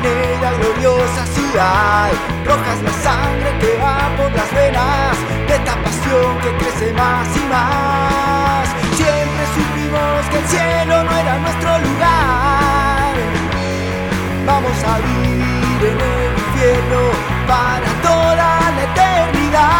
Avellaneda, 0.00 0.52
gloriosa 0.52 1.26
ciudad. 1.26 2.10
Roja 2.46 2.72
es 2.72 2.82
la 2.82 2.92
sangre 3.02 3.58
que 3.58 3.76
va 3.82 3.98
por 4.16 4.32
las 4.32 4.54
venas 4.54 5.16
de 5.46 5.54
esta 5.54 5.74
pasión 5.82 6.38
que 6.40 6.56
crece 6.56 6.92
más 6.94 7.28
y 7.36 7.44
más. 7.48 8.68
Siempre 8.96 9.44
supimos 9.54 10.26
que 10.30 10.38
el 10.38 10.46
cielo 10.46 11.04
no 11.04 11.16
era 11.16 11.38
nuestro 11.38 11.78
lugar. 11.78 13.14
Vamos 14.46 14.84
a 14.84 14.98
vivir 15.00 15.84
en 15.84 16.00
el 16.00 16.38
infierno 16.38 17.00
para 17.46 17.86
toda 18.02 18.34
la 18.72 18.82
eternidad. 18.82 19.70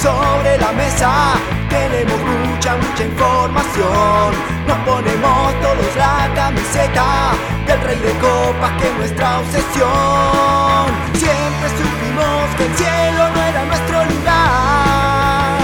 Sobre 0.00 0.58
la 0.58 0.72
mesa, 0.72 1.34
tenemos 1.68 2.18
mucha, 2.20 2.76
mucha 2.76 3.04
información. 3.04 4.34
Nos 4.66 4.78
ponemos 4.78 5.60
todos 5.60 5.96
la 5.96 6.30
camiseta 6.34 7.32
del 7.66 7.80
rey 7.82 7.98
de 7.98 8.12
copas 8.18 8.72
que 8.78 8.88
es 8.88 8.94
nuestra 8.96 9.40
obsesión. 9.40 10.86
Siempre 11.14 11.68
supimos 11.78 12.54
que 12.56 12.66
el 12.66 12.74
cielo 12.76 13.28
no 13.34 13.42
era 13.42 13.64
nuestro 13.64 14.04
lugar. 14.04 15.58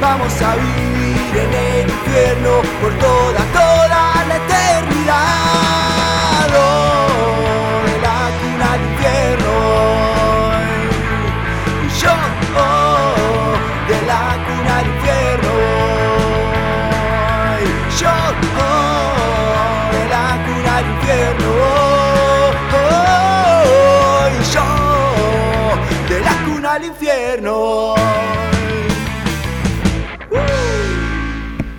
Vamos 0.00 0.42
a 0.42 0.54
vivir 0.56 1.36
en 1.36 1.54
el 1.54 1.90
infierno 1.90 2.62
por 2.80 2.92
toda, 2.98 3.40
toda 3.52 4.24
la 4.28 4.36
eternidad. 4.36 5.43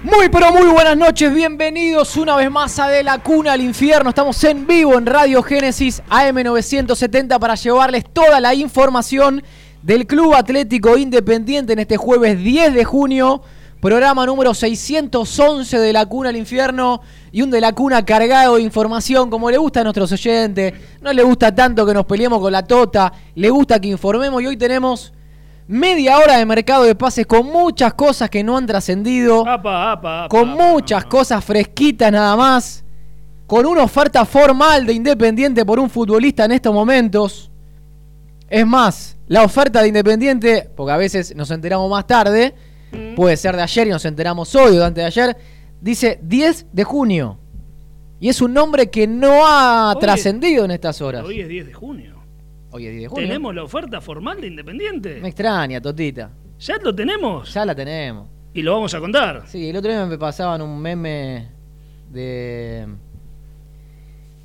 Muy 0.04 0.28
pero 0.30 0.52
muy 0.52 0.66
buenas 0.70 0.98
noches, 0.98 1.34
bienvenidos 1.34 2.18
una 2.18 2.36
vez 2.36 2.52
más 2.52 2.78
a 2.78 2.90
De 2.90 3.04
la 3.04 3.20
Cuna 3.20 3.54
al 3.54 3.62
Infierno. 3.62 4.10
Estamos 4.10 4.44
en 4.44 4.68
vivo 4.68 4.98
en 4.98 5.06
Radio 5.06 5.42
Génesis 5.42 6.04
AM970 6.10 7.40
para 7.40 7.56
llevarles 7.56 8.04
toda 8.12 8.42
la 8.42 8.54
información 8.54 9.44
del 9.82 10.06
Club 10.06 10.34
Atlético 10.34 10.98
Independiente 10.98 11.72
en 11.72 11.80
este 11.80 11.96
jueves 11.96 12.38
10 12.38 12.74
de 12.74 12.84
junio. 12.84 13.42
Programa 13.80 14.26
número 14.26 14.54
611 14.54 15.80
de 15.80 15.94
La 15.94 16.06
Cuna 16.06 16.30
al 16.30 16.36
Infierno 16.36 17.02
y 17.32 17.44
un 17.44 17.50
de 17.50 17.62
La 17.62 17.72
Cuna 17.72 18.04
cargado 18.04 18.56
de 18.58 18.62
información 18.62 19.30
como 19.30 19.50
le 19.50 19.58
gusta 19.58 19.80
a 19.80 19.84
nuestros 19.84 20.12
oyentes. 20.12 20.74
No 21.02 21.14
le 21.14 21.24
gusta 21.24 21.56
tanto 21.56 21.86
que 21.86 21.94
nos 21.94 22.06
peleemos 22.06 22.42
con 22.42 22.52
la 22.52 22.64
tota, 22.64 23.14
le 23.36 23.50
gusta 23.50 23.80
que 23.80 23.88
informemos 23.88 24.42
y 24.42 24.48
hoy 24.48 24.58
tenemos 24.58 25.14
media 25.68 26.18
hora 26.18 26.38
de 26.38 26.46
mercado 26.46 26.84
de 26.84 26.96
pases 26.96 27.26
con 27.26 27.48
muchas 27.48 27.94
cosas 27.94 28.30
que 28.30 28.44
no 28.44 28.56
han 28.58 28.66
trascendido 28.68 29.44
con 30.30 30.50
muchas 30.50 31.02
apa. 31.04 31.10
cosas 31.10 31.44
fresquitas 31.44 32.12
nada 32.12 32.36
más, 32.36 32.84
con 33.48 33.66
una 33.66 33.84
oferta 33.84 34.26
formal 34.26 34.86
de 34.86 34.94
Independiente 34.94 35.66
por 35.66 35.80
un 35.80 35.90
futbolista 35.90 36.46
en 36.46 36.52
estos 36.54 36.74
momentos. 36.74 37.50
Es 38.50 38.66
más, 38.66 39.18
la 39.28 39.44
oferta 39.44 39.82
de 39.82 39.88
Independiente, 39.88 40.70
porque 40.76 40.92
a 40.92 40.98
veces 40.98 41.36
nos 41.36 41.50
enteramos 41.52 41.90
más 41.90 42.06
tarde, 42.06 42.54
Mm. 42.92 43.16
puede 43.16 43.36
ser 43.36 43.56
de 43.56 43.62
ayer 43.64 43.88
y 43.88 43.90
nos 43.90 44.06
enteramos 44.06 44.54
hoy 44.56 44.78
o 44.78 44.86
antes 44.86 45.02
de 45.02 45.06
ayer, 45.06 45.38
dice 45.82 46.20
10 46.22 46.68
de 46.72 46.84
junio. 46.84 47.38
Y 48.20 48.30
es 48.30 48.40
un 48.42 48.54
nombre 48.54 48.90
que 48.90 49.06
no 49.08 49.46
ha 49.46 49.94
trascendido 50.00 50.64
en 50.64 50.72
estas 50.72 51.02
horas. 51.02 51.24
Hoy 51.26 51.42
es 51.42 51.48
10 51.50 51.66
de 51.66 51.74
junio. 51.74 52.15
Hoy 52.76 52.88
es 52.88 52.92
10 52.92 53.02
de 53.04 53.08
junio. 53.08 53.28
¿Tenemos 53.28 53.56
la 53.56 53.64
oferta 53.64 54.02
formal 54.02 54.42
de 54.42 54.48
Independiente? 54.48 55.20
Me 55.22 55.30
extraña, 55.30 55.80
Totita. 55.80 56.30
¿Ya 56.60 56.76
lo 56.84 56.94
tenemos? 56.94 57.54
Ya 57.54 57.64
la 57.66 57.74
tenemos. 57.74 58.28
Y 58.54 58.62
lo 58.64 58.74
vamos 58.74 58.94
a 58.94 59.00
contar. 59.00 59.44
Sí, 59.48 59.70
el 59.70 59.78
otro 59.78 59.90
día 59.92 60.06
me 60.06 60.18
pasaban 60.18 60.62
un 60.62 60.78
meme 60.82 61.48
de 62.12 62.86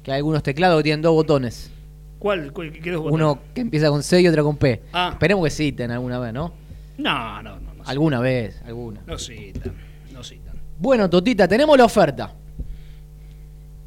que 0.05 0.13
hay 0.13 0.19
algunos 0.19 0.45
teclados 0.45 0.79
que 0.79 0.85
tienen 0.85 1.03
dos 1.03 1.13
botones. 1.13 1.73
¿Cuál? 2.21 2.53
¿Cuál- 2.53 2.71
¿Qué 2.71 2.93
dos 2.93 3.05
Uno 3.11 3.29
botones? 3.31 3.53
que 3.53 3.61
empieza 3.63 3.89
con 3.89 4.01
C 4.05 4.21
y 4.21 4.29
otro 4.29 4.45
con 4.45 4.57
P. 4.57 4.81
Ah. 4.93 5.11
Esperemos 5.13 5.45
que 5.47 5.51
citen 5.51 5.91
alguna 5.91 6.21
vez, 6.21 6.33
¿no? 6.33 6.53
No, 6.99 7.43
no, 7.43 7.59
no. 7.59 7.75
No, 7.75 7.83
Alguna 7.85 8.21
vez, 8.21 8.63
alguna. 8.65 9.01
no 9.09 9.19
citan. 9.19 9.73
No 10.13 10.23
citan. 10.23 10.55
Bueno, 10.79 11.11
Totita, 11.11 11.49
tenemos 11.49 11.77
la 11.77 11.85
oferta. 11.85 12.33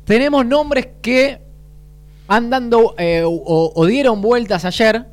Tenemos 0.04 0.46
nombres 0.46 0.90
que 1.02 1.40
han 2.28 2.50
dando 2.50 2.96
eh, 2.98 3.24
o, 3.26 3.72
o 3.76 3.86
dieron 3.86 4.22
vueltas 4.22 4.66
ayer 4.66 5.06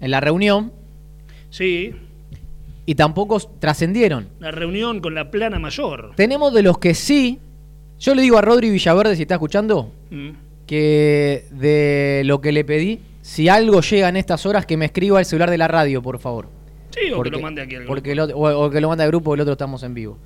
en 0.00 0.10
la 0.10 0.20
reunión 0.20 0.72
Sí, 1.50 1.94
y 2.86 2.94
tampoco 2.94 3.38
trascendieron. 3.40 4.28
la 4.40 4.50
reunión 4.50 5.00
con 5.00 5.14
la 5.14 5.30
plana 5.30 5.58
mayor. 5.58 6.12
Tenemos 6.16 6.52
de 6.52 6.62
los 6.62 6.78
que 6.78 6.94
sí. 6.94 7.38
Yo 7.98 8.14
le 8.14 8.22
digo 8.22 8.38
a 8.38 8.42
Rodri 8.42 8.70
Villaverde, 8.70 9.16
si 9.16 9.22
está 9.22 9.34
escuchando, 9.34 9.90
Mm. 10.10 10.30
que 10.66 11.46
de 11.50 12.22
lo 12.24 12.40
que 12.40 12.52
le 12.52 12.64
pedí, 12.64 13.00
si 13.22 13.48
algo 13.48 13.80
llega 13.80 14.08
en 14.08 14.16
estas 14.16 14.46
horas, 14.46 14.66
que 14.66 14.76
me 14.76 14.84
escriba 14.86 15.18
el 15.18 15.24
celular 15.26 15.50
de 15.50 15.58
la 15.58 15.68
radio, 15.68 16.00
por 16.02 16.18
favor. 16.18 16.48
Sí, 16.90 17.10
o 17.12 17.16
Porque- 17.16 17.30
que 17.30 17.36
lo 17.36 17.42
mande 17.42 17.62
aquí 17.62 17.74
al 17.74 17.80
grupo. 17.82 17.94
porque 17.94 18.12
el 18.12 18.20
otro- 18.20 18.36
o, 18.36 18.66
o 18.66 18.70
que 18.70 18.80
lo 18.80 18.88
mande 18.88 19.04
al 19.04 19.10
grupo, 19.10 19.34
el 19.34 19.40
otro 19.40 19.52
estamos 19.52 19.82
en 19.82 19.94
vivo. 19.94 20.16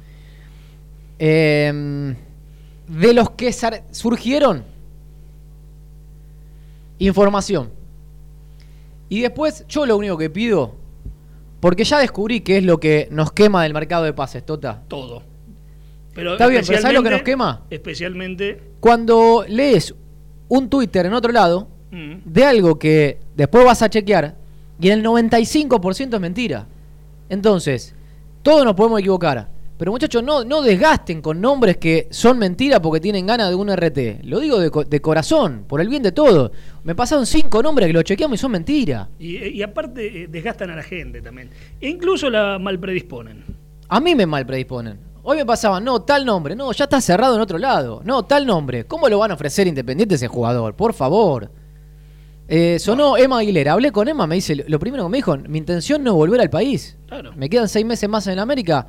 Eh, 1.18 2.14
de 2.88 3.14
los 3.14 3.30
que 3.30 3.52
surgieron, 3.92 4.64
información. 7.06 7.70
Y 9.08 9.20
después, 9.20 9.66
yo 9.68 9.86
lo 9.86 9.96
único 9.96 10.16
que 10.16 10.30
pido, 10.30 10.74
porque 11.60 11.84
ya 11.84 11.98
descubrí 11.98 12.40
qué 12.40 12.58
es 12.58 12.64
lo 12.64 12.80
que 12.80 13.08
nos 13.10 13.32
quema 13.32 13.62
del 13.62 13.74
mercado 13.74 14.04
de 14.04 14.12
pases, 14.12 14.44
Tota. 14.44 14.82
Todo. 14.88 15.22
Pero 16.14 16.32
Está 16.32 16.46
bien, 16.46 16.62
pero 16.66 16.80
¿sabes 16.80 16.96
lo 16.96 17.02
que 17.02 17.10
nos 17.10 17.22
quema? 17.22 17.62
Especialmente. 17.70 18.60
Cuando 18.80 19.44
lees 19.48 19.94
un 20.48 20.68
Twitter 20.68 21.06
en 21.06 21.14
otro 21.14 21.32
lado, 21.32 21.68
mm, 21.90 22.14
de 22.24 22.44
algo 22.44 22.78
que 22.78 23.18
después 23.34 23.64
vas 23.64 23.82
a 23.82 23.88
chequear 23.88 24.36
y 24.80 24.90
en 24.90 24.98
el 24.98 25.04
95% 25.04 26.16
es 26.16 26.20
mentira. 26.20 26.66
Entonces, 27.28 27.94
todos 28.42 28.64
nos 28.64 28.74
podemos 28.74 29.00
equivocar. 29.00 29.48
Pero 29.82 29.90
muchachos, 29.90 30.22
no, 30.22 30.44
no 30.44 30.62
desgasten 30.62 31.20
con 31.20 31.40
nombres 31.40 31.76
que 31.78 32.06
son 32.12 32.38
mentiras 32.38 32.78
porque 32.78 33.00
tienen 33.00 33.26
ganas 33.26 33.48
de 33.48 33.56
un 33.56 33.68
RT. 33.68 34.22
Lo 34.22 34.38
digo 34.38 34.60
de, 34.60 34.70
co- 34.70 34.84
de 34.84 35.00
corazón, 35.00 35.64
por 35.66 35.80
el 35.80 35.88
bien 35.88 36.04
de 36.04 36.12
todos. 36.12 36.52
Me 36.84 36.94
pasaron 36.94 37.26
cinco 37.26 37.60
nombres 37.64 37.88
que 37.88 37.92
lo 37.92 38.02
chequeamos 38.04 38.38
y 38.38 38.40
son 38.40 38.52
mentiras. 38.52 39.08
y, 39.18 39.38
y 39.38 39.60
aparte 39.60 40.22
eh, 40.22 40.26
desgastan 40.28 40.70
a 40.70 40.76
la 40.76 40.84
gente 40.84 41.20
también. 41.20 41.50
E 41.80 41.88
incluso 41.88 42.30
la 42.30 42.60
malpredisponen. 42.60 43.42
A 43.88 43.98
mí 43.98 44.14
me 44.14 44.24
mal 44.24 44.46
predisponen. 44.46 45.00
Hoy 45.24 45.38
me 45.38 45.44
pasaban, 45.46 45.82
no, 45.82 46.00
tal 46.02 46.24
nombre, 46.24 46.54
no, 46.54 46.70
ya 46.70 46.84
está 46.84 47.00
cerrado 47.00 47.34
en 47.34 47.40
otro 47.40 47.58
lado. 47.58 48.02
No, 48.04 48.22
tal 48.24 48.46
nombre. 48.46 48.84
¿Cómo 48.84 49.08
lo 49.08 49.18
van 49.18 49.32
a 49.32 49.34
ofrecer 49.34 49.66
Independiente 49.66 50.14
ese 50.14 50.28
jugador? 50.28 50.76
Por 50.76 50.92
favor. 50.94 51.50
Eh, 52.46 52.78
sonó 52.78 53.16
Emma 53.16 53.40
Aguilera. 53.40 53.72
Hablé 53.72 53.90
con 53.90 54.06
Emma, 54.06 54.28
me 54.28 54.36
dice, 54.36 54.64
lo 54.68 54.78
primero 54.78 55.02
que 55.06 55.10
me 55.10 55.18
dijo, 55.18 55.36
mi 55.48 55.58
intención 55.58 56.04
no 56.04 56.10
es 56.10 56.16
volver 56.16 56.40
al 56.40 56.50
país. 56.50 56.96
Claro. 57.08 57.32
Me 57.34 57.50
quedan 57.50 57.68
seis 57.68 57.84
meses 57.84 58.08
más 58.08 58.28
en 58.28 58.38
América, 58.38 58.86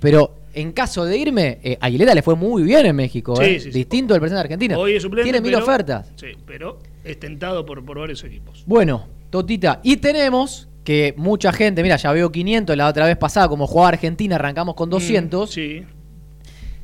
pero 0.00 0.34
en 0.52 0.72
caso 0.72 1.04
de 1.04 1.16
irme, 1.16 1.58
eh, 1.62 1.78
Aguilera 1.80 2.12
le 2.14 2.22
fue 2.22 2.34
muy 2.34 2.62
bien 2.64 2.84
en 2.86 2.96
México, 2.96 3.36
Sí, 3.36 3.42
eh, 3.44 3.60
sí, 3.60 3.70
sí. 3.72 3.78
distinto 3.78 4.14
del 4.14 4.20
presidente 4.20 4.38
de 4.48 4.54
Argentina. 4.54 4.78
Hoy 4.78 4.94
es 4.96 5.02
suplente. 5.02 5.24
Tiene 5.30 5.40
mil 5.40 5.52
pero- 5.52 5.64
ofertas. 5.64 6.10
Sí, 6.16 6.26
pero 6.46 6.78
es 7.04 7.20
tentado 7.20 7.64
por, 7.64 7.84
por 7.84 7.98
varios 8.00 8.24
equipos. 8.24 8.64
Bueno, 8.66 9.06
Totita, 9.30 9.78
y 9.84 9.98
tenemos 9.98 10.66
que 10.82 11.14
mucha 11.16 11.52
gente, 11.52 11.82
mira, 11.84 11.96
ya 11.96 12.10
veo 12.10 12.32
500 12.32 12.76
la 12.76 12.88
otra 12.88 13.06
vez 13.06 13.16
pasada, 13.16 13.48
como 13.48 13.66
jugaba 13.68 13.90
Argentina, 13.90 14.34
arrancamos 14.36 14.74
con 14.74 14.90
200. 14.90 15.48
Mm, 15.50 15.52
sí. 15.52 15.82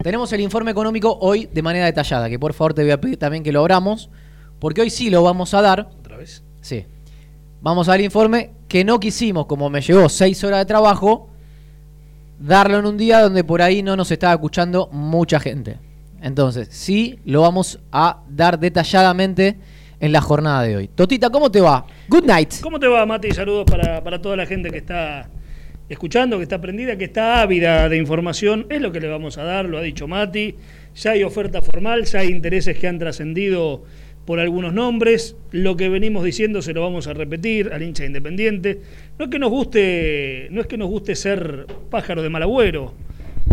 Tenemos 0.02 0.32
el 0.32 0.40
informe 0.42 0.70
económico 0.70 1.16
hoy 1.20 1.48
de 1.52 1.62
manera 1.62 1.86
detallada, 1.86 2.28
que 2.28 2.38
por 2.38 2.52
favor 2.52 2.74
te 2.74 2.82
voy 2.82 2.90
a 2.92 3.00
pedir 3.00 3.16
también 3.19 3.42
que 3.42 3.50
lo 3.50 3.60
abramos, 3.60 4.10
porque 4.60 4.82
hoy 4.82 4.90
sí 4.90 5.10
lo 5.10 5.22
vamos 5.22 5.54
a 5.54 5.62
dar. 5.62 5.88
¿Otra 5.98 6.19
vez? 6.19 6.44
Sí. 6.60 6.84
Vamos 7.62 7.88
a 7.88 7.92
dar 7.92 8.00
el 8.00 8.04
informe 8.06 8.50
que 8.69 8.84
no 8.84 9.00
quisimos, 9.00 9.46
como 9.46 9.70
me 9.70 9.80
llevó 9.80 10.08
seis 10.08 10.44
horas 10.44 10.60
de 10.60 10.66
trabajo, 10.66 11.30
darlo 12.38 12.78
en 12.78 12.86
un 12.86 12.96
día 12.96 13.20
donde 13.20 13.44
por 13.44 13.62
ahí 13.62 13.82
no 13.82 13.96
nos 13.96 14.10
estaba 14.10 14.34
escuchando 14.34 14.88
mucha 14.92 15.40
gente. 15.40 15.78
Entonces, 16.20 16.68
sí 16.70 17.18
lo 17.24 17.42
vamos 17.42 17.80
a 17.92 18.22
dar 18.28 18.58
detalladamente 18.58 19.58
en 20.00 20.12
la 20.12 20.20
jornada 20.20 20.62
de 20.62 20.76
hoy. 20.76 20.88
Totita, 20.88 21.30
¿cómo 21.30 21.50
te 21.50 21.60
va? 21.60 21.86
Good 22.08 22.24
night. 22.24 22.54
¿Cómo 22.62 22.78
te 22.78 22.86
va, 22.86 23.06
Mati? 23.06 23.30
Saludos 23.32 23.64
para, 23.64 24.02
para 24.02 24.20
toda 24.20 24.36
la 24.36 24.46
gente 24.46 24.70
que 24.70 24.78
está 24.78 25.28
escuchando, 25.88 26.36
que 26.36 26.42
está 26.42 26.60
prendida, 26.60 26.96
que 26.96 27.04
está 27.04 27.42
ávida 27.42 27.88
de 27.88 27.96
información, 27.96 28.66
es 28.70 28.80
lo 28.80 28.90
que 28.90 29.00
le 29.00 29.08
vamos 29.08 29.38
a 29.38 29.44
dar, 29.44 29.66
lo 29.66 29.78
ha 29.78 29.82
dicho 29.82 30.08
Mati. 30.08 30.56
Ya 30.94 31.12
hay 31.12 31.22
oferta 31.22 31.62
formal, 31.62 32.04
ya 32.04 32.20
hay 32.20 32.28
intereses 32.28 32.76
que 32.78 32.88
han 32.88 32.98
trascendido 32.98 33.84
por 34.26 34.40
algunos 34.40 34.75
nombres. 34.75 35.37
Lo 35.52 35.76
que 35.76 35.88
venimos 35.88 36.25
diciendo 36.25 36.61
se 36.61 36.75
lo 36.75 36.82
vamos 36.82 37.06
a 37.06 37.14
repetir 37.14 37.70
al 37.73 37.82
hincha 37.82 38.05
independiente. 38.05 38.82
No 39.19 39.26
es 39.26 39.31
que 39.31 39.38
nos 39.38 39.50
guste, 39.50 40.49
no 40.50 40.61
es 40.61 40.67
que 40.67 40.76
nos 40.76 40.88
guste 40.88 41.14
ser 41.14 41.67
pájaros 41.90 42.23
de 42.23 42.31
mal 42.31 42.43
agüero, 42.43 42.94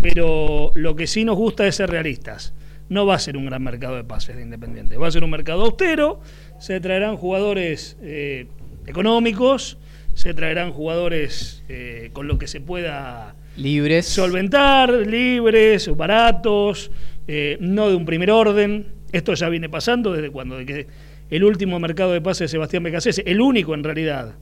pero 0.02 0.72
lo 0.76 0.96
que 0.96 1.08
sí 1.08 1.24
nos 1.24 1.38
gusta 1.38 1.66
es 1.68 1.76
ser 1.76 1.90
realistas. 1.90 2.54
No 2.90 3.06
va 3.06 3.16
a 3.16 3.20
ser 3.20 3.38
un 3.38 3.46
gran 3.46 3.64
mercado 3.64 3.96
de 3.96 4.04
pases 4.04 4.36
de 4.36 4.42
Independiente, 4.42 4.98
va 4.98 5.08
a 5.08 5.12
ser 5.12 5.24
un 5.24 5.30
mercado 5.30 5.64
austero, 5.64 6.20
se 6.60 6.80
traerán 6.82 7.16
jugadores 7.16 7.98
eh, 8.02 8.48
económicos, 8.86 9.78
se 10.16 10.34
traerán 10.34 10.72
jugadores 10.72 11.64
eh, 11.70 12.10
con 12.12 12.28
lo 12.28 12.38
que 12.38 12.48
se 12.48 12.60
pueda 12.60 13.36
libres 13.56 14.06
solventar, 14.06 14.92
libres, 14.92 15.88
baratos, 15.96 16.92
eh, 17.28 17.58
no 17.60 17.90
de 17.90 17.96
un 17.96 18.06
primer 18.06 18.32
orden. 18.32 18.88
Esto 19.14 19.34
ya 19.36 19.48
viene 19.48 19.70
pasando 19.70 20.12
desde 20.12 20.30
cuando 20.32 20.58
de 20.58 20.66
que 20.66 20.88
el 21.30 21.44
último 21.44 21.80
mercado 21.80 22.12
de 22.12 22.20
pases 22.20 22.40
de 22.40 22.48
Sebastián 22.50 22.84
Becasese, 22.84 23.24
el 23.26 23.40
único 23.40 23.74
en 23.74 23.84
realidad. 23.84 24.36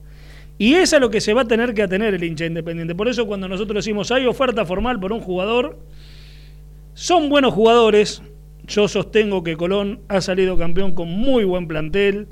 Y 0.58 0.74
es 0.74 0.92
a 0.92 0.98
lo 0.98 1.10
que 1.10 1.20
se 1.20 1.34
va 1.34 1.42
a 1.42 1.44
tener 1.46 1.74
que 1.74 1.82
atener 1.82 2.14
el 2.14 2.24
hincha 2.24 2.46
independiente. 2.46 2.94
Por 2.94 3.08
eso 3.08 3.26
cuando 3.26 3.48
nosotros 3.48 3.84
decimos 3.84 4.10
hay 4.10 4.26
oferta 4.26 4.64
formal 4.66 4.98
por 4.98 5.12
un 5.12 5.20
jugador, 5.20 5.78
son 6.94 7.28
buenos 7.28 7.54
jugadores. 7.54 8.22
Yo 8.66 8.88
sostengo 8.88 9.42
que 9.44 9.56
Colón 9.56 10.00
ha 10.08 10.20
salido 10.20 10.56
campeón 10.56 10.92
con 10.92 11.08
muy 11.08 11.44
buen 11.44 11.68
plantel 11.68 12.28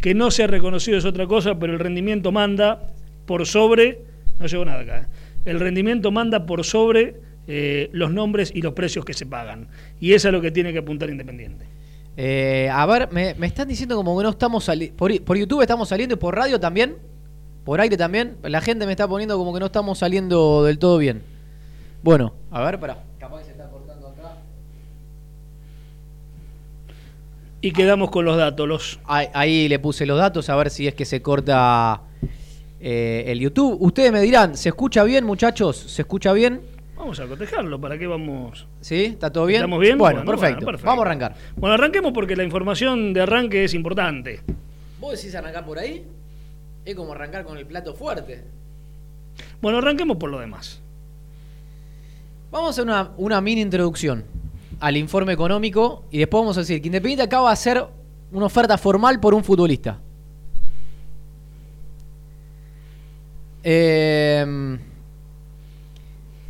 que 0.00 0.14
no 0.14 0.30
se 0.30 0.44
ha 0.44 0.46
reconocido 0.46 0.98
es 0.98 1.04
otra 1.04 1.26
cosa, 1.26 1.58
pero 1.58 1.72
el 1.72 1.78
rendimiento 1.78 2.32
manda 2.32 2.90
por 3.26 3.46
sobre, 3.46 4.00
no 4.38 4.46
llegó 4.46 4.64
nada 4.64 4.80
acá, 4.80 4.98
¿eh? 4.98 5.06
el 5.46 5.60
rendimiento 5.60 6.10
manda 6.10 6.46
por 6.46 6.64
sobre 6.64 7.16
eh, 7.48 7.88
los 7.92 8.12
nombres 8.12 8.52
y 8.54 8.62
los 8.62 8.74
precios 8.74 9.04
que 9.04 9.14
se 9.14 9.26
pagan. 9.26 9.68
Y 10.00 10.12
es 10.12 10.24
lo 10.24 10.40
que 10.40 10.50
tiene 10.50 10.72
que 10.72 10.78
apuntar 10.78 11.10
Independiente. 11.10 11.75
Eh, 12.16 12.70
a 12.72 12.86
ver, 12.86 13.12
me, 13.12 13.34
están 13.46 13.68
diciendo 13.68 13.94
como 13.96 14.16
que 14.16 14.24
no 14.24 14.30
estamos 14.30 14.64
saliendo, 14.64 14.96
por, 14.96 15.22
por, 15.22 15.36
YouTube 15.36 15.60
estamos 15.60 15.88
saliendo 15.88 16.14
y 16.14 16.18
por 16.18 16.34
radio 16.34 16.58
también, 16.58 16.96
por 17.64 17.80
aire 17.80 17.96
también, 17.96 18.36
la 18.42 18.60
gente 18.60 18.86
me 18.86 18.92
está 18.92 19.06
poniendo 19.06 19.36
como 19.36 19.52
que 19.52 19.60
no 19.60 19.66
estamos 19.66 19.98
saliendo 19.98 20.64
del 20.64 20.78
todo 20.78 20.98
bien. 20.98 21.22
Bueno, 22.02 22.32
a 22.50 22.62
ver, 22.62 22.80
para. 22.80 23.06
y 27.66 27.72
quedamos 27.72 28.10
con 28.10 28.24
los 28.24 28.36
datos. 28.36 28.68
Los... 28.68 29.00
Ahí, 29.04 29.68
le 29.68 29.78
puse 29.80 30.06
los 30.06 30.18
datos 30.18 30.48
a 30.48 30.56
ver 30.56 30.70
si 30.70 30.86
es 30.86 30.94
que 30.94 31.04
se 31.04 31.20
corta 31.20 32.02
eh, 32.80 33.24
el 33.26 33.40
YouTube. 33.40 33.76
Ustedes 33.80 34.12
me 34.12 34.20
dirán, 34.20 34.56
¿se 34.56 34.68
escucha 34.68 35.02
bien, 35.02 35.24
muchachos? 35.24 35.76
¿Se 35.76 36.02
escucha 36.02 36.32
bien? 36.32 36.60
Vamos 36.96 37.20
a 37.20 37.26
cotejarlo, 37.26 37.80
¿para 37.80 37.98
qué 37.98 38.06
vamos? 38.06 38.66
¿Sí? 38.80 39.04
¿Está 39.04 39.30
todo 39.30 39.46
bien? 39.46 39.60
¿Estamos 39.60 39.80
bien? 39.80 39.98
Bueno, 39.98 40.24
perfecto. 40.24 40.66
Vamos 40.82 41.04
a 41.04 41.06
arrancar. 41.06 41.34
Bueno, 41.56 41.74
arranquemos 41.74 42.12
porque 42.12 42.34
la 42.34 42.42
información 42.42 43.12
de 43.12 43.20
arranque 43.20 43.64
es 43.64 43.74
importante. 43.74 44.40
¿Vos 44.98 45.20
decís 45.20 45.34
arrancar 45.34 45.64
por 45.66 45.78
ahí? 45.78 46.04
Es 46.84 46.94
como 46.94 47.12
arrancar 47.12 47.44
con 47.44 47.58
el 47.58 47.66
plato 47.66 47.94
fuerte. 47.94 48.42
Bueno, 49.60 49.78
arranquemos 49.78 50.16
por 50.16 50.30
lo 50.30 50.40
demás. 50.40 50.80
Vamos 52.50 52.68
a 52.68 52.70
hacer 52.70 52.84
una, 52.84 53.10
una 53.18 53.40
mini 53.40 53.60
introducción 53.60 54.24
al 54.80 54.96
informe 54.96 55.32
económico 55.32 56.04
y 56.10 56.18
después 56.18 56.40
vamos 56.40 56.56
a 56.56 56.60
decir 56.60 56.80
que 56.80 56.88
Independiente 56.88 57.24
acaba 57.24 57.50
de 57.50 57.52
hacer 57.52 57.84
una 58.32 58.46
oferta 58.46 58.78
formal 58.78 59.20
por 59.20 59.34
un 59.34 59.44
futbolista. 59.44 59.98
Em, 63.62 64.78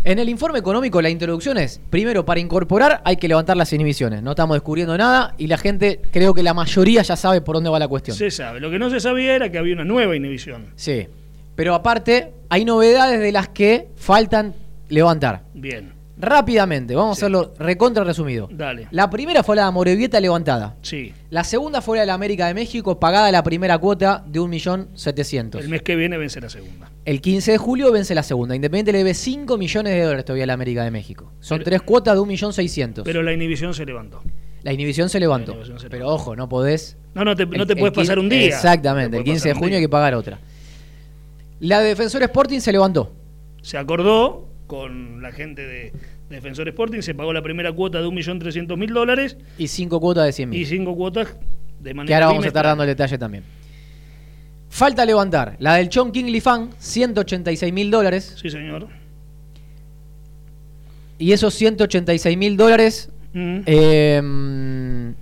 en 0.07 0.21
el 0.21 0.29
informe 0.29 0.61
económico 0.61 1.03
la 1.03 1.11
introducción 1.11 1.59
es, 1.59 1.81
primero, 1.91 2.25
para 2.25 2.39
incorporar 2.39 3.03
hay 3.05 3.17
que 3.17 3.27
levantar 3.27 3.57
las 3.57 3.73
inhibiciones. 3.73 4.23
No 4.23 4.31
estamos 4.31 4.55
descubriendo 4.55 4.97
nada 4.97 5.35
y 5.37 5.49
la 5.49 5.59
gente, 5.59 6.01
creo 6.13 6.33
que 6.33 6.45
la 6.45 6.55
mayoría 6.55 7.03
ya 7.03 7.17
sabe 7.17 7.41
por 7.41 7.57
dónde 7.57 7.71
va 7.71 7.81
la 7.81 7.89
cuestión. 7.89 8.17
Se 8.17 8.31
sabe. 8.31 8.61
Lo 8.61 8.71
que 8.71 8.79
no 8.79 8.89
se 8.89 9.01
sabía 9.01 9.35
era 9.35 9.51
que 9.51 9.59
había 9.59 9.75
una 9.75 9.85
nueva 9.85 10.15
inhibición. 10.15 10.67
Sí. 10.77 11.09
Pero 11.57 11.75
aparte, 11.75 12.33
hay 12.49 12.65
novedades 12.65 13.19
de 13.19 13.33
las 13.33 13.49
que 13.49 13.89
faltan 13.97 14.55
levantar. 14.89 15.43
Bien. 15.55 15.96
Rápidamente, 16.19 16.95
vamos 16.95 17.19
a 17.19 17.21
hacerlo 17.21 17.53
recontra 17.59 18.03
resumido. 18.03 18.49
Dale. 18.51 18.89
La 18.91 19.11
primera 19.11 19.43
fue 19.43 19.55
la 19.55 19.71
Morevieta 19.71 20.19
levantada. 20.19 20.77
Sí. 20.81 21.13
La 21.29 21.45
segunda 21.45 21.83
fue 21.83 21.99
la 21.99 22.03
de 22.03 22.07
la 22.07 22.15
América 22.15 22.47
de 22.47 22.55
México, 22.55 22.99
pagada 22.99 23.31
la 23.31 23.43
primera 23.43 23.77
cuota 23.77 24.25
de 24.27 24.41
1.700.000. 24.41 25.59
El 25.61 25.69
mes 25.69 25.83
que 25.83 25.95
viene 25.95 26.17
vence 26.17 26.41
la 26.41 26.49
segunda. 26.49 26.91
El 27.05 27.21
15 27.21 27.53
de 27.53 27.59
julio 27.59 27.93
vence 27.93 28.15
la 28.15 28.23
segunda. 28.23 28.57
Independiente 28.57 28.93
le 28.93 28.99
debe 28.99 29.13
5 29.13 29.59
millones 29.59 29.93
de 29.93 30.03
dólares 30.03 30.25
todavía 30.25 30.45
a 30.45 30.47
la 30.47 30.55
América 30.55 30.85
de 30.85 30.91
México. 30.91 31.33
Son 31.41 31.63
tres 31.63 31.83
cuotas 31.83 32.15
de 32.15 32.21
1.600.000. 32.23 33.03
Pero 33.05 33.23
la 33.23 33.35
inhibición 33.35 33.75
se 33.75 33.85
levantó. 33.85 34.23
La 34.63 34.73
inhibición 34.73 35.11
se 35.11 35.21
levantó. 35.21 35.57
pero 35.91 36.09
ojo, 36.09 36.35
no 36.35 36.49
podés. 36.49 36.97
No, 37.15 37.25
no 37.25 37.37
te, 37.37 37.45
no 37.45 37.67
te 37.67 37.77
puedes 37.77 37.95
pasar 37.95 38.19
un 38.19 38.29
día. 38.29 38.47
Exactamente, 38.47 39.19
el 39.19 39.25
15 39.25 39.49
de 39.49 39.55
junio 39.55 39.77
hay 39.77 39.83
que 39.83 39.89
pagar 39.89 40.15
otra. 40.15 40.39
La 41.61 41.81
de 41.81 41.89
Defensor 41.89 42.23
Sporting 42.23 42.61
se 42.61 42.73
levantó. 42.73 43.13
Se 43.63 43.79
acordó 43.79 44.49
con 44.67 45.23
la 45.23 45.33
gente 45.33 45.67
de 45.67 45.93
Defensor 46.29 46.69
Sporting, 46.69 47.01
se 47.01 47.15
pagó 47.15 47.33
la 47.33 47.43
primera 47.43 47.73
cuota 47.73 48.01
de 48.01 48.09
1.300.000 48.09 48.93
dólares. 48.93 49.37
Y 49.59 49.69
cinco 49.69 50.01
cuotas 50.01 50.25
de 50.37 50.45
100.000. 50.45 50.57
Y 50.57 50.67
cinco 50.67 50.97
cuotas 50.97 51.37
de 51.81 51.95
manera 51.95 52.09
Que 52.09 52.15
ahora 52.15 52.27
vamos 52.27 52.45
a 52.45 52.49
estar 52.49 52.65
dando 52.65 52.83
el 52.83 52.89
detalle 52.89 53.19
también. 53.19 53.45
Falta 54.69 55.05
levantar 55.05 55.57
la 55.59 55.77
del 55.77 55.89
Chon 55.89 56.13
King 56.13 56.41
Fan, 56.41 56.71
186 56.79 57.73
mil 57.73 57.91
dólares. 57.91 58.37
Sí, 58.41 58.51
señor. 58.51 58.89
Y 61.19 61.33
esos 61.33 61.55
186 61.55 62.37
mil 62.37 62.57
dólares 62.57 63.11
mm. 63.33 63.61
em, 63.65 65.15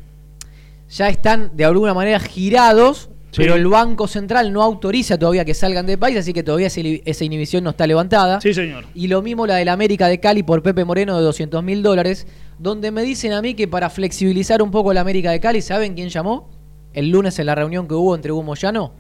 ya 0.90 1.08
están 1.08 1.56
de 1.56 1.64
alguna 1.64 1.94
manera 1.94 2.18
girados 2.18 3.10
pero 3.36 3.54
el 3.54 3.66
Banco 3.66 4.06
Central 4.06 4.52
no 4.52 4.62
autoriza 4.62 5.18
todavía 5.18 5.44
que 5.44 5.54
salgan 5.54 5.86
del 5.86 5.98
país, 5.98 6.16
así 6.16 6.32
que 6.32 6.42
todavía 6.42 6.68
esa 6.68 7.24
inhibición 7.24 7.64
no 7.64 7.70
está 7.70 7.86
levantada. 7.86 8.40
Sí, 8.40 8.54
señor. 8.54 8.84
Y 8.94 9.08
lo 9.08 9.22
mismo 9.22 9.46
la 9.46 9.56
del 9.56 9.68
América 9.68 10.08
de 10.08 10.20
Cali 10.20 10.42
por 10.42 10.62
Pepe 10.62 10.84
Moreno 10.84 11.16
de 11.16 11.22
200 11.24 11.62
mil 11.62 11.82
dólares, 11.82 12.26
donde 12.58 12.90
me 12.90 13.02
dicen 13.02 13.32
a 13.32 13.42
mí 13.42 13.54
que 13.54 13.68
para 13.68 13.90
flexibilizar 13.90 14.62
un 14.62 14.70
poco 14.70 14.92
la 14.92 15.00
América 15.00 15.30
de 15.30 15.40
Cali, 15.40 15.60
¿saben 15.62 15.94
quién 15.94 16.08
llamó? 16.08 16.48
El 16.92 17.10
lunes 17.10 17.38
en 17.38 17.46
la 17.46 17.54
reunión 17.54 17.88
que 17.88 17.94
hubo 17.94 18.14
entre 18.14 18.30
Hugo 18.30 18.42
Moyano 18.42 18.92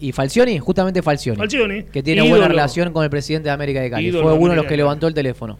y 0.00 0.12
Falcioni, 0.12 0.58
justamente 0.58 1.02
Falcioni. 1.02 1.38
Falcioni. 1.38 1.82
Que 1.84 2.02
tiene 2.02 2.28
buena 2.28 2.48
relación 2.48 2.92
con 2.92 3.04
el 3.04 3.10
presidente 3.10 3.50
de 3.50 3.52
América 3.52 3.80
de 3.80 3.90
Cali. 3.90 4.10
Fue 4.10 4.32
uno 4.32 4.50
de 4.50 4.56
los 4.56 4.66
que 4.66 4.76
levantó 4.76 5.06
el 5.06 5.14
teléfono. 5.14 5.58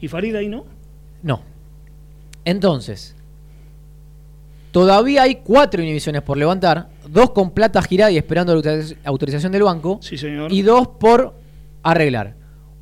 ¿Y 0.00 0.08
Farida 0.08 0.40
ahí 0.40 0.48
no? 0.48 0.66
No. 1.22 1.42
Entonces, 2.44 3.16
Todavía 4.70 5.22
hay 5.22 5.36
cuatro 5.36 5.82
inhibiciones 5.82 6.22
por 6.22 6.36
levantar, 6.36 6.88
dos 7.08 7.30
con 7.30 7.50
plata 7.52 7.80
girada 7.82 8.10
y 8.10 8.18
esperando 8.18 8.54
la 8.54 8.84
autorización 9.04 9.52
del 9.52 9.62
banco, 9.62 9.98
sí, 10.02 10.18
señor. 10.18 10.52
y 10.52 10.62
dos 10.62 10.88
por 11.00 11.34
arreglar. 11.82 12.34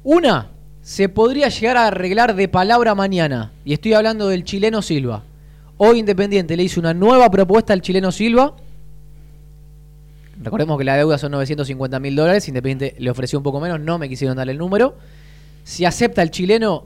Una 0.03 0.51
se 0.83 1.09
podría 1.09 1.49
llegar 1.49 1.77
a 1.77 1.87
arreglar 1.89 2.35
de 2.35 2.49
palabra 2.49 2.95
mañana, 2.95 3.53
y 3.65 3.73
estoy 3.73 3.95
hablando 3.95 4.29
del 4.29 4.45
chileno 4.45 4.83
Silva. 4.83 5.23
Hoy 5.79 5.99
Independiente 5.99 6.57
le 6.57 6.63
hizo 6.63 6.81
una 6.81 6.95
nueva 6.95 7.31
propuesta 7.31 7.73
al 7.73 7.83
chileno 7.83 8.11
Silva. 8.11 8.55
Recordemos 10.43 10.79
que 10.79 10.85
la 10.85 10.97
deuda 10.97 11.19
son 11.19 11.33
950 11.33 11.99
mil 12.01 12.17
dólares, 12.17 12.49
Independiente 12.49 12.97
le 12.99 13.11
ofreció 13.11 13.39
un 13.39 13.43
poco 13.43 13.61
menos, 13.61 13.81
no 13.81 13.99
me 13.99 14.09
quisieron 14.09 14.37
darle 14.37 14.53
el 14.53 14.59
número. 14.59 14.97
Si 15.65 15.85
acepta 15.85 16.23
el 16.23 16.31
chileno, 16.31 16.85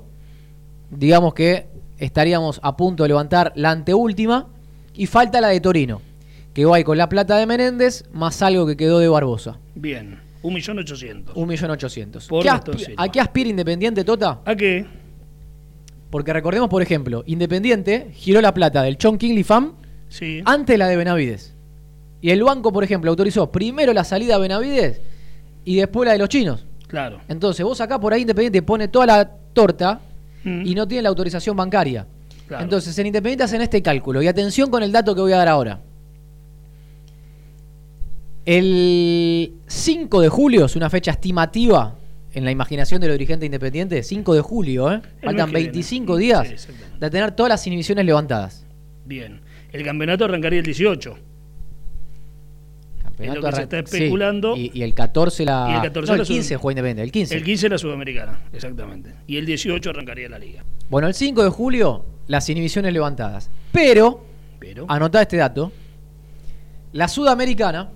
digamos 0.90 1.34
que 1.34 1.68
estaríamos 1.98 2.60
a 2.62 2.76
punto 2.76 3.02
de 3.02 3.10
levantar 3.10 3.52
la 3.54 3.70
anteúltima 3.70 4.46
y 5.00 5.06
falta 5.06 5.40
la 5.40 5.48
de 5.48 5.62
Torino, 5.62 6.02
que 6.52 6.66
va 6.66 6.82
con 6.82 6.98
la 6.98 7.08
plata 7.08 7.38
de 7.38 7.46
Menéndez 7.46 8.04
más 8.12 8.42
algo 8.42 8.66
que 8.66 8.76
quedó 8.76 8.98
de 8.98 9.08
Barbosa. 9.08 9.56
Bien, 9.74 10.20
1.800.000. 10.42 11.32
1.800.000. 11.32 12.94
¿A 12.98 13.08
qué 13.08 13.18
aspira 13.18 13.48
Independiente, 13.48 14.04
Tota? 14.04 14.42
¿A 14.44 14.54
qué? 14.54 14.84
Porque 16.10 16.34
recordemos, 16.34 16.68
por 16.68 16.82
ejemplo, 16.82 17.24
Independiente 17.24 18.10
giró 18.12 18.42
la 18.42 18.52
plata 18.52 18.82
del 18.82 18.98
Chon 18.98 19.16
Kingley 19.16 19.42
Fam 19.42 19.72
sí. 20.10 20.42
antes 20.44 20.78
la 20.78 20.86
de 20.86 20.96
Benavides. 20.96 21.54
Y 22.20 22.28
el 22.28 22.42
banco, 22.42 22.70
por 22.70 22.84
ejemplo, 22.84 23.10
autorizó 23.10 23.50
primero 23.50 23.94
la 23.94 24.04
salida 24.04 24.34
a 24.34 24.38
Benavides 24.38 25.00
y 25.64 25.76
después 25.76 26.08
la 26.08 26.12
de 26.12 26.18
los 26.18 26.28
chinos. 26.28 26.66
Claro. 26.88 27.22
Entonces, 27.26 27.64
vos 27.64 27.80
acá 27.80 27.98
por 27.98 28.12
ahí 28.12 28.20
Independiente 28.20 28.60
pone 28.60 28.88
toda 28.88 29.06
la 29.06 29.30
torta 29.54 30.02
mm. 30.44 30.66
y 30.66 30.74
no 30.74 30.86
tiene 30.86 31.04
la 31.04 31.08
autorización 31.08 31.56
bancaria. 31.56 32.06
Entonces, 32.58 32.98
en 32.98 33.06
Independiente 33.06 33.44
hacen 33.44 33.60
este 33.60 33.82
cálculo. 33.82 34.22
Y 34.22 34.26
atención 34.28 34.70
con 34.70 34.82
el 34.82 34.90
dato 34.92 35.14
que 35.14 35.20
voy 35.20 35.32
a 35.32 35.36
dar 35.36 35.48
ahora. 35.48 35.80
El 38.46 39.52
5 39.66 40.20
de 40.20 40.28
julio 40.28 40.64
es 40.64 40.76
una 40.76 40.90
fecha 40.90 41.10
estimativa 41.12 41.94
en 42.32 42.44
la 42.44 42.50
imaginación 42.50 43.00
de 43.00 43.08
los 43.08 43.14
dirigentes 43.14 43.46
independientes. 43.46 44.06
5 44.06 44.34
de 44.34 44.40
julio, 44.40 44.92
¿eh? 44.92 45.00
Faltan 45.22 45.52
25 45.52 46.16
días 46.16 46.68
de 46.98 47.10
tener 47.10 47.32
todas 47.32 47.50
las 47.50 47.66
inhibiciones 47.66 48.04
levantadas. 48.04 48.64
Bien. 49.04 49.40
El 49.72 49.84
campeonato 49.84 50.24
arrancaría 50.24 50.58
el 50.60 50.64
18. 50.64 51.10
Es 53.20 53.26
lo 53.26 53.34
Penato 53.34 53.40
que 53.50 53.52
se 53.56 53.62
está 53.62 53.76
sí, 53.84 53.96
especulando. 53.96 54.56
y, 54.56 54.70
y 54.72 54.82
el 54.82 54.94
14 54.94 55.44
la. 55.44 55.68
Y 55.70 55.74
el 55.76 55.82
14 55.82 56.06
no, 56.08 56.14
el 56.14 56.18
la 56.20 56.24
sub- 56.24 56.34
15 56.36 56.56
juega 56.56 56.72
Independiente. 56.80 57.02
El 57.02 57.12
15. 57.12 57.36
El 57.36 57.44
15 57.44 57.68
la 57.68 57.78
Sudamericana, 57.78 58.40
exactamente. 58.54 59.10
Y 59.26 59.36
el 59.36 59.44
18 59.44 59.90
arrancaría 59.90 60.28
la 60.30 60.38
liga. 60.38 60.64
Bueno, 60.88 61.06
el 61.06 61.12
5 61.14 61.44
de 61.44 61.50
julio, 61.50 62.04
las 62.30 62.48
inhibiciones 62.48 62.92
levantadas. 62.92 63.50
Pero, 63.72 64.24
Pero. 64.58 64.86
anotá 64.88 65.22
este 65.22 65.36
dato: 65.36 65.72
la 66.92 67.08
Sudamericana 67.08 67.90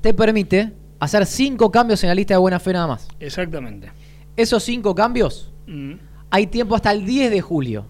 te 0.00 0.12
permite 0.12 0.72
hacer 1.00 1.24
5 1.26 1.70
cambios 1.70 2.02
en 2.02 2.08
la 2.08 2.14
lista 2.14 2.34
de 2.34 2.38
buena 2.38 2.58
fe 2.60 2.72
nada 2.72 2.86
más. 2.88 3.08
Exactamente. 3.20 3.90
Esos 4.36 4.62
5 4.64 4.94
cambios 4.94 5.52
Mm. 5.66 5.94
hay 6.30 6.46
tiempo 6.46 6.74
hasta 6.74 6.90
el 6.92 7.04
10 7.04 7.30
de 7.30 7.40
julio. 7.40 7.84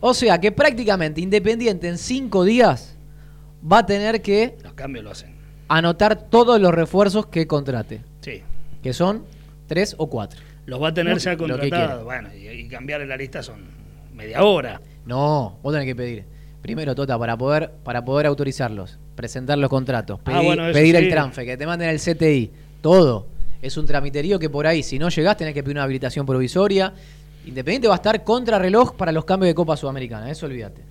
O 0.00 0.14
sea 0.14 0.38
que 0.40 0.52
prácticamente 0.52 1.20
Independiente 1.20 1.88
en 1.88 1.98
5 1.98 2.44
días 2.44 2.96
va 3.60 3.78
a 3.78 3.86
tener 3.86 4.22
que 4.22 4.56
Los 4.62 4.74
cambios 4.74 5.04
lo 5.04 5.10
hacen. 5.10 5.34
anotar 5.68 6.16
todos 6.30 6.60
los 6.60 6.72
refuerzos 6.72 7.26
que 7.26 7.46
contrate, 7.46 8.00
Sí. 8.20 8.42
que 8.82 8.92
son 8.92 9.24
3 9.66 9.96
o 9.98 10.08
4. 10.08 10.40
Los 10.66 10.80
va 10.82 10.88
a 10.88 10.94
tener 10.94 11.18
ya 11.18 11.36
contratados. 11.36 12.04
Bueno, 12.04 12.28
y, 12.34 12.46
y 12.48 12.68
cambiar 12.68 13.00
en 13.02 13.08
la 13.08 13.16
lista 13.16 13.42
son 13.42 13.60
media 14.18 14.44
hora. 14.44 14.80
No, 15.06 15.58
vos 15.62 15.72
tenés 15.72 15.86
que 15.86 15.96
pedir. 15.96 16.24
Primero, 16.60 16.94
Tota, 16.94 17.18
para 17.18 17.36
poder, 17.38 17.70
para 17.82 18.04
poder 18.04 18.26
autorizarlos, 18.26 18.98
presentar 19.14 19.56
los 19.58 19.70
contratos, 19.70 20.18
Ah, 20.20 20.24
pedir, 20.32 20.44
bueno, 20.44 20.66
el 20.68 20.74
sí. 21.04 21.08
transfer, 21.10 21.46
que 21.46 21.56
te 21.56 21.66
manden 21.66 21.88
el 21.88 21.98
CTI, 22.00 22.50
todo. 22.82 23.26
Es 23.62 23.76
un 23.76 23.86
tramiterío 23.86 24.38
que 24.38 24.50
por 24.50 24.66
ahí, 24.66 24.82
si 24.82 24.98
no 24.98 25.08
llegás, 25.08 25.36
tenés 25.36 25.54
que 25.54 25.62
pedir 25.62 25.76
una 25.76 25.84
habilitación 25.84 26.26
provisoria. 26.26 26.92
Independiente 27.46 27.88
va 27.88 27.94
a 27.94 27.96
estar 27.96 28.22
contra 28.24 28.58
reloj 28.58 28.94
para 28.96 29.10
los 29.12 29.24
cambios 29.24 29.48
de 29.48 29.54
Copa 29.54 29.76
Sudamericana, 29.76 30.30
eso 30.30 30.46
olvídate. 30.46 30.82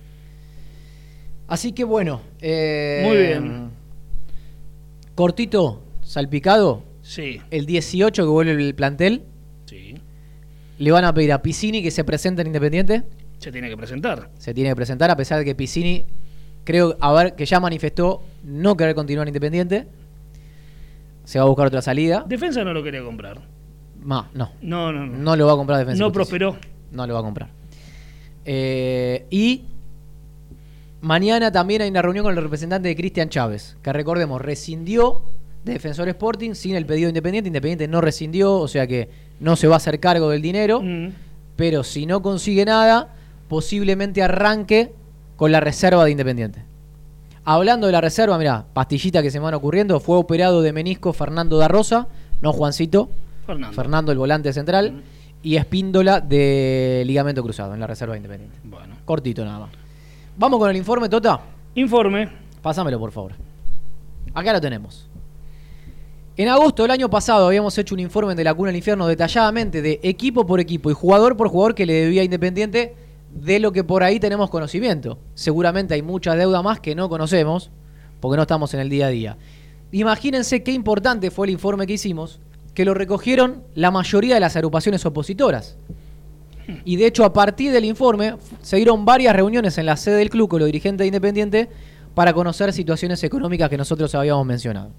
Así 1.46 1.72
que 1.72 1.84
bueno. 1.84 2.20
eh, 2.40 3.02
Muy 3.06 3.16
bien. 3.16 3.70
Cortito, 5.14 5.82
salpicado, 6.02 6.82
Sí, 7.02 7.40
el 7.50 7.64
18 7.64 8.22
que 8.22 8.28
vuelve 8.28 8.52
el 8.62 8.74
plantel, 8.74 9.22
sí. 9.64 9.94
le 10.78 10.90
van 10.90 11.04
a 11.06 11.14
pedir 11.14 11.32
a 11.32 11.40
Piscini 11.40 11.82
que 11.82 11.90
se 11.90 12.04
presente 12.04 12.42
en 12.42 12.48
Independiente. 12.48 13.02
Se 13.38 13.52
tiene 13.52 13.68
que 13.68 13.76
presentar. 13.76 14.30
se 14.38 14.52
tiene 14.54 14.70
que 14.70 14.76
presentar, 14.76 15.10
a 15.10 15.16
pesar 15.16 15.38
de 15.38 15.44
que 15.44 15.54
Piscini, 15.54 16.04
creo, 16.64 16.96
a 17.00 17.12
ver, 17.12 17.34
que 17.34 17.46
ya 17.46 17.60
manifestó 17.60 18.22
no 18.44 18.76
querer 18.76 18.94
continuar 18.94 19.26
en 19.26 19.30
Independiente. 19.30 19.86
Se 21.24 21.38
va 21.38 21.44
a 21.44 21.48
buscar 21.48 21.66
otra 21.66 21.82
salida. 21.82 22.24
Defensa 22.26 22.64
no 22.64 22.72
lo 22.72 22.82
quería 22.82 23.02
comprar. 23.02 23.40
Ma, 24.02 24.30
no, 24.34 24.50
No, 24.62 24.92
no, 24.92 25.06
no. 25.06 25.16
no 25.18 25.36
lo 25.36 25.46
va 25.46 25.52
a 25.52 25.56
comprar 25.56 25.78
Defensa. 25.78 26.02
No 26.02 26.10
prosperó. 26.12 26.56
No 26.90 27.06
lo 27.06 27.14
va 27.14 27.20
a 27.20 27.22
comprar. 27.22 27.48
Eh, 28.44 29.26
y 29.30 29.64
mañana 31.00 31.52
también 31.52 31.82
hay 31.82 31.90
una 31.90 32.02
reunión 32.02 32.24
con 32.24 32.36
el 32.36 32.42
representante 32.42 32.88
de 32.88 32.96
Cristian 32.96 33.28
Chávez, 33.28 33.76
que 33.82 33.92
recordemos, 33.92 34.40
rescindió 34.40 35.22
de 35.64 35.74
Defensor 35.74 36.08
Sporting 36.08 36.54
sin 36.54 36.74
el 36.76 36.86
pedido 36.86 37.06
de 37.06 37.10
Independiente. 37.10 37.48
Independiente 37.48 37.88
no 37.88 38.00
rescindió, 38.00 38.54
o 38.54 38.68
sea 38.68 38.86
que 38.86 39.08
no 39.40 39.54
se 39.56 39.68
va 39.68 39.74
a 39.74 39.76
hacer 39.78 40.00
cargo 40.00 40.30
del 40.30 40.42
dinero. 40.42 40.80
Mm. 40.82 41.08
pero 41.56 41.82
si 41.84 42.06
no 42.06 42.22
consigue 42.22 42.64
nada, 42.64 43.14
posiblemente 43.48 44.22
arranque 44.22 44.92
con 45.36 45.52
la 45.52 45.60
reserva 45.60 46.04
de 46.04 46.10
Independiente. 46.10 46.64
Hablando 47.44 47.86
de 47.86 47.92
la 47.92 48.00
reserva, 48.00 48.36
mira, 48.38 48.66
pastillita 48.74 49.22
que 49.22 49.30
se 49.30 49.38
me 49.38 49.44
van 49.44 49.54
ocurriendo, 49.54 50.00
fue 50.00 50.16
operado 50.18 50.60
de 50.62 50.72
menisco 50.72 51.12
Fernando 51.12 51.56
da 51.56 51.66
Rosa, 51.68 52.08
no 52.42 52.52
Juancito, 52.52 53.08
Fernando. 53.46 53.74
Fernando 53.74 54.12
el 54.12 54.18
volante 54.18 54.52
central, 54.52 54.92
Mm. 54.92 55.00
y 55.42 55.56
Espíndola 55.56 56.20
de 56.20 57.02
ligamento 57.06 57.42
cruzado 57.42 57.72
en 57.72 57.80
la 57.80 57.86
reserva 57.86 58.12
de 58.14 58.18
Independiente. 58.18 58.58
Bueno. 58.64 58.96
Cortito 59.04 59.44
nada 59.44 59.60
más. 59.60 59.70
Vamos 60.36 60.58
con 60.58 60.68
el 60.68 60.76
informe, 60.76 61.08
Tota. 61.08 61.40
Informe. 61.74 62.28
Pásamelo, 62.60 62.98
por 62.98 63.12
favor. 63.12 63.32
Acá 64.34 64.52
lo 64.52 64.60
tenemos. 64.60 65.08
En 66.36 66.48
agosto 66.48 66.82
del 66.82 66.90
año 66.92 67.08
pasado 67.08 67.46
habíamos 67.46 67.76
hecho 67.78 67.94
un 67.94 68.00
informe 68.00 68.34
de 68.34 68.44
la 68.44 68.54
Cuna 68.54 68.68
del 68.68 68.76
Infierno 68.76 69.06
detalladamente 69.06 69.80
de 69.82 69.98
equipo 70.02 70.46
por 70.46 70.60
equipo 70.60 70.90
y 70.90 70.94
jugador 70.94 71.36
por 71.36 71.48
jugador 71.48 71.74
que 71.74 71.86
le 71.86 71.94
debía 71.94 72.20
a 72.20 72.24
Independiente 72.24 72.94
de 73.32 73.58
lo 73.58 73.72
que 73.72 73.84
por 73.84 74.02
ahí 74.02 74.20
tenemos 74.20 74.50
conocimiento. 74.50 75.18
Seguramente 75.34 75.94
hay 75.94 76.02
mucha 76.02 76.34
deuda 76.34 76.62
más 76.62 76.80
que 76.80 76.94
no 76.94 77.08
conocemos 77.08 77.70
porque 78.20 78.36
no 78.36 78.42
estamos 78.42 78.74
en 78.74 78.80
el 78.80 78.88
día 78.88 79.06
a 79.06 79.10
día. 79.10 79.36
Imagínense 79.92 80.62
qué 80.62 80.72
importante 80.72 81.30
fue 81.30 81.46
el 81.46 81.52
informe 81.52 81.86
que 81.86 81.94
hicimos, 81.94 82.40
que 82.74 82.84
lo 82.84 82.94
recogieron 82.94 83.62
la 83.74 83.90
mayoría 83.90 84.34
de 84.34 84.40
las 84.40 84.56
agrupaciones 84.56 85.04
opositoras. 85.06 85.76
Y 86.84 86.96
de 86.96 87.06
hecho, 87.06 87.24
a 87.24 87.32
partir 87.32 87.72
del 87.72 87.86
informe, 87.86 88.34
se 88.60 88.76
dieron 88.76 89.04
varias 89.04 89.34
reuniones 89.34 89.78
en 89.78 89.86
la 89.86 89.96
sede 89.96 90.16
del 90.16 90.30
club 90.30 90.48
con 90.48 90.60
los 90.60 90.66
dirigentes 90.66 91.04
de 91.04 91.06
Independiente 91.06 91.68
para 92.14 92.34
conocer 92.34 92.72
situaciones 92.72 93.22
económicas 93.24 93.70
que 93.70 93.78
nosotros 93.78 94.14
habíamos 94.14 94.44
mencionado. 94.44 94.90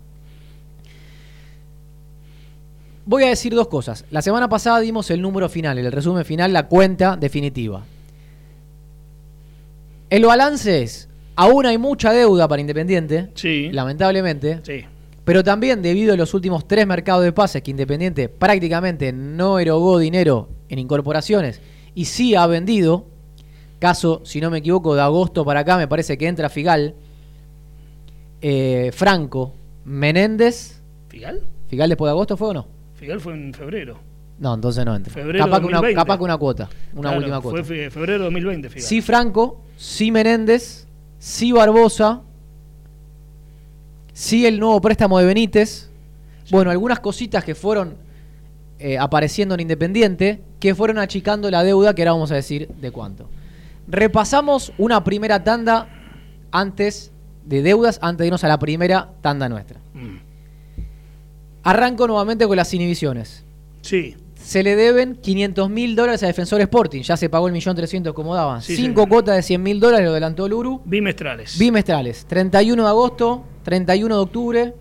Voy 3.05 3.23
a 3.23 3.27
decir 3.27 3.53
dos 3.53 3.67
cosas. 3.67 4.05
La 4.09 4.21
semana 4.21 4.49
pasada 4.49 4.79
dimos 4.79 5.09
el 5.11 5.21
número 5.21 5.49
final, 5.49 5.77
el 5.77 5.91
resumen 5.91 6.25
final, 6.25 6.53
la 6.53 6.67
cuenta 6.67 7.17
definitiva. 7.17 7.83
El 10.09 10.25
balance 10.25 10.81
es, 10.83 11.09
aún 11.35 11.65
hay 11.65 11.77
mucha 11.77 12.11
deuda 12.11 12.47
para 12.47 12.61
Independiente, 12.61 13.29
Sí. 13.35 13.69
lamentablemente, 13.71 14.59
Sí. 14.63 14.85
pero 15.23 15.43
también 15.43 15.81
debido 15.81 16.13
a 16.13 16.17
los 16.17 16.33
últimos 16.33 16.67
tres 16.67 16.87
mercados 16.87 17.23
de 17.23 17.31
pases 17.31 17.61
que 17.61 17.71
Independiente 17.71 18.29
prácticamente 18.29 19.13
no 19.13 19.59
erogó 19.59 19.99
dinero 19.99 20.49
en 20.69 20.79
incorporaciones 20.79 21.61
y 21.95 22.05
sí 22.05 22.35
ha 22.35 22.47
vendido, 22.47 23.05
caso, 23.79 24.21
si 24.25 24.41
no 24.41 24.49
me 24.49 24.59
equivoco, 24.59 24.95
de 24.95 25.01
agosto 25.01 25.45
para 25.45 25.61
acá 25.61 25.77
me 25.77 25.87
parece 25.87 26.17
que 26.17 26.27
entra 26.27 26.49
Figal, 26.49 26.95
eh, 28.41 28.91
Franco, 28.93 29.53
Menéndez, 29.85 30.81
¿Figal? 31.09 31.41
¿Figal 31.67 31.89
después 31.89 32.07
de 32.07 32.11
agosto 32.11 32.37
fue 32.37 32.49
o 32.49 32.53
no? 32.53 32.67
Figal 32.95 33.19
fue 33.19 33.33
en 33.33 33.53
febrero. 33.53 33.97
No, 34.39 34.53
entonces 34.53 34.85
no 34.85 34.95
entra. 34.95 35.13
Febrero 35.13 35.45
capaz, 35.45 35.59
que 35.59 35.65
una, 35.65 35.77
2020. 35.77 35.95
capaz 36.01 36.17
que 36.17 36.23
una 36.23 36.37
cuota, 36.37 36.69
una 36.93 37.01
Claro, 37.01 37.17
última 37.17 37.41
cuota. 37.41 37.57
Fue 37.57 37.63
fe- 37.63 37.89
febrero 37.91 38.19
de 38.19 38.23
2020, 38.25 38.69
Figal. 38.69 38.87
Sí 38.87 39.01
Franco, 39.01 39.61
sí 39.77 40.11
Menéndez, 40.11 40.87
sí 41.19 41.51
Barbosa, 41.51 42.21
sí 44.13 44.45
el 44.45 44.59
nuevo 44.59 44.79
préstamo 44.81 45.19
de 45.19 45.25
Benítez. 45.25 45.89
Bueno, 46.51 46.71
algunas 46.71 46.99
cositas 46.99 47.43
que 47.43 47.53
fueron 47.53 47.95
eh, 48.79 48.97
apareciendo 48.97 49.53
en 49.55 49.59
Independiente 49.61 50.41
que 50.59 50.73
fueron 50.75 50.97
achicando 50.99 51.49
la 51.51 51.63
deuda, 51.63 51.93
que 51.93 52.01
ahora 52.01 52.13
vamos 52.13 52.31
a 52.31 52.35
decir 52.35 52.67
de 52.69 52.91
cuánto. 52.91 53.29
Repasamos 53.87 54.71
una 54.77 55.03
primera 55.03 55.43
tanda 55.43 55.87
antes 56.51 57.11
de 57.45 57.61
deudas, 57.61 57.99
antes 58.01 58.19
de 58.19 58.27
irnos 58.27 58.43
a 58.43 58.47
la 58.47 58.59
primera 58.59 59.09
tanda 59.21 59.47
nuestra. 59.49 59.79
Mm. 59.93 60.17
Arranco 61.63 62.07
nuevamente 62.07 62.47
con 62.47 62.55
las 62.57 62.73
inhibiciones. 62.73 63.43
Sí. 63.81 64.15
Se 64.49 64.63
le 64.63 64.75
deben 64.75 65.13
500 65.15 65.69
mil 65.69 65.95
dólares 65.95 66.23
a 66.23 66.25
Defensor 66.25 66.59
Sporting. 66.61 67.03
Ya 67.03 67.15
se 67.17 67.29
pagó 67.29 67.45
el 67.45 67.53
millón 67.53 67.75
trescientos 67.75 68.15
como 68.15 68.33
daban. 68.33 68.63
Sí, 68.63 68.75
Cinco 68.77 69.01
señor. 69.01 69.09
cuotas 69.09 69.35
de 69.35 69.43
100 69.43 69.61
mil 69.61 69.79
dólares 69.79 70.05
lo 70.07 70.11
adelantó 70.13 70.47
el 70.47 70.53
Uru. 70.53 70.81
Bimestrales. 70.85 71.59
Bimestrales. 71.59 72.25
31 72.25 72.81
de 72.81 72.89
agosto, 72.89 73.43
31 73.61 74.15
de 74.15 74.21
octubre, 74.21 74.73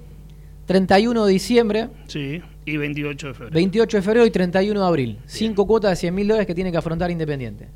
31 0.64 1.26
de 1.26 1.32
diciembre, 1.34 1.88
Sí. 2.06 2.40
Y 2.64 2.78
28 2.78 3.26
de 3.26 3.34
febrero. 3.34 3.54
28 3.54 3.96
de 3.98 4.02
febrero 4.02 4.24
y 4.24 4.30
31 4.30 4.80
de 4.80 4.86
abril. 4.86 5.18
Cinco 5.26 5.66
cuotas 5.66 5.90
de 5.90 5.96
100 5.96 6.14
mil 6.14 6.28
dólares 6.28 6.46
que 6.46 6.54
tiene 6.54 6.72
que 6.72 6.78
afrontar 6.78 7.10
Independiente. 7.10 7.68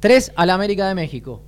Tres 0.00 0.32
a 0.34 0.44
la 0.44 0.54
América 0.54 0.88
de 0.88 0.96
México. 0.96 1.40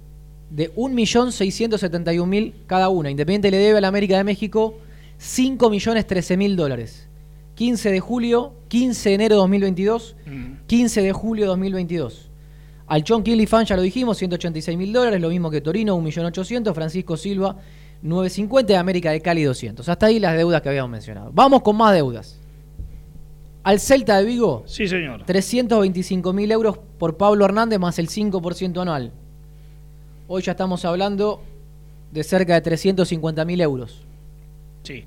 De 0.50 0.72
1.671.000 0.76 2.52
cada 2.68 2.90
una. 2.90 3.10
Independiente 3.10 3.50
le 3.50 3.56
debe 3.56 3.78
a 3.78 3.80
la 3.80 3.88
América 3.88 4.16
de 4.18 4.22
México 4.22 4.78
5.013.000 5.18 6.54
dólares. 6.54 7.08
15 7.54 7.90
de 7.92 8.00
julio, 8.00 8.52
15 8.68 9.08
de 9.10 9.14
enero 9.14 9.34
de 9.36 9.38
2022, 9.40 10.16
Mm. 10.26 10.52
15 10.66 11.02
de 11.02 11.12
julio 11.12 11.44
de 11.44 11.48
2022. 11.48 12.30
Al 12.86 13.04
John 13.06 13.22
Kelly 13.22 13.46
Fan 13.46 13.64
ya 13.64 13.76
lo 13.76 13.82
dijimos, 13.82 14.18
186 14.18 14.76
mil 14.76 14.92
dólares, 14.92 15.20
lo 15.20 15.28
mismo 15.30 15.50
que 15.50 15.60
Torino, 15.60 15.96
1.800.000, 15.96 16.74
Francisco 16.74 17.16
Silva, 17.16 17.56
950 18.02 18.72
y 18.72 18.76
América 18.76 19.10
de 19.10 19.20
Cali, 19.20 19.42
200. 19.44 19.88
Hasta 19.88 20.06
ahí 20.06 20.18
las 20.20 20.36
deudas 20.36 20.60
que 20.60 20.68
habíamos 20.68 20.90
mencionado. 20.90 21.30
Vamos 21.32 21.62
con 21.62 21.76
más 21.76 21.94
deudas. 21.94 22.38
Al 23.62 23.80
Celta 23.80 24.18
de 24.18 24.24
Vigo, 24.26 24.64
Sí, 24.66 24.86
señor. 24.86 25.22
325 25.24 26.32
mil 26.34 26.52
euros 26.52 26.78
por 26.98 27.16
Pablo 27.16 27.46
Hernández 27.46 27.78
más 27.78 27.98
el 27.98 28.08
5% 28.08 28.82
anual. 28.82 29.12
Hoy 30.28 30.42
ya 30.42 30.52
estamos 30.52 30.84
hablando 30.84 31.40
de 32.12 32.22
cerca 32.24 32.52
de 32.54 32.60
350 32.60 33.44
mil 33.46 33.60
euros. 33.62 34.02
Sí. 34.82 35.04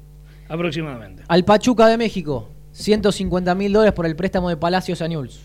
Aproximadamente. 0.50 1.24
Al 1.28 1.44
Pachuca 1.44 1.88
de 1.88 1.98
México, 1.98 2.50
150 2.72 3.54
mil 3.56 3.74
dólares 3.74 3.94
por 3.94 4.06
el 4.06 4.16
préstamo 4.16 4.50
de 4.50 4.58
Palacios 4.58 5.02
a 5.02 5.08
Newell's. 5.08 5.40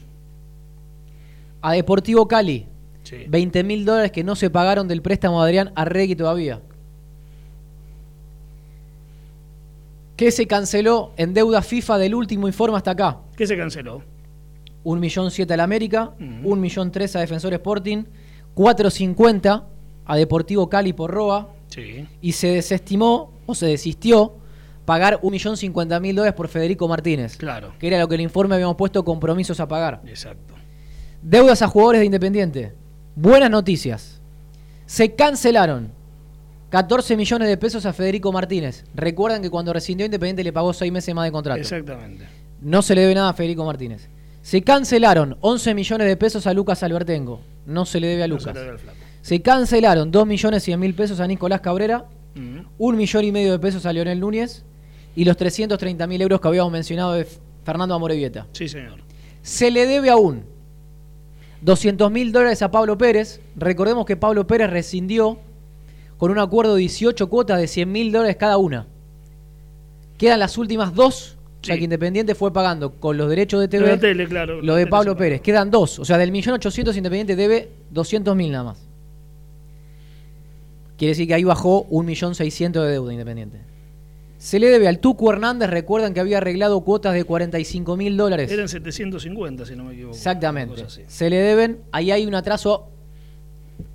A 1.61 1.73
Deportivo 1.73 2.27
Cali, 2.29 2.67
Sí. 3.05 3.25
20 3.29 3.65
mil 3.65 3.85
dólares 3.85 4.13
que 4.13 4.23
no 4.23 4.37
se 4.37 4.49
pagaron 4.49 4.87
del 4.87 5.03
préstamo 5.03 5.39
de 5.41 5.45
Adrián 5.49 5.73
Arregui 5.75 6.15
todavía. 6.15 6.61
Que 10.17 10.31
se 10.31 10.47
canceló 10.47 11.13
en 11.17 11.35
deuda 11.35 11.63
FIFA 11.63 11.99
del 11.99 12.15
último 12.15 12.47
informe 12.47 12.77
hasta 12.77 12.93
acá. 12.93 13.19
¿Qué 13.37 13.47
se 13.47 13.57
canceló? 13.57 14.03
Un 14.85 15.01
millón 15.01 15.31
siete 15.31 15.55
a 15.55 15.57
la 15.57 15.65
América, 15.65 16.13
un 16.19 16.61
millón 16.61 16.91
tres 16.93 17.17
a 17.17 17.21
Defensor 17.21 17.53
Sporting, 17.55 18.05
450 18.55 19.67
a 20.05 20.17
Deportivo 20.17 20.69
Cali 20.69 20.93
por 20.93 21.11
Roa 21.11 21.49
Sí. 21.69 22.07
y 22.21 22.33
se 22.33 22.49
desestimó 22.49 23.33
o 23.47 23.55
se 23.55 23.67
desistió 23.67 24.35
pagar 24.85 25.21
1.050.000 25.21 26.15
dólares 26.15 26.35
por 26.35 26.49
Federico 26.49 26.89
Martínez. 26.89 27.37
Claro. 27.37 27.73
Que 27.79 27.87
era 27.89 27.99
lo 27.99 28.09
que 28.09 28.17
el 28.17 28.21
informe 28.21 28.55
habíamos 28.55 28.77
puesto 28.77 29.05
compromisos 29.05 29.61
a 29.61 29.69
pagar. 29.69 30.01
Exacto. 30.07 30.55
Deudas 31.23 31.63
a 31.63 31.69
jugadores 31.69 32.01
de 32.01 32.07
Independiente. 32.07 32.73
Buenas 33.15 33.51
noticias. 33.51 34.21
Se 34.87 35.15
cancelaron 35.15 35.91
14 36.71 37.17
millones 37.17 37.49
de 37.49 37.57
pesos 37.57 37.87
a 37.87 37.93
Federico 37.93 38.33
Martínez. 38.33 38.85
Recuerdan 38.95 39.43
que 39.43 39.51
cuando 39.51 39.73
rescindió 39.73 40.05
Independiente 40.07 40.43
le 40.43 40.53
pagó 40.53 40.73
6 40.73 40.91
meses 40.91 41.15
más 41.15 41.25
de 41.27 41.33
contrato. 41.33 41.61
Exactamente. 41.61 42.27
No 42.61 42.83
se 42.83 42.95
le 42.95 43.03
debe 43.03 43.15
nada 43.15 43.29
a 43.31 43.35
Federico 43.35 43.65
Martínez. 43.65 44.09
Se 44.43 44.63
cancelaron 44.63 45.37
11 45.41 45.75
millones 45.75 46.07
de 46.09 46.17
pesos 46.17 46.47
a 46.47 46.55
Lucas 46.55 46.83
Albertengo. 46.83 47.41
No 47.67 47.85
se 47.85 48.01
le 48.01 48.09
debe 48.09 48.25
a 48.25 48.29
No 48.29 48.35
Lucas. 48.35 48.47
se 48.47 48.55
le 48.55 48.61
debe 48.61 48.73
al 48.73 48.79
flaco. 48.79 48.99
Se 49.21 49.41
cancelaron 49.43 50.11
2 50.11 50.27
millones 50.27 50.63
100 50.65 50.81
mil 50.81 50.95
pesos 50.95 51.21
a 51.21 51.27
Nicolás 51.29 51.61
Cabrera, 51.61 52.07
Mm. 52.35 52.61
un 52.79 52.97
millón 52.97 53.25
y 53.27 53.31
medio 53.31 53.53
de 53.53 53.59
pesos 53.59 53.85
a 53.85 53.93
Leonel 53.93 54.19
Núñez 54.19 54.65
y 55.15 55.25
los 55.25 55.37
330 55.37 56.07
mil 56.07 56.23
euros 56.23 56.41
que 56.41 56.49
habíamos 56.49 56.73
mencionado 56.73 57.13
de 57.15 57.27
Fernando 57.65 57.95
Amorevieta. 57.95 58.47
Sí, 58.53 58.69
señor. 58.69 59.01
Se 59.43 59.71
le 59.71 59.87
debe 59.87 60.11
aún 60.11 60.45
200 61.63 62.11
mil 62.11 62.33
dólares 62.33 62.63
a 62.63 62.71
Pablo 62.71 62.99
Pérez. 62.99 63.41
Recordemos 63.57 64.07
que 64.07 64.17
Pablo 64.17 64.47
Pérez 64.47 64.71
rescindió 64.71 65.39
con 66.19 66.31
un 66.31 66.39
acuerdo 66.39 66.75
de 66.75 66.81
18 66.81 67.29
cuotas 67.29 67.61
de 67.61 67.67
100 67.67 67.91
mil 67.91 68.13
dólares 68.13 68.37
cada 68.37 68.57
una. 68.57 68.87
Quedan 70.19 70.39
las 70.39 70.57
últimas 70.57 70.95
dos, 70.95 71.37
o 71.61 71.65
sea 71.65 71.77
que 71.77 71.85
Independiente 71.85 72.35
fue 72.35 72.53
pagando 72.53 72.93
con 72.93 73.17
los 73.17 73.29
derechos 73.29 73.61
de 73.61 73.67
Lo 73.67 73.85
TV 73.85 73.91
de 73.93 73.99
tele, 73.99 74.29
claro. 74.29 74.63
lo 74.63 74.77
de 74.77 74.87
Pablo 74.87 75.17
Pérez. 75.17 75.41
Quedan 75.41 75.71
dos. 75.71 75.99
O 75.99 76.05
sea, 76.05 76.19
del 76.19 76.31
millón 76.31 76.55
ochocientos 76.55 76.97
Independiente 76.97 77.37
debe 77.37 77.71
200 77.91 78.37
mil 78.37 78.53
nada 78.53 78.65
más. 78.65 78.79
Quiere 80.97 81.11
decir 81.11 81.27
que 81.27 81.35
ahí 81.35 81.45
bajó 81.45 81.83
un 81.91 82.07
millón 82.07 82.37
seiscientos 82.37 82.85
de 82.85 82.93
deuda 82.93 83.13
Independiente. 83.13 83.72
Se 84.43 84.59
le 84.59 84.71
debe 84.71 84.89
al 84.89 84.99
Tucu 84.99 85.31
Hernández, 85.31 85.71
recuerdan 85.71 86.13
que 86.13 86.19
había 86.19 86.39
arreglado 86.39 86.81
cuotas 86.81 87.15
de 87.15 87.23
45 87.23 87.97
mil 87.97 88.17
dólares. 88.17 88.51
Eran 88.51 88.69
750, 88.69 89.65
si 89.65 89.77
no 89.77 89.85
me 89.85 89.93
equivoco. 89.93 90.17
Exactamente. 90.17 90.85
Se 91.07 91.31
le 91.31 91.37
deben, 91.37 91.83
ahí 91.93 92.11
hay 92.11 92.27
un 92.27 92.35
atraso 92.35 92.89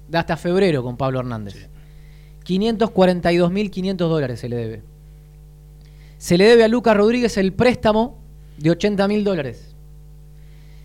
de 0.07 0.17
hasta 0.17 0.37
febrero 0.37 0.83
con 0.83 0.95
Pablo 0.95 1.19
Hernández. 1.19 1.53
Sí. 2.45 2.55
542.500 2.61 3.95
dólares 3.97 4.39
se 4.39 4.47
le 4.47 4.55
debe. 4.55 4.83
Se 6.17 6.37
le 6.37 6.45
debe 6.45 6.63
a 6.63 6.69
Lucas 6.69 6.95
Rodríguez 6.95 7.35
el 7.35 7.51
préstamo 7.51 8.17
de 8.57 8.71
80.000 8.71 9.23
dólares. 9.23 9.75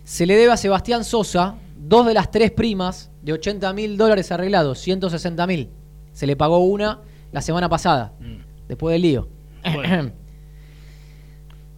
Se 0.03 0.25
le 0.25 0.35
debe 0.35 0.51
a 0.51 0.57
Sebastián 0.57 1.05
Sosa 1.05 1.55
dos 1.77 2.05
de 2.05 2.13
las 2.13 2.31
tres 2.31 2.51
primas 2.51 3.11
de 3.21 3.33
80.000 3.33 3.95
dólares 3.95 4.29
arreglados, 4.33 4.85
160.000. 4.85 5.69
Se 6.11 6.27
le 6.27 6.35
pagó 6.35 6.57
una 6.65 6.99
la 7.31 7.41
semana 7.41 7.69
pasada, 7.69 8.11
Mm. 8.19 8.67
después 8.67 8.91
del 8.91 9.03
lío. 9.03 9.29
Bueno. 9.73 10.11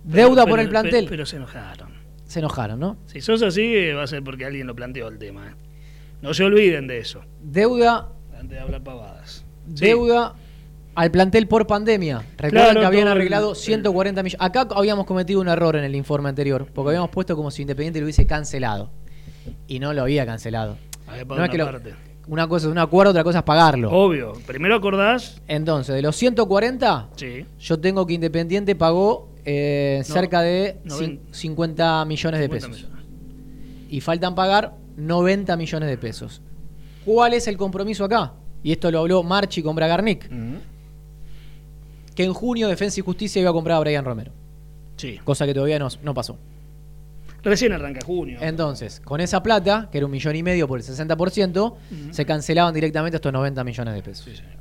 Deuda 0.04 0.44
Pero- 0.44 0.48
por 0.48 0.60
el 0.60 0.70
plantel. 0.70 0.92
Pero, 1.06 1.10
pero 1.10 1.26
se 1.26 1.38
enojaron. 1.38 1.90
Se 2.26 2.40
enojaron, 2.40 2.80
¿no? 2.80 2.98
Si 3.08 3.22
sos 3.22 3.42
así, 3.44 3.92
va 3.92 4.04
a 4.04 4.08
ser 4.08 4.24
porque 4.24 4.46
alguien 4.46 4.68
lo 4.68 4.76
planteó 4.76 5.08
el 5.08 5.18
tema. 5.18 5.48
¿eh? 5.48 5.54
No 6.22 6.34
se 6.34 6.44
olviden 6.44 6.88
de 6.88 7.00
eso. 7.00 7.22
Deuda 7.42 8.10
Antes 8.38 8.58
de 8.58 8.60
hablar 8.60 8.84
pavadas. 8.84 9.46
Sí. 9.74 9.86
Deuda 9.86 10.36
al 10.96 11.12
plantel 11.12 11.48
por 11.48 11.66
pandemia. 11.68 12.20
Recuerden 12.38 12.52
Claro, 12.52 12.80
que 12.82 12.86
habían 12.86 13.08
arreglado 13.08 13.52
el- 13.52 13.56
140 13.56 14.22
millones. 14.24 14.42
Acá 14.44 14.68
habíamos 14.76 15.06
cometido 15.06 15.42
un 15.42 15.48
error 15.48 15.76
en 15.76 15.84
el 15.84 15.96
informe 15.96 16.30
anterior, 16.30 16.68
porque 16.74 16.90
habíamos 16.90 17.10
puesto 17.10 17.36
como 17.36 17.50
si 17.52 17.64
Independiente 17.64 18.00
lo 18.00 18.06
hubiese 18.06 18.26
cancelado. 18.28 18.92
Y 19.68 19.80
no 19.80 19.94
lo 19.94 20.02
había 20.04 20.26
cancelado. 20.26 20.78
Había 21.08 21.26
No 21.26 21.44
es 21.44 21.50
que 21.50 21.58
lo-. 21.58 21.72
Una 22.28 22.48
cosa 22.48 22.68
es 22.68 22.72
un 22.72 22.78
acuerdo, 22.80 23.12
otra 23.12 23.24
cosa 23.24 23.40
es 23.40 23.44
pagarlo. 23.44 23.92
Obvio. 23.92 24.34
Primero 24.48 24.76
acordás. 24.76 25.42
Entonces, 25.48 25.94
de 25.96 26.02
los 26.02 26.16
140, 26.16 27.10
Sí. 27.16 27.46
yo 27.60 27.80
tengo 27.80 28.06
que 28.08 28.14
Independiente 28.14 28.76
pagó 28.76 29.30
eh, 29.48 30.04
No, 30.08 30.14
cerca 30.14 30.42
de 30.42 30.78
noven- 30.86 31.20
cin- 31.20 31.34
50 31.34 32.04
millones 32.06 32.40
de 32.40 32.46
50 32.48 32.68
pesos. 32.68 32.90
millones. 32.90 33.06
Y 33.92 34.02
faltan 34.02 34.34
pagar 34.34 34.74
90 34.98 35.56
millones 35.56 35.88
de 35.88 35.98
pesos. 36.00 36.42
¿Cuál 37.06 37.34
es 37.36 37.48
el 37.48 37.56
compromiso 37.56 38.04
acá? 38.06 38.34
Y 38.64 38.72
esto 38.72 38.90
lo 38.90 39.00
habló 39.00 39.22
Marchi 39.22 39.62
con 39.62 39.76
Bragarnik. 39.76 40.28
Que 42.16 42.24
en 42.24 42.34
junio 42.34 42.68
Defensa 42.68 43.00
y 43.00 43.04
Justicia 43.04 43.40
iba 43.42 43.50
a 43.52 43.54
comprar 43.54 43.78
a 43.78 43.80
Brian 43.82 44.06
Romero, 44.06 44.32
Sí. 44.96 45.20
cosa 45.24 45.46
que 45.46 45.54
todavía 45.54 45.78
no, 45.78 45.90
no 46.02 46.14
pasó. 46.14 46.38
Recién 47.46 47.72
arranca 47.72 48.02
junio. 48.06 48.40
Entonces, 48.42 49.00
con 49.00 49.22
esa 49.22 49.42
plata, 49.42 49.88
que 49.92 50.00
era 50.00 50.06
un 50.06 50.12
millón 50.12 50.36
y 50.36 50.44
medio 50.44 50.68
por 50.68 50.80
el 50.80 50.84
60%, 50.86 51.72
Ujú. 51.74 51.78
se 52.14 52.26
cancelaban 52.26 52.74
directamente 52.74 53.16
estos 53.18 53.32
90 53.32 53.64
millones 53.64 53.94
de 53.94 54.02
pesos. 54.02 54.26
Sí, 54.26 54.36
señor. 54.36 54.54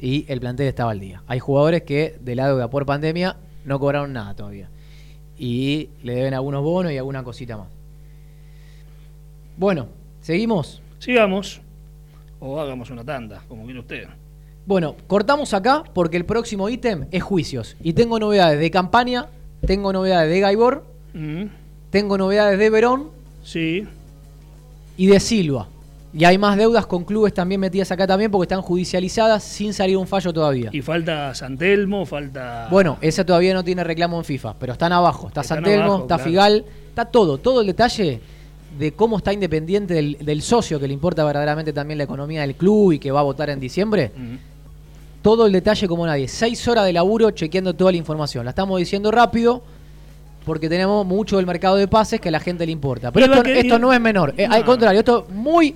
Y 0.00 0.24
el 0.28 0.40
plantel 0.40 0.68
estaba 0.68 0.92
al 0.92 1.00
día. 1.00 1.22
Hay 1.26 1.40
jugadores 1.40 1.82
que 1.82 2.16
de 2.20 2.34
la 2.34 2.46
deuda 2.46 2.70
por 2.70 2.86
pandemia 2.86 3.36
no 3.66 3.78
cobraron 3.78 4.12
nada 4.14 4.34
todavía. 4.34 4.70
Y 5.36 5.90
le 6.02 6.14
deben 6.14 6.32
algunos 6.32 6.62
bonos 6.62 6.92
y 6.92 6.96
alguna 6.98 7.22
cosita 7.22 7.56
más. 7.58 7.68
Bueno, 9.56 9.88
seguimos. 10.20 10.80
Sigamos. 10.98 11.60
O 12.38 12.58
hagamos 12.60 12.90
una 12.90 13.04
tanda, 13.04 13.42
como 13.48 13.64
quiere 13.64 13.80
usted. 13.80 14.04
Bueno, 14.66 14.96
cortamos 15.06 15.52
acá 15.52 15.84
porque 15.92 16.16
el 16.16 16.24
próximo 16.24 16.68
ítem 16.68 17.06
es 17.10 17.22
juicios. 17.22 17.76
Y 17.82 17.92
tengo 17.92 18.18
novedades 18.18 18.58
de 18.60 18.70
campaña, 18.70 19.26
tengo 19.66 19.92
novedades 19.92 20.30
de 20.30 20.40
Gaibor, 20.40 20.84
Mm. 21.12 21.46
Tengo 21.90 22.16
novedades 22.18 22.58
de 22.58 22.70
Verón 22.70 23.08
Sí. 23.44 23.86
y 24.96 25.06
de 25.06 25.20
Silva. 25.20 25.66
Y 26.12 26.24
hay 26.24 26.38
más 26.38 26.56
deudas 26.56 26.86
con 26.86 27.04
clubes 27.04 27.32
también 27.32 27.60
metidas 27.60 27.90
acá 27.92 28.04
también 28.06 28.30
porque 28.32 28.44
están 28.44 28.62
judicializadas 28.62 29.44
sin 29.44 29.72
salir 29.72 29.96
un 29.96 30.08
fallo 30.08 30.32
todavía. 30.32 30.68
Y 30.72 30.82
falta 30.82 31.32
Santelmo, 31.36 32.04
falta. 32.04 32.66
Bueno, 32.70 32.98
ese 33.00 33.24
todavía 33.24 33.54
no 33.54 33.62
tiene 33.62 33.84
reclamo 33.84 34.18
en 34.18 34.24
FIFA, 34.24 34.54
pero 34.58 34.72
están 34.72 34.92
abajo. 34.92 35.28
Está 35.28 35.42
Están 35.42 35.58
Santelmo, 35.58 35.84
abajo, 35.84 36.02
está 36.02 36.16
claro. 36.16 36.30
Figal, 36.30 36.64
está 36.88 37.04
todo, 37.04 37.38
todo 37.38 37.60
el 37.60 37.68
detalle 37.68 38.20
de 38.76 38.92
cómo 38.92 39.18
está 39.18 39.32
independiente 39.32 39.94
del, 39.94 40.16
del 40.20 40.42
socio 40.42 40.80
que 40.80 40.88
le 40.88 40.94
importa 40.94 41.24
verdaderamente 41.24 41.72
también 41.72 41.98
la 41.98 42.04
economía 42.04 42.40
del 42.42 42.54
club 42.56 42.92
y 42.92 42.98
que 42.98 43.12
va 43.12 43.20
a 43.20 43.24
votar 43.24 43.48
en 43.50 43.60
diciembre. 43.60 44.10
Todo 45.22 45.46
el 45.46 45.52
detalle 45.52 45.86
como 45.86 46.06
nadie. 46.06 46.26
Seis 46.28 46.66
horas 46.66 46.86
de 46.86 46.92
laburo 46.92 47.30
chequeando 47.30 47.74
toda 47.74 47.92
la 47.92 47.98
información. 47.98 48.44
La 48.44 48.50
estamos 48.50 48.78
diciendo 48.78 49.10
rápido 49.12 49.62
porque 50.44 50.68
tenemos 50.68 51.06
mucho 51.06 51.36
del 51.36 51.46
mercado 51.46 51.76
de 51.76 51.88
pases 51.88 52.20
que 52.20 52.28
a 52.28 52.32
la 52.32 52.40
gente 52.40 52.66
le 52.66 52.72
importa. 52.72 53.12
Pero 53.12 53.42
esto, 53.44 53.78
no 53.78 53.92
es 53.92 54.00
menor. 54.00 54.34
Eh, 54.36 54.46
al 54.46 54.64
contrario, 54.64 55.00
esto 55.00 55.26
es 55.28 55.34
muy, 55.34 55.74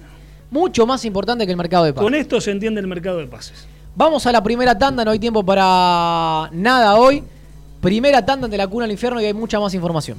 mucho 0.51 0.87
más 0.87 1.05
importante 1.05 1.45
que 1.47 1.53
el 1.53 1.57
mercado 1.57 1.85
de 1.85 1.93
pases. 1.93 2.05
Con 2.05 2.15
esto 2.15 2.41
se 2.41 2.51
entiende 2.51 2.81
el 2.81 2.87
mercado 2.87 3.19
de 3.19 3.27
pases. 3.27 3.67
Vamos 3.97 4.27
a 4.27 4.33
la 4.33 4.43
primera 4.43 4.77
tanda, 4.77 5.05
no 5.05 5.13
hay 5.13 5.19
tiempo 5.19 5.45
para 5.45 6.49
nada 6.53 6.97
hoy. 6.97 7.23
Primera 7.81 8.25
tanda 8.25 8.49
de 8.49 8.57
la 8.57 8.67
cuna 8.67 8.87
al 8.87 8.91
infierno 8.91 9.21
y 9.21 9.27
hay 9.27 9.35
mucha 9.35 9.61
más 9.61 9.75
información. 9.75 10.19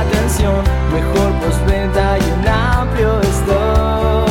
mejor 0.39 1.33
postventa 1.41 2.17
y 2.17 2.39
un 2.39 2.47
amplio 2.47 3.21
stock. 3.21 4.29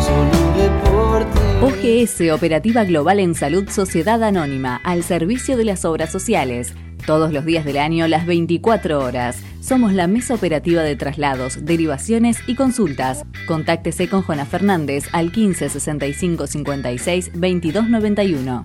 Solo 0.00 0.52
deportes. 0.56 1.62
OGS 1.62 2.32
Operativa 2.32 2.84
Global 2.84 3.18
en 3.18 3.34
Salud 3.34 3.68
Sociedad 3.68 4.22
Anónima, 4.22 4.76
al 4.84 5.02
servicio 5.02 5.56
de 5.56 5.64
las 5.64 5.84
obras 5.84 6.12
sociales. 6.12 6.74
Todos 7.06 7.32
los 7.32 7.44
días 7.44 7.64
del 7.64 7.78
año, 7.78 8.06
las 8.06 8.26
24 8.26 9.00
horas. 9.00 9.38
Somos 9.60 9.92
la 9.92 10.06
mesa 10.06 10.34
operativa 10.34 10.82
de 10.82 10.96
traslados, 10.96 11.64
derivaciones 11.64 12.38
y 12.46 12.54
consultas. 12.54 13.24
Contáctese 13.46 14.08
con 14.08 14.22
Juana 14.22 14.46
Fernández 14.46 15.08
al 15.12 15.32
15 15.32 15.68
65 15.68 16.46
56 16.46 17.30
22 17.34 17.88
91. 17.88 18.64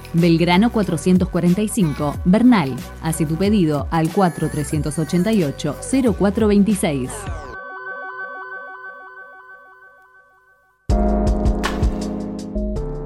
Belgrano 0.13 0.71
445, 0.71 2.15
Bernal. 2.25 2.75
Hace 3.01 3.25
tu 3.25 3.35
pedido 3.35 3.87
al 3.91 4.09
4388 4.09 5.75
0426. 6.17 7.09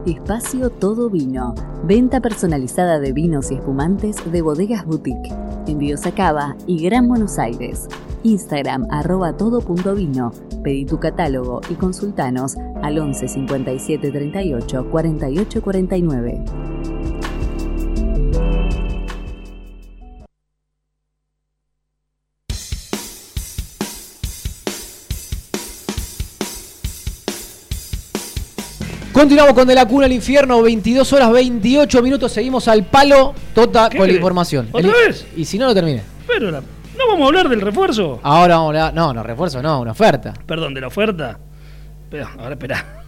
Espacio 0.07 0.71
Todo 0.71 1.09
Vino. 1.09 1.53
Venta 1.83 2.19
personalizada 2.19 2.99
de 2.99 3.11
vinos 3.11 3.51
y 3.51 3.55
espumantes 3.55 4.17
de 4.31 4.41
bodegas 4.41 4.85
boutique. 4.85 5.31
Envíos 5.67 6.05
a 6.05 6.11
Cava 6.11 6.55
y 6.65 6.83
Gran 6.83 7.07
Buenos 7.07 7.37
Aires. 7.37 7.87
Instagram 8.23 8.87
arroba 8.89 9.37
todo.vino. 9.37 10.31
Pedí 10.63 10.85
tu 10.85 10.99
catálogo 10.99 11.61
y 11.69 11.75
consultanos 11.75 12.55
al 12.81 12.97
11 12.97 13.27
57 13.27 14.11
38 14.11 14.89
48 14.89 15.61
49. 15.61 16.94
Continuamos 29.15 29.53
con 29.53 29.65
De 29.65 29.73
la 29.75 29.85
Cuna 29.87 30.07
al 30.07 30.11
Infierno, 30.11 30.61
22 30.61 31.13
horas 31.13 31.31
28 31.31 32.03
minutos. 32.03 32.33
Seguimos 32.33 32.67
al 32.67 32.83
palo, 32.83 33.33
Tota, 33.53 33.87
¿Qué 33.89 33.97
con 33.97 34.07
la 34.07 34.13
información. 34.13 34.67
¿Otra 34.73 34.89
El- 34.89 35.07
vez? 35.07 35.25
Y 35.37 35.45
si 35.45 35.57
no, 35.57 35.67
lo 35.67 35.73
termine. 35.73 36.01
Pero 36.27 36.51
la- 36.51 36.59
no 36.59 37.07
vamos 37.07 37.21
a 37.21 37.25
hablar 37.27 37.47
del 37.47 37.61
refuerzo. 37.61 38.19
Ahora 38.23 38.55
vamos 38.57 38.65
a 38.75 38.87
hablar- 38.87 38.93
No, 38.93 39.13
no, 39.13 39.23
refuerzo 39.23 39.61
no, 39.61 39.79
una 39.79 39.91
oferta. 39.91 40.33
Perdón, 40.45 40.73
de 40.73 40.81
la 40.81 40.87
oferta. 40.87 41.39
Pero, 42.09 42.27
ahora 42.37 42.55
espera. 42.55 43.03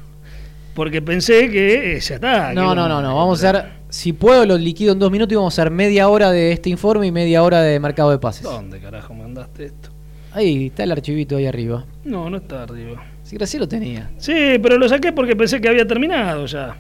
Porque 0.73 1.01
pensé 1.01 1.49
que 1.49 1.97
eh, 1.97 1.99
ya 1.99 2.15
está. 2.15 2.53
No, 2.53 2.69
que 2.69 2.75
no, 2.77 2.87
no, 2.87 3.01
no. 3.01 3.13
Vamos 3.13 3.43
a 3.43 3.49
hacer, 3.49 3.69
si 3.89 4.13
puedo, 4.13 4.45
lo 4.45 4.57
liquido 4.57 4.93
en 4.93 4.99
dos 4.99 5.11
minutos 5.11 5.33
y 5.33 5.35
vamos 5.35 5.59
a 5.59 5.61
hacer 5.61 5.71
media 5.73 6.07
hora 6.07 6.31
de 6.31 6.53
este 6.53 6.69
informe 6.69 7.07
y 7.07 7.11
media 7.11 7.43
hora 7.43 7.59
de 7.61 7.81
mercado 7.81 8.11
de 8.11 8.17
pases. 8.19 8.43
¿Dónde 8.43 8.79
carajo 8.79 9.13
mandaste 9.13 9.65
esto? 9.65 9.89
Ahí 10.31 10.67
está 10.67 10.83
el 10.83 10.93
archivito 10.93 11.35
ahí 11.35 11.47
arriba. 11.47 11.83
No, 12.05 12.29
no 12.29 12.37
está 12.37 12.63
arriba. 12.63 13.03
Si 13.27 13.35
Graciela 13.35 13.65
lo 13.65 13.67
tenía. 13.67 14.09
Sí, 14.19 14.57
pero 14.63 14.77
lo 14.77 14.87
saqué 14.87 15.11
porque 15.11 15.35
pensé 15.35 15.59
que 15.59 15.67
había 15.67 15.85
terminado 15.85 16.45
ya. 16.45 16.77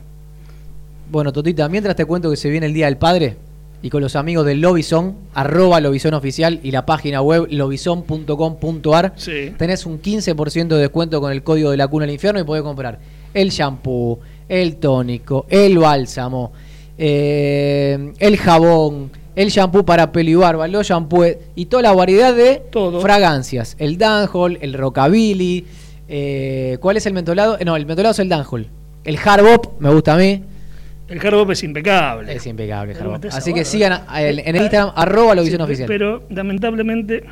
Bueno, 1.11 1.33
Totita, 1.33 1.67
mientras 1.67 1.93
te 1.97 2.05
cuento 2.05 2.29
que 2.29 2.37
se 2.37 2.49
viene 2.49 2.67
el 2.67 2.73
Día 2.73 2.85
del 2.85 2.95
Padre 2.97 3.35
y 3.81 3.89
con 3.89 4.01
los 4.01 4.15
amigos 4.15 4.45
del 4.45 4.61
Lobizón, 4.61 5.15
arroba 5.33 5.81
Lobizón 5.81 6.13
Oficial 6.13 6.61
y 6.63 6.71
la 6.71 6.85
página 6.85 7.21
web 7.21 7.47
lobizón.com.ar, 7.49 9.13
Sí. 9.17 9.53
tenés 9.57 9.85
un 9.85 10.01
15% 10.01 10.75
de 10.75 10.81
descuento 10.81 11.19
con 11.19 11.31
el 11.33 11.43
código 11.43 11.69
de 11.71 11.77
la 11.77 11.87
cuna 11.89 12.05
al 12.05 12.11
infierno 12.11 12.39
y 12.39 12.43
podés 12.45 12.63
comprar 12.63 12.97
el 13.33 13.49
shampoo, 13.49 14.19
el 14.47 14.77
tónico, 14.77 15.45
el 15.49 15.77
bálsamo, 15.77 16.53
eh, 16.97 18.13
el 18.19 18.37
jabón, 18.37 19.11
el 19.35 19.49
shampoo 19.49 19.83
para 19.85 20.11
pelo 20.13 20.29
y 20.29 20.35
barba, 20.35 20.67
los 20.69 20.87
shampoos 20.87 21.27
y 21.55 21.65
toda 21.65 21.83
la 21.83 21.91
variedad 21.93 22.33
de 22.33 22.63
Todo. 22.71 23.01
fragancias. 23.01 23.75
El 23.79 23.97
Danhol, 23.97 24.57
el 24.61 24.73
Rockabilly, 24.73 25.65
eh, 26.07 26.77
¿cuál 26.79 26.97
es 26.97 27.05
el 27.05 27.13
mentolado? 27.13 27.57
Eh, 27.59 27.65
No, 27.65 27.75
el 27.75 27.85
mentolado 27.85 28.11
es 28.13 28.19
el 28.19 28.29
Danhol. 28.29 28.67
El 29.03 29.17
Harbop, 29.17 29.79
me 29.79 29.89
gusta 29.93 30.13
a 30.13 30.17
mí. 30.17 30.43
El 31.07 31.19
Hardbop 31.19 31.51
es 31.51 31.63
impecable. 31.63 32.35
Es 32.35 32.45
impecable, 32.45 32.93
metés 32.93 33.33
Así 33.33 33.53
que 33.53 33.63
sigan 33.63 34.03
a- 34.07 34.21
el- 34.21 34.39
en 34.39 34.55
el 34.55 34.63
Instagram, 34.63 34.91
arroba 34.95 35.35
la 35.35 35.41
visión 35.41 35.59
Sí, 35.59 35.63
oficial. 35.63 35.87
Pero 35.87 36.23
lamentablemente, 36.29 37.23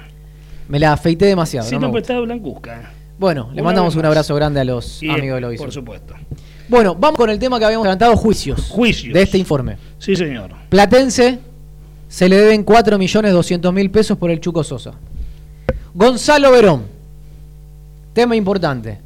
Me 0.70 0.80
la 0.80 0.94
afeité 0.94 1.26
demasiado. 1.26 1.68
sí, 1.68 1.76
no 1.76 1.82
no, 1.82 1.92
pues 1.92 2.04
está 2.04 2.18
blancuzca. 2.20 2.92
Bueno, 3.20 3.50
le 3.54 3.62
mandamos 3.62 3.96
un 3.96 4.06
abrazo 4.06 4.34
grande 4.36 4.62
a 4.62 4.64
los 4.64 5.04
Y, 5.04 5.10
amigos 5.10 5.42
de 5.42 5.42
la 5.52 5.58
Por 5.58 5.72
supuesto. 5.72 6.14
Bueno, 6.68 6.96
vamos 6.96 7.18
con 7.18 7.30
el 7.30 7.38
tema 7.38 7.60
que 7.60 7.66
habíamos 7.66 7.86
adelantado, 7.86 8.16
juicios. 8.18 8.70
Juicios. 8.70 9.14
De 9.14 9.22
este 9.22 9.38
informe. 9.38 9.78
Sí, 10.00 10.16
señor. 10.16 10.52
Platense 10.70 11.40
se 12.08 12.30
le 12.30 12.38
deben 12.38 12.64
4 12.64 12.98
millones 12.98 13.32
200 13.34 13.74
mil 13.74 13.92
pesos 13.92 14.18
por 14.18 14.32
el 14.32 14.40
Chuco 14.40 14.64
Sosa. 14.64 14.94
Gonzalo 15.94 16.52
Verón. 16.52 16.95
Tema 18.16 18.36
importante. 18.38 18.98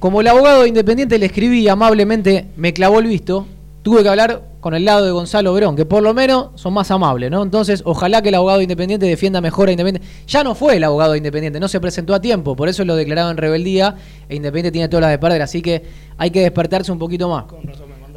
Como 0.00 0.20
el 0.20 0.26
abogado 0.26 0.62
de 0.62 0.68
Independiente 0.68 1.18
le 1.20 1.26
escribí 1.26 1.68
amablemente 1.68 2.46
me 2.56 2.72
clavó 2.72 2.98
el 2.98 3.06
visto, 3.06 3.46
tuve 3.82 4.02
que 4.02 4.08
hablar 4.08 4.42
con 4.60 4.74
el 4.74 4.84
lado 4.84 5.04
de 5.04 5.12
Gonzalo 5.12 5.54
Verón, 5.54 5.76
que 5.76 5.84
por 5.86 6.02
lo 6.02 6.12
menos 6.12 6.48
son 6.56 6.74
más 6.74 6.90
amables, 6.90 7.30
¿no? 7.30 7.44
Entonces, 7.44 7.80
ojalá 7.84 8.20
que 8.20 8.30
el 8.30 8.34
abogado 8.34 8.58
de 8.58 8.64
Independiente 8.64 9.06
defienda 9.06 9.40
mejor 9.40 9.68
a 9.68 9.70
Independiente. 9.70 10.08
Ya 10.26 10.42
no 10.42 10.56
fue 10.56 10.76
el 10.78 10.82
abogado 10.82 11.12
de 11.12 11.18
Independiente, 11.18 11.60
no 11.60 11.68
se 11.68 11.78
presentó 11.78 12.12
a 12.12 12.20
tiempo, 12.20 12.56
por 12.56 12.68
eso 12.68 12.84
lo 12.84 12.96
declararon 12.96 13.30
en 13.30 13.36
rebeldía 13.36 13.94
e 14.28 14.34
Independiente 14.34 14.72
tiene 14.72 14.88
todas 14.88 15.02
las 15.02 15.10
de 15.12 15.18
perder, 15.18 15.42
así 15.42 15.62
que 15.62 15.84
hay 16.16 16.30
que 16.32 16.40
despertarse 16.40 16.90
un 16.90 16.98
poquito 16.98 17.28
más. 17.28 17.44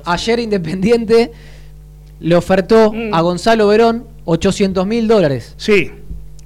Ayer 0.06 0.40
Independiente 0.40 1.32
le 2.22 2.36
ofertó 2.36 2.92
Mm. 2.92 3.14
a 3.14 3.22
Gonzalo 3.22 3.68
Verón 3.68 4.06
800 4.26 4.86
mil 4.88 5.08
dólares, 5.08 5.54
Sí, 5.58 5.92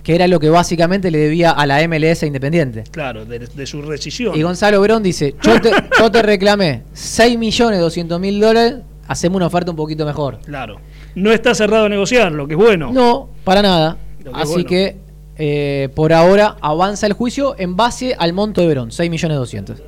que 0.06 0.14
era 0.14 0.28
lo 0.28 0.40
que 0.40 0.50
básicamente 0.52 1.10
le 1.10 1.18
debía 1.18 1.50
a 1.50 1.66
la 1.66 1.86
MLS 1.88 2.22
Independiente. 2.24 2.84
claro, 2.92 3.26
de, 3.26 3.40
de 3.40 3.66
su 3.66 3.82
rescisión. 3.82 4.36
Y 4.38 4.44
Gonzalo 4.44 4.80
Verón 4.80 5.02
dice, 5.02 5.34
yo 5.42 5.60
te, 5.60 5.72
yo 6.00 6.12
te 6.12 6.22
reclamé 6.22 6.84
6 6.94 7.38
millones 7.40 7.80
200 7.80 8.20
mil 8.20 8.40
dólares, 8.40 8.76
hacemos 9.08 9.38
una 9.38 9.48
oferta 9.48 9.72
un 9.72 9.78
poquito 9.78 10.06
mejor. 10.06 10.38
Claro. 10.46 10.78
No 11.16 11.32
está 11.32 11.56
cerrado 11.56 11.86
a 11.86 11.90
negociar, 11.90 12.32
lo 12.32 12.48
que 12.48 12.54
es 12.54 12.58
bueno. 12.60 12.92
No, 12.94 13.30
para 13.44 13.64
nada. 13.64 13.98
Que 14.24 14.30
Así 14.32 14.52
bueno. 14.54 14.70
que 14.70 14.98
eh, 15.38 15.90
por 15.96 16.14
ahora 16.14 16.56
avanza 16.62 17.08
el 17.08 17.14
juicio 17.14 17.56
en 17.58 17.76
base 17.76 18.16
al 18.18 18.32
monto 18.34 18.62
de 18.62 18.68
Verón, 18.68 18.92
6 18.92 19.10
millones 19.10 19.38
200. 19.38 19.82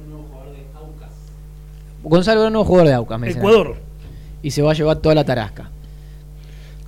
Gonzalo 2.03 2.41
Verón 2.41 2.55
es 2.61 2.67
jugador 2.67 2.87
de 2.87 2.93
Aucas, 2.95 3.19
me 3.19 3.27
dicen. 3.27 3.41
Ecuador. 3.41 3.75
Y 4.41 4.51
se 4.51 4.61
va 4.61 4.71
a 4.71 4.73
llevar 4.73 4.97
toda 4.97 5.13
la 5.15 5.23
tarasca. 5.25 5.69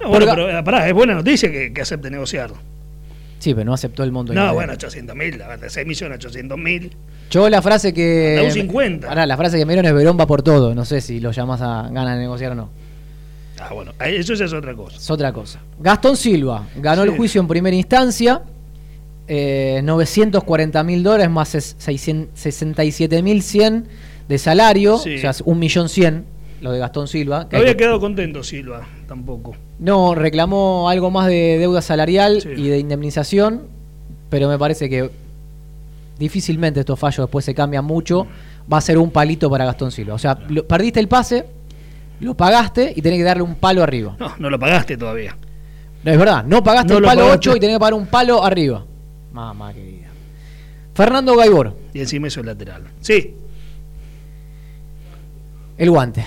No, 0.01 0.09
bueno, 0.09 0.25
Porque- 0.25 0.41
pero 0.41 0.57
eh, 0.59 0.63
pará, 0.63 0.87
es 0.87 0.93
buena 0.93 1.13
noticia 1.13 1.51
que, 1.51 1.73
que 1.73 1.81
acepte 1.81 2.09
negociar. 2.09 2.51
Sí, 3.39 3.53
pero 3.53 3.65
no 3.65 3.73
aceptó 3.73 4.03
el 4.03 4.11
monto. 4.11 4.33
No, 4.33 4.39
inmediato. 4.41 4.55
bueno, 4.55 4.73
800 4.73 5.15
mil, 5.15 5.37
de 5.37 5.69
6 5.69 5.87
millones, 5.87 6.17
800 6.17 6.57
mil. 6.57 6.95
Yo 7.31 7.49
la 7.49 7.61
frase 7.61 7.93
que. 7.93 8.35
Hasta 8.37 8.47
un 8.47 8.51
50. 8.51 9.07
Pará, 9.07 9.25
la 9.25 9.37
frase 9.37 9.57
que 9.57 9.65
me 9.65 9.73
dieron 9.73 9.85
es 9.89 9.93
Verón 9.93 10.17
va 10.19 10.27
por 10.27 10.41
todo. 10.43 10.75
No 10.75 10.83
sé 10.85 10.99
si 11.01 11.19
lo 11.19 11.31
llamas 11.31 11.61
a 11.61 11.89
ganas 11.91 12.15
de 12.15 12.19
negociar 12.21 12.51
o 12.51 12.55
no. 12.55 12.69
Ah, 13.61 13.73
bueno, 13.73 13.91
ahí- 13.99 14.15
eso 14.15 14.33
ya 14.35 14.45
es 14.45 14.53
otra 14.53 14.73
cosa. 14.73 14.97
Es 14.97 15.09
otra 15.09 15.31
cosa. 15.33 15.59
Gastón 15.79 16.15
Silva 16.17 16.67
ganó 16.77 17.03
Sí. 17.03 17.09
el 17.09 17.17
juicio 17.17 17.41
en 17.41 17.47
primera 17.47 17.75
instancia. 17.75 18.41
eh, 19.31 19.81
940 19.83 20.83
mil 20.83 21.03
dólares 21.03 21.29
más 21.29 21.53
ses- 21.53 21.75
600 21.77 22.29
67 22.39 23.21
mil 23.21 23.43
100 23.43 23.87
de 24.27 24.37
salario. 24.39 24.97
Sí. 24.97 25.15
O 25.15 25.19
sea, 25.19 25.29
es 25.29 25.41
un 25.41 25.59
millón 25.59 25.87
100 25.87 26.25
lo 26.61 26.71
de 26.71 26.79
Gastón 26.79 27.07
Silva. 27.07 27.47
que 27.47 27.55
No 27.57 27.61
había 27.61 27.73
que- 27.73 27.77
quedado 27.83 27.99
contento 27.99 28.43
Silva, 28.43 28.87
tampoco. 29.07 29.55
No, 29.79 30.13
reclamó 30.15 30.89
algo 30.89 31.09
más 31.09 31.27
de 31.27 31.57
deuda 31.57 31.81
salarial 31.81 32.41
Sí. 32.41 32.49
y 32.57 32.67
de 32.67 32.79
indemnización, 32.79 33.63
pero 34.29 34.47
me 34.49 34.57
parece 34.57 34.89
que 34.89 35.09
difícilmente 36.17 36.81
estos 36.81 36.99
fallos 36.99 37.25
después 37.27 37.45
se 37.45 37.55
cambian 37.55 37.85
mucho. 37.85 38.27
Va 38.71 38.77
a 38.77 38.81
ser 38.81 38.97
un 38.97 39.09
palito 39.09 39.49
para 39.49 39.65
Gastón 39.65 39.91
Silva. 39.91 40.13
O 40.15 40.17
sea, 40.19 40.37
lo- 40.49 40.67
perdiste 40.67 40.99
el 40.99 41.07
pase, 41.07 41.45
lo 42.19 42.35
pagaste 42.35 42.93
y 42.95 43.01
tenés 43.01 43.19
que 43.19 43.23
darle 43.23 43.43
un 43.43 43.55
palo 43.55 43.81
arriba. 43.81 44.15
No, 44.19 44.33
no 44.37 44.49
lo 44.49 44.59
pagaste 44.59 44.97
todavía. 44.97 45.37
No, 46.03 46.11
es 46.11 46.17
verdad, 46.19 46.43
no 46.45 46.61
pagaste 46.63 46.89
No 46.93 46.97
el 46.97 47.01
lo 47.03 47.07
palo 47.07 47.21
pagaste. 47.21 47.49
8 47.49 47.57
y 47.57 47.59
tenés 47.61 47.75
que 47.75 47.79
pagar 47.79 47.93
un 47.93 48.05
palo 48.07 48.43
arriba. 48.43 48.85
Mamá 49.31 49.73
querida. 49.73 50.07
Fernando 50.93 51.35
Gaibor, 51.37 51.75
Y 51.93 51.99
encima 52.01 52.27
eso 52.27 52.41
es 52.41 52.45
lateral. 52.45 52.83
Sí, 52.99 53.33
el 55.77 55.89
guante. 55.89 56.25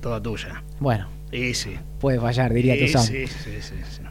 toda 0.00 0.20
tuya. 0.22 0.62
Bueno, 0.80 1.06
Sí. 1.54 1.70
puede 1.98 2.20
fallar, 2.20 2.52
diría 2.52 2.74
Sí, 2.74 2.92
Tozán. 2.92 3.02
sí, 3.06 3.26
sí, 3.26 3.50
sí, 3.60 3.74
sí. 3.90 4.02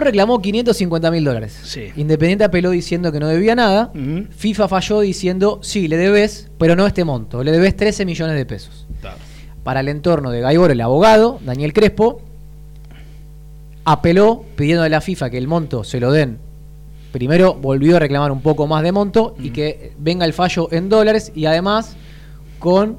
Reclamó 0.00 0.40
550 0.40 1.10
mil 1.10 1.24
dólares. 1.24 1.58
Sí. 1.64 1.88
Independiente 1.96 2.44
apeló 2.44 2.70
diciendo 2.70 3.10
que 3.12 3.20
no 3.20 3.28
debía 3.28 3.54
nada. 3.54 3.92
FIFA 4.30 4.68
falló 4.68 5.00
diciendo, 5.00 5.58
sí, 5.62 5.88
le 5.88 5.96
debes, 5.96 6.50
pero 6.58 6.76
no 6.76 6.86
este 6.86 7.04
monto. 7.04 7.42
Le 7.42 7.52
debes 7.52 7.76
13 7.76 8.04
millones 8.04 8.36
de 8.36 8.46
pesos. 8.46 8.86
Claro. 9.00 9.16
Para 9.64 9.80
el 9.80 9.88
entorno 9.88 10.30
de 10.30 10.40
Gaibor, 10.40 10.70
el 10.70 10.80
abogado, 10.80 11.38
Daniel 11.44 11.72
Crespo, 11.72 12.20
apeló 13.84 14.44
pidiendo 14.56 14.82
a 14.84 14.88
la 14.88 15.00
FIFA 15.00 15.30
que 15.30 15.38
el 15.38 15.48
monto 15.48 15.84
se 15.84 16.00
lo 16.00 16.12
den. 16.12 16.38
Primero 17.12 17.54
volvió 17.54 17.96
a 17.96 17.98
reclamar 17.98 18.32
un 18.32 18.40
poco 18.40 18.66
más 18.66 18.82
de 18.82 18.92
monto 18.92 19.34
y 19.38 19.50
que 19.50 19.92
venga 19.98 20.24
el 20.24 20.32
fallo 20.32 20.68
en 20.72 20.88
dólares 20.88 21.30
y 21.34 21.44
además 21.46 21.96
con 22.58 22.98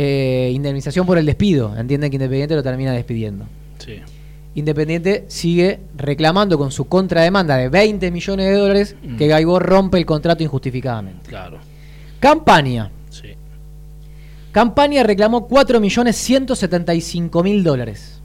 eh, 0.00 0.52
indemnización 0.54 1.04
por 1.06 1.18
el 1.18 1.26
despido. 1.26 1.76
Entienden 1.76 2.08
que 2.08 2.14
Independiente 2.16 2.54
lo 2.54 2.62
termina 2.62 2.92
despidiendo. 2.92 3.46
Sí. 3.78 3.96
Independiente 4.54 5.24
sigue 5.26 5.80
reclamando 5.96 6.56
con 6.56 6.70
su 6.70 6.84
contrademanda 6.86 7.56
de 7.56 7.68
20 7.68 8.08
millones 8.12 8.46
de 8.46 8.52
dólares 8.52 8.94
Mm. 9.02 9.16
que 9.16 9.26
Gaibor 9.26 9.66
rompe 9.66 9.98
el 9.98 10.06
contrato 10.06 10.44
injustificadamente. 10.44 11.28
Claro. 11.28 11.58
Campaña. 12.20 12.92
Sí. 13.10 13.30
Campaña 14.52 15.02
reclamó 15.02 15.48
4.175.000 15.48 17.64
dólares. 17.64 18.20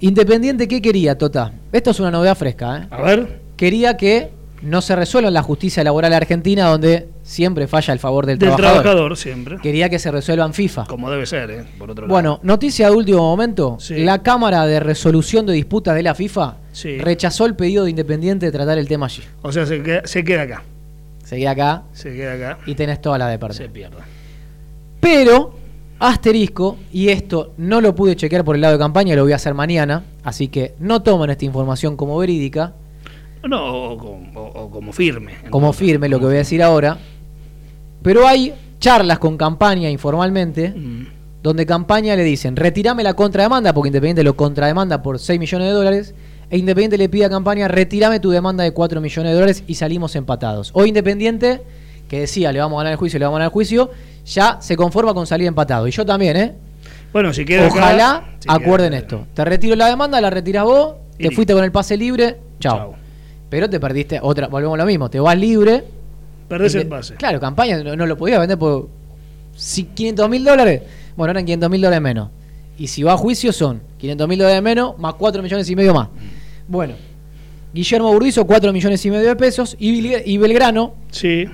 Independiente, 0.00 0.66
¿qué 0.66 0.80
quería, 0.80 1.18
Tota? 1.18 1.52
Esto 1.72 1.90
es 1.90 2.00
una 2.00 2.10
novedad 2.10 2.38
fresca. 2.38 2.78
¿eh? 2.78 2.86
A 2.90 3.02
ver, 3.02 3.40
Quería 3.58 3.98
que 3.98 4.30
no 4.62 4.80
se 4.82 4.96
resuelva 4.96 5.28
en 5.28 5.34
la 5.34 5.42
justicia 5.42 5.84
laboral 5.84 6.12
argentina, 6.12 6.66
donde 6.68 7.08
siempre 7.22 7.66
falla 7.68 7.92
el 7.92 7.98
favor 7.98 8.26
del, 8.26 8.38
del 8.38 8.48
trabajador. 8.50 8.82
trabajador 8.82 9.16
siempre. 9.16 9.58
Quería 9.62 9.88
que 9.88 9.98
se 9.98 10.10
resuelva 10.10 10.44
en 10.44 10.54
FIFA. 10.54 10.86
Como 10.86 11.10
debe 11.10 11.26
ser, 11.26 11.50
¿eh? 11.50 11.64
Por 11.78 11.90
otro 11.90 12.06
lado. 12.06 12.12
Bueno, 12.12 12.40
noticia 12.42 12.90
de 12.90 12.96
último 12.96 13.18
momento. 13.18 13.76
Sí. 13.80 13.96
La 13.98 14.22
Cámara 14.22 14.66
de 14.66 14.80
Resolución 14.80 15.46
de 15.46 15.52
Disputas 15.52 15.94
de 15.94 16.02
la 16.02 16.14
FIFA 16.14 16.56
Sí. 16.72 16.98
rechazó 16.98 17.46
el 17.46 17.54
pedido 17.56 17.84
de 17.84 17.90
Independiente 17.90 18.46
de 18.46 18.52
tratar 18.52 18.78
el 18.78 18.88
tema 18.88 19.06
allí. 19.06 19.22
O 19.42 19.52
sea, 19.52 19.66
se 19.66 19.82
queda, 19.82 20.02
se 20.04 20.24
queda 20.24 20.42
acá. 20.42 20.62
Acá 21.50 21.82
Se 21.92 22.12
queda 22.14 22.32
acá. 22.32 22.58
y 22.66 22.74
tenés 22.74 23.00
toda 23.02 23.18
la 23.18 23.28
de 23.28 23.38
perder. 23.38 23.56
Se 23.56 23.68
pierde. 23.68 23.96
Pero, 25.00 25.54
asterisco, 25.98 26.78
y 26.92 27.08
esto 27.08 27.52
no 27.58 27.80
lo 27.80 27.94
pude 27.94 28.16
chequear 28.16 28.44
por 28.44 28.54
el 28.56 28.62
lado 28.62 28.74
de 28.74 28.78
campaña, 28.78 29.14
lo 29.14 29.22
voy 29.24 29.32
a 29.32 29.36
hacer 29.36 29.54
mañana, 29.54 30.04
así 30.24 30.48
que 30.48 30.74
no 30.78 31.02
tomen 31.02 31.30
esta 31.30 31.44
información 31.44 31.96
como 31.96 32.16
verídica, 32.18 32.72
No, 33.46 33.92
o, 33.92 33.98
como- 33.98 34.40
o- 34.40 34.62
o 34.64 34.70
como 34.70 34.92
firme. 34.92 35.34
como 35.50 35.72
firme 35.72 36.08
lo 36.08 36.18
que 36.18 36.24
voy 36.26 36.34
a 36.34 36.38
decir 36.38 36.62
ahora, 36.62 36.98
pero 38.02 38.26
hay 38.26 38.54
charlas 38.80 39.18
con 39.18 39.36
campaña 39.36 39.90
informalmente, 39.90 40.70
Mm. 40.74 41.06
donde 41.42 41.66
campaña 41.66 42.16
le 42.16 42.24
dicen, 42.24 42.56
retirame 42.56 43.02
la 43.02 43.14
contrademanda, 43.14 43.72
porque 43.72 43.88
Independiente 43.88 44.22
lo 44.24 44.36
contrademanda 44.36 45.02
por 45.02 45.18
6 45.18 45.38
millones 45.38 45.68
de 45.68 45.72
dólares, 45.74 46.14
e 46.50 46.58
Independiente 46.58 46.96
le 46.98 47.08
pide 47.08 47.26
a 47.26 47.30
campaña, 47.30 47.68
retirame 47.68 48.20
tu 48.20 48.30
demanda 48.30 48.64
de 48.64 48.72
4 48.72 49.00
millones 49.00 49.30
de 49.30 49.34
dólares 49.34 49.64
y 49.66 49.74
salimos 49.74 50.16
empatados. 50.16 50.70
Hoy 50.74 50.88
Independiente, 50.88 51.62
que 52.08 52.20
decía, 52.20 52.52
le 52.52 52.58
vamos 52.60 52.76
a 52.76 52.80
ganar 52.80 52.92
el 52.92 52.98
juicio, 52.98 53.18
le 53.18 53.24
vamos 53.26 53.36
a 53.36 53.40
ganar 53.40 53.50
el 53.50 53.52
juicio, 53.52 53.90
ya 54.24 54.58
se 54.60 54.76
conforma 54.76 55.12
con 55.14 55.26
salir 55.26 55.46
empatado. 55.46 55.86
Y 55.86 55.90
yo 55.90 56.04
también, 56.06 56.36
¿eh? 56.36 56.54
Bueno, 57.12 57.32
si 57.32 57.42
acá- 57.42 57.66
Ojalá 57.66 58.24
si 58.38 58.48
acuerden 58.50 58.94
esto. 58.94 59.26
Te 59.34 59.44
retiro 59.44 59.74
la 59.76 59.86
demanda, 59.88 60.20
la 60.20 60.30
retiras 60.30 60.64
vos, 60.64 60.94
te 61.18 61.30
fuiste 61.30 61.52
con 61.54 61.64
el 61.64 61.72
pase 61.72 61.96
libre, 61.96 62.36
chao. 62.60 62.94
Pero 63.50 63.68
te 63.70 63.80
perdiste 63.80 64.18
otra, 64.22 64.48
volvemos 64.48 64.74
a 64.74 64.78
lo 64.82 64.86
mismo, 64.86 65.08
te 65.10 65.20
vas 65.20 65.36
libre. 65.38 65.84
Perdés 66.48 66.74
el 66.74 66.86
pase. 66.86 67.14
Claro, 67.14 67.40
campaña 67.40 67.82
no, 67.82 67.96
no 67.96 68.06
lo 68.06 68.16
podías 68.16 68.40
vender 68.40 68.58
por 68.58 68.88
si 69.54 69.84
500 69.84 70.28
mil 70.30 70.44
dólares. 70.44 70.82
Bueno, 71.16 71.30
eran 71.32 71.44
500 71.44 71.70
mil 71.70 71.80
dólares 71.80 72.02
menos. 72.02 72.30
Y 72.78 72.86
si 72.86 73.02
va 73.02 73.14
a 73.14 73.16
juicio 73.16 73.52
son 73.52 73.82
500 73.98 74.28
mil 74.28 74.38
dólares 74.38 74.62
menos 74.62 74.98
más 74.98 75.14
4 75.14 75.42
millones 75.42 75.68
y 75.68 75.76
medio 75.76 75.92
más. 75.94 76.08
Bueno, 76.68 76.94
Guillermo 77.74 78.12
Burdizo 78.12 78.46
4 78.46 78.72
millones 78.72 79.04
y 79.04 79.10
medio 79.10 79.28
de 79.28 79.36
pesos 79.36 79.76
y 79.78 80.36
Belgrano 80.38 80.94
Sí, 81.10 81.46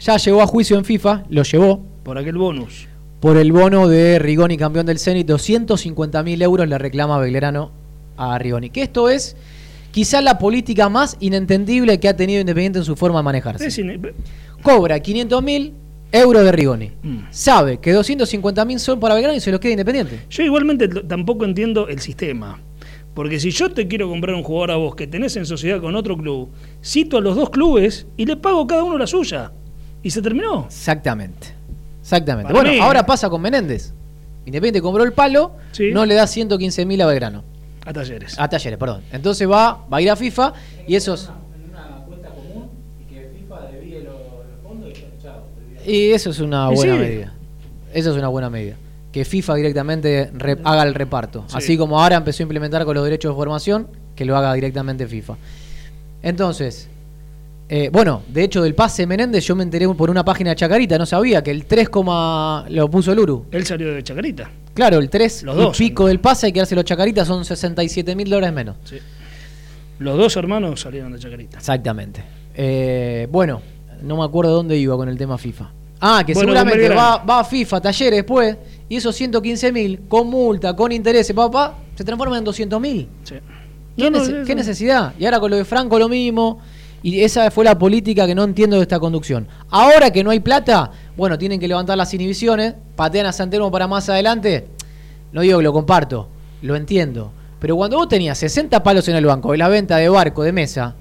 ya 0.00 0.16
llegó 0.16 0.40
a 0.42 0.46
juicio 0.46 0.78
en 0.78 0.84
FIFA, 0.84 1.24
lo 1.28 1.42
llevó 1.42 1.84
por 2.02 2.16
aquel 2.18 2.38
bonus. 2.38 2.86
por 3.20 3.36
el 3.36 3.52
bono 3.52 3.88
de 3.88 4.18
Rigoni 4.18 4.56
campeón 4.56 4.86
del 4.86 4.98
Zenit, 4.98 5.26
250 5.26 6.22
mil 6.22 6.40
euros 6.40 6.66
le 6.68 6.78
reclama 6.78 7.18
Belgrano 7.18 7.70
a 8.16 8.38
Rigoni. 8.38 8.70
Que 8.70 8.82
esto 8.82 9.08
es 9.10 9.36
quizá 9.90 10.20
la 10.20 10.38
política 10.38 10.88
más 10.88 11.16
inentendible 11.20 11.98
que 12.00 12.08
ha 12.08 12.16
tenido 12.16 12.40
Independiente 12.40 12.78
en 12.80 12.84
su 12.84 12.96
forma 12.96 13.20
de 13.20 13.24
manejarse. 13.24 13.84
Cobra 14.62 15.00
500 15.00 15.42
mil 15.42 15.74
euros 16.12 16.44
de 16.44 16.52
Rigoni. 16.52 16.92
Mm. 17.02 17.18
Sabe 17.30 17.78
que 17.78 17.92
250 17.92 18.64
mil 18.64 18.80
son 18.80 18.98
para 18.98 19.14
Belgrano 19.14 19.36
y 19.36 19.40
se 19.40 19.50
los 19.50 19.60
queda 19.60 19.72
Independiente. 19.72 20.20
Yo 20.30 20.42
igualmente 20.42 20.88
tampoco 20.88 21.44
entiendo 21.44 21.88
el 21.88 22.00
sistema. 22.00 22.60
Porque 23.14 23.40
si 23.40 23.50
yo 23.50 23.70
te 23.72 23.88
quiero 23.88 24.08
comprar 24.08 24.36
un 24.36 24.44
jugador 24.44 24.70
a 24.70 24.76
vos 24.76 24.94
que 24.94 25.06
tenés 25.06 25.34
en 25.36 25.44
sociedad 25.44 25.80
con 25.80 25.96
otro 25.96 26.16
club, 26.16 26.50
cito 26.84 27.18
a 27.18 27.20
los 27.20 27.34
dos 27.34 27.50
clubes 27.50 28.06
y 28.16 28.26
le 28.26 28.36
pago 28.36 28.66
cada 28.66 28.84
uno 28.84 28.96
la 28.96 29.06
suya. 29.06 29.50
Y 30.02 30.10
se 30.10 30.22
terminó. 30.22 30.66
Exactamente. 30.66 31.48
Exactamente. 32.00 32.52
Para 32.52 32.60
bueno, 32.62 32.72
mí, 32.72 32.80
ahora 32.80 33.04
pasa 33.04 33.28
con 33.28 33.42
Menéndez. 33.42 33.92
Independiente 34.46 34.80
compró 34.80 35.02
el 35.02 35.12
palo, 35.12 35.52
Sí. 35.72 35.90
no 35.92 36.06
le 36.06 36.14
da 36.14 36.26
115 36.26 36.86
mil 36.86 37.00
a 37.02 37.06
Belgrano. 37.06 37.42
A 37.88 37.92
talleres. 37.92 38.38
A 38.38 38.48
Talleres, 38.48 38.78
perdón. 38.78 39.02
Entonces 39.12 39.48
va, 39.50 39.86
va 39.90 39.96
a 39.96 40.02
ir 40.02 40.10
a 40.10 40.16
FIFA 40.16 40.52
y 40.86 40.94
esos... 40.94 41.30
Y 45.86 46.10
eso 46.10 46.30
es 46.30 46.40
una 46.40 46.68
Y 46.70 46.74
buena 46.76 46.94
sí. 46.94 46.98
medida. 47.00 47.32
Eso 47.94 48.10
es 48.10 48.16
una 48.18 48.28
buena 48.28 48.50
medida. 48.50 48.76
Que 49.12 49.24
FIFA 49.24 49.54
directamente 49.54 50.30
re- 50.34 50.58
haga 50.64 50.82
el 50.82 50.94
reparto. 50.94 51.44
Sí. 51.48 51.54
Así 51.56 51.78
como 51.78 51.98
ahora 52.00 52.16
empezó 52.16 52.42
a 52.42 52.44
implementar 52.44 52.84
con 52.84 52.94
los 52.94 53.04
derechos 53.04 53.32
de 53.32 53.36
formación, 53.36 53.88
que 54.14 54.24
lo 54.26 54.36
haga 54.36 54.52
directamente 54.52 55.06
FIFA. 55.06 55.36
Entonces, 56.22 56.90
eh, 57.68 57.90
bueno, 57.92 58.22
de 58.28 58.44
hecho 58.44 58.62
del 58.62 58.74
pase 58.74 59.06
Menéndez 59.06 59.44
yo 59.44 59.54
me 59.54 59.62
enteré 59.62 59.88
por 59.88 60.08
una 60.10 60.24
página 60.24 60.50
de 60.50 60.56
Chacarita, 60.56 60.96
no 60.98 61.04
sabía 61.06 61.42
que 61.42 61.50
el 61.50 61.66
3, 61.66 61.88
coma- 61.88 62.64
lo 62.68 62.88
puso 62.90 63.12
el 63.12 63.18
Uru. 63.20 63.46
Él 63.50 63.66
salió 63.66 63.92
de 63.94 64.02
Chacarita. 64.02 64.50
Claro, 64.74 64.98
el 64.98 65.10
3 65.10 65.42
Los 65.42 65.56
dos. 65.56 65.76
pico 65.76 66.06
del 66.06 66.20
pase 66.20 66.46
hay 66.46 66.52
que 66.52 66.60
dárselo 66.60 66.80
a 66.80 66.84
Chacarita 66.84 67.24
son 67.24 67.44
67 67.44 68.14
mil 68.16 68.30
dólares 68.30 68.54
menos. 68.54 68.76
Sí. 68.84 68.96
Los 69.98 70.16
dos 70.16 70.36
hermanos 70.36 70.80
salieron 70.80 71.12
de 71.12 71.18
Chacarita. 71.18 71.58
Exactamente. 71.58 72.22
Eh, 72.54 73.26
bueno, 73.30 73.60
no 74.02 74.16
me 74.16 74.24
acuerdo 74.24 74.52
dónde 74.52 74.76
iba 74.76 74.96
con 74.96 75.08
el 75.08 75.18
tema 75.18 75.36
FIFA. 75.36 75.70
Ah, 76.00 76.22
que 76.24 76.32
Bueno, 76.32 76.52
seguramente 76.52 76.88
va, 76.94 77.14
a 77.40 77.44
FIFA, 77.44 77.80
talleres 77.80 78.18
después, 78.18 78.56
Y 78.88 78.96
esos 78.96 79.14
115 79.16 79.70
mil, 79.72 80.00
con 80.08 80.28
multa, 80.28 80.74
con 80.74 80.92
intereses, 80.92 81.34
papá, 81.36 81.76
se 81.94 82.04
transforman 82.04 82.38
en 82.38 82.44
200 82.44 82.80
mil. 82.80 83.08
Sí. 83.24 83.34
¿Qué, 83.96 84.10
No, 84.10 84.18
no, 84.18 84.24
nece- 84.24 84.36
eso- 84.38 84.46
qué 84.46 84.54
necesidad? 84.54 85.12
Y 85.18 85.24
ahora 85.26 85.40
con 85.40 85.50
lo 85.50 85.56
de 85.56 85.64
Franco 85.66 85.98
lo 85.98 86.08
mismo. 86.08 86.60
Y 87.02 87.20
esa 87.22 87.50
fue 87.50 87.64
la 87.64 87.78
política 87.78 88.26
que 88.26 88.34
no 88.34 88.44
entiendo 88.44 88.76
de 88.76 88.82
esta 88.82 88.98
conducción. 88.98 89.46
Ahora 89.70 90.10
que 90.10 90.24
no 90.24 90.30
hay 90.30 90.40
plata, 90.40 90.90
bueno, 91.16 91.38
tienen 91.38 91.60
que 91.60 91.68
levantar 91.68 91.96
las 91.96 92.12
inhibiciones, 92.12 92.74
patean 92.96 93.26
a 93.26 93.32
Santelmo 93.32 93.70
para 93.70 93.86
más 93.86 94.08
adelante. 94.08 94.66
No 95.32 95.42
digo 95.42 95.58
que 95.58 95.64
lo 95.64 95.72
comparto, 95.72 96.28
lo 96.62 96.74
entiendo. 96.74 97.32
Pero 97.60 97.76
cuando 97.76 97.96
vos 97.96 98.08
tenías 98.08 98.38
60 98.38 98.82
palos 98.82 99.08
en 99.08 99.16
el 99.16 99.26
banco 99.26 99.52
de 99.52 99.58
la 99.58 99.68
venta 99.68 99.96
de 99.96 100.08
barco, 100.08 100.42
de 100.42 100.52
mesa, 100.52 100.96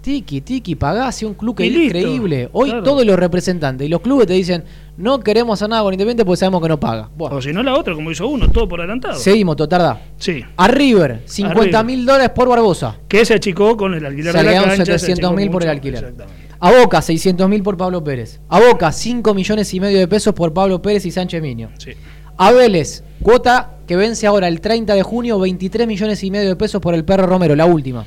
tiki, 0.00 0.40
tiki, 0.40 0.74
pagás 0.74 1.22
y 1.22 1.24
un 1.24 1.34
club 1.34 1.56
que 1.56 1.66
es 1.66 1.72
increíble. 1.72 2.48
Hoy 2.52 2.70
claro. 2.70 2.82
todos 2.84 3.04
los 3.06 3.18
representantes 3.18 3.86
y 3.86 3.90
los 3.90 4.00
clubes 4.00 4.26
te 4.26 4.34
dicen, 4.34 4.64
no 4.96 5.20
queremos 5.20 5.58
hacer 5.58 5.68
nada 5.68 5.82
con 5.82 5.92
Independiente 5.92 6.24
porque 6.24 6.38
sabemos 6.38 6.62
que 6.62 6.68
no 6.68 6.80
paga. 6.80 7.10
O 7.18 7.40
si 7.40 7.52
no 7.52 7.62
la 7.62 7.74
otra, 7.74 7.94
como 7.94 8.10
hizo 8.10 8.26
uno, 8.28 8.48
todo 8.50 8.68
por 8.68 8.80
adelantado. 8.80 9.14
seguimos, 9.14 9.56
Totarda. 9.56 10.00
Sí. 10.18 10.44
A 10.56 10.68
River, 10.68 11.22
50 11.24 11.82
mil 11.82 12.04
dólares 12.04 12.30
por 12.30 12.48
Barbosa. 12.48 12.96
Que 13.08 13.24
se 13.24 13.34
achicó 13.34 13.76
con 13.76 13.94
el 13.94 14.04
alquiler 14.04 14.32
Se 14.32 14.38
de 14.38 14.44
la 14.44 14.50
quedaron 14.50 14.68
cancha. 14.70 14.84
se 14.84 14.98
700 14.98 15.34
mil 15.34 15.50
por 15.50 15.62
el 15.62 15.68
alquiler. 15.68 16.14
A 16.58 16.72
Boca, 16.72 17.00
600 17.00 17.48
mil 17.48 17.62
por 17.62 17.76
Pablo 17.76 18.04
Pérez. 18.04 18.40
A 18.48 18.60
Boca, 18.60 18.92
5 18.92 19.32
millones 19.32 19.72
y 19.72 19.80
medio 19.80 19.98
de 19.98 20.06
pesos 20.08 20.34
por 20.34 20.52
Pablo 20.52 20.82
Pérez 20.82 21.06
y 21.06 21.10
Sánchez 21.10 21.40
Miño. 21.40 21.70
Sí. 21.78 21.92
A 22.36 22.52
Vélez, 22.52 23.02
cuota 23.22 23.78
que 23.86 23.96
vence 23.96 24.26
ahora 24.26 24.48
el 24.48 24.60
30 24.60 24.94
de 24.94 25.02
junio, 25.02 25.38
23 25.38 25.86
millones 25.86 26.22
y 26.22 26.30
medio 26.30 26.48
de 26.48 26.56
pesos 26.56 26.80
por 26.80 26.94
el 26.94 27.04
perro 27.04 27.26
Romero, 27.26 27.56
la 27.56 27.66
última. 27.66 28.06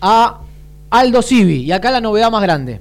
A 0.00 0.40
Aldo 0.90 1.22
Civi, 1.22 1.62
y 1.62 1.72
acá 1.72 1.90
la 1.90 2.00
novedad 2.00 2.30
más 2.30 2.42
grande. 2.42 2.80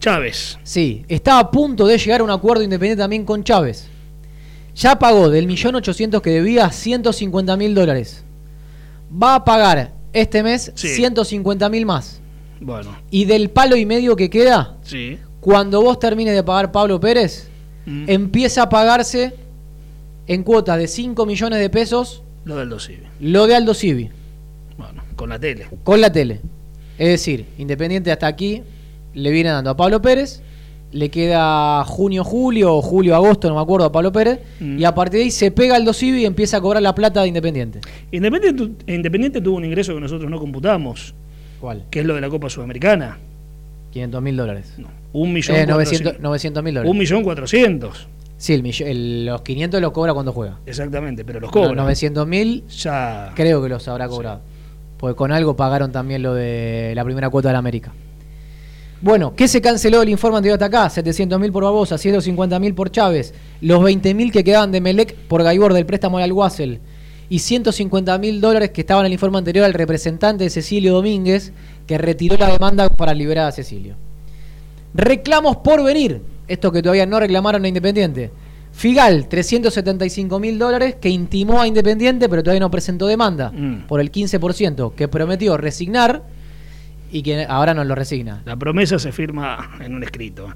Chávez. 0.00 0.58
Sí, 0.64 1.04
está 1.08 1.38
a 1.38 1.50
punto 1.50 1.86
de 1.86 1.96
llegar 1.98 2.20
a 2.20 2.24
un 2.24 2.30
acuerdo 2.30 2.62
independiente 2.62 3.02
también 3.02 3.24
con 3.24 3.44
Chávez. 3.44 3.88
Ya 4.74 4.98
pagó 4.98 5.28
del 5.30 5.46
millón 5.46 5.74
ochocientos 5.76 6.22
que 6.22 6.30
debía 6.30 6.70
150 6.70 7.56
mil 7.56 7.74
dólares. 7.74 8.24
Va 9.22 9.36
a 9.36 9.44
pagar 9.44 9.92
este 10.12 10.42
mes 10.42 10.72
Sí. 10.74 10.88
150 10.88 11.68
mil 11.68 11.86
más. 11.86 12.20
Bueno, 12.60 12.96
Y 13.10 13.24
del 13.26 13.50
palo 13.50 13.76
y 13.76 13.84
medio 13.86 14.16
que 14.16 14.30
queda, 14.30 14.76
sí. 14.82 15.18
cuando 15.40 15.82
vos 15.82 15.98
termines 15.98 16.34
de 16.34 16.42
pagar 16.42 16.72
Pablo 16.72 16.98
Pérez, 17.00 17.48
Mm. 17.86 18.04
empieza 18.08 18.62
a 18.62 18.68
pagarse 18.68 19.34
en 20.28 20.42
cuotas 20.44 20.78
de 20.78 20.86
5 20.88 21.26
millones 21.26 21.58
de 21.58 21.68
pesos 21.68 22.22
Lo 22.44 22.56
del 22.56 22.68
Dosivi. 22.70 23.02
lo 23.20 23.46
de 23.48 23.56
Aldo 23.56 23.74
Civi, 23.74 24.10
con 25.16 25.28
la 25.28 25.38
tele. 25.38 25.66
con 25.84 26.00
la 26.00 26.10
tele. 26.12 26.40
Es 26.98 27.08
decir, 27.08 27.46
Independiente 27.58 28.12
hasta 28.12 28.26
aquí 28.26 28.62
le 29.14 29.30
viene 29.30 29.50
dando 29.50 29.70
a 29.70 29.76
Pablo 29.76 30.00
Pérez, 30.02 30.42
le 30.92 31.08
queda 31.10 31.84
junio, 31.84 32.22
julio 32.22 32.74
o 32.76 32.82
julio, 32.82 33.14
agosto, 33.16 33.48
no 33.48 33.54
me 33.56 33.60
acuerdo, 33.62 33.86
a 33.86 33.92
Pablo 33.92 34.12
Pérez, 34.12 34.40
Mm. 34.60 34.78
y 34.78 34.84
a 34.84 34.94
partir 34.94 35.18
de 35.18 35.24
ahí 35.24 35.30
se 35.30 35.50
pega 35.50 35.76
Aldo 35.76 35.92
Civi 35.94 36.22
y 36.22 36.26
empieza 36.26 36.58
a 36.58 36.60
cobrar 36.60 36.82
la 36.82 36.94
plata 36.94 37.22
de 37.22 37.28
Independiente. 37.28 37.80
Independiente, 38.10 38.92
Independiente 38.92 39.40
tuvo 39.40 39.56
un 39.56 39.64
ingreso 39.64 39.94
que 39.94 40.00
nosotros 40.00 40.30
no 40.30 40.38
computamos, 40.38 41.14
¿Cuál? 41.60 41.84
que 41.90 42.00
es 42.00 42.06
lo 42.06 42.14
de 42.14 42.20
la 42.20 42.28
Copa 42.28 42.50
Sudamericana. 42.50 43.18
500 43.90 44.22
mil 44.22 44.36
dólares. 44.36 44.72
No, 44.78 44.88
un 45.12 45.32
millón 45.32 45.56
Eh, 45.56 45.66
cuatrocientos. 45.66 46.20
900 46.20 46.62
mil 46.62 46.74
dólares. 46.74 46.90
Un 46.90 46.98
millón 46.98 47.22
cuatrocientos. 47.22 48.08
Sí, 48.38 48.54
el 48.54 48.66
el- 48.86 49.26
los 49.26 49.42
500 49.42 49.80
los 49.80 49.92
cobra 49.92 50.12
cuando 50.14 50.32
juega. 50.32 50.58
Exactamente, 50.66 51.24
pero 51.24 51.40
los 51.40 51.48
Los 51.48 51.52
cobran. 51.52 51.76
900 51.76 52.26
mil 52.26 52.64
Ya. 52.68 53.32
Creo 53.36 53.62
que 53.62 53.68
los 53.68 53.86
habrá 53.88 54.08
cobrado. 54.08 54.40
Porque 55.02 55.16
con 55.16 55.32
algo 55.32 55.56
pagaron 55.56 55.90
también 55.90 56.22
lo 56.22 56.32
de 56.32 56.92
la 56.94 57.02
primera 57.02 57.28
cuota 57.28 57.48
de 57.48 57.54
la 57.54 57.58
América. 57.58 57.92
Bueno, 59.00 59.34
¿qué 59.34 59.48
se 59.48 59.60
canceló 59.60 59.98
del 59.98 60.10
informe 60.10 60.36
anterior 60.36 60.54
hasta 60.54 60.66
acá? 60.66 60.88
700 60.88 61.40
mil 61.40 61.50
por 61.50 61.64
Barbosa, 61.64 61.98
150 61.98 62.56
mil 62.60 62.72
por 62.72 62.92
Chávez, 62.92 63.34
los 63.62 63.82
20 63.82 64.14
mil 64.14 64.30
que 64.30 64.44
quedaban 64.44 64.70
de 64.70 64.80
Melec 64.80 65.16
por 65.26 65.42
Gaibor 65.42 65.72
del 65.74 65.86
préstamo 65.86 66.18
al 66.18 66.32
Guasel 66.32 66.78
y 67.28 67.40
150 67.40 68.16
mil 68.18 68.40
dólares 68.40 68.70
que 68.70 68.82
estaban 68.82 69.02
en 69.02 69.06
el 69.06 69.14
informe 69.14 69.38
anterior 69.38 69.64
al 69.64 69.74
representante 69.74 70.44
de 70.44 70.50
Cecilio 70.50 70.92
Domínguez 70.92 71.52
que 71.88 71.98
retiró 71.98 72.36
la 72.36 72.52
demanda 72.52 72.88
para 72.88 73.12
liberar 73.12 73.48
a 73.48 73.52
Cecilio. 73.52 73.96
Reclamos 74.94 75.56
por 75.56 75.82
venir, 75.82 76.22
esto 76.46 76.70
que 76.70 76.80
todavía 76.80 77.06
no 77.06 77.18
reclamaron 77.18 77.64
a 77.64 77.66
Independiente. 77.66 78.30
Figal, 78.72 79.28
375 79.28 80.38
mil 80.40 80.58
dólares 80.58 80.96
que 81.00 81.08
intimó 81.10 81.60
a 81.60 81.66
Independiente 81.66 82.28
pero 82.28 82.42
todavía 82.42 82.60
no 82.60 82.70
presentó 82.70 83.06
demanda 83.06 83.50
Mm. 83.52 83.86
por 83.86 84.00
el 84.00 84.10
15% 84.10 84.94
que 84.94 85.08
prometió 85.08 85.56
resignar 85.56 86.22
y 87.12 87.22
que 87.22 87.44
ahora 87.48 87.74
no 87.74 87.84
lo 87.84 87.94
resigna. 87.94 88.42
La 88.46 88.56
promesa 88.56 88.98
se 88.98 89.12
firma 89.12 89.72
en 89.80 89.94
un 89.94 90.02
escrito. 90.02 90.48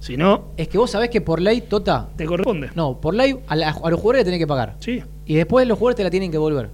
Si 0.00 0.16
no, 0.16 0.46
Es 0.56 0.66
que 0.66 0.76
vos 0.78 0.90
sabés 0.90 1.10
que 1.10 1.20
por 1.20 1.40
ley, 1.40 1.60
Tota, 1.60 2.08
te 2.16 2.26
corresponde. 2.26 2.70
no, 2.74 2.96
por 3.00 3.14
ley 3.14 3.36
a, 3.46 3.54
la- 3.54 3.68
a 3.70 3.90
los 3.90 4.00
jugadores 4.00 4.20
le 4.20 4.24
tenés 4.24 4.40
que 4.40 4.46
pagar. 4.48 4.74
Sí, 4.80 5.00
Y 5.26 5.34
después 5.36 5.64
los 5.68 5.78
jugadores 5.78 5.96
te 5.96 6.02
la 6.04 6.10
tienen 6.10 6.30
que 6.32 6.36
devolver. 6.38 6.68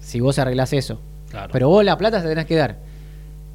Si 0.00 0.20
vos 0.20 0.38
arreglás 0.38 0.72
eso. 0.74 1.00
claro. 1.30 1.48
Pero 1.50 1.68
vos 1.70 1.82
la 1.82 1.96
plata 1.96 2.20
se 2.20 2.28
tenés 2.28 2.44
que 2.44 2.56
dar. 2.56 2.76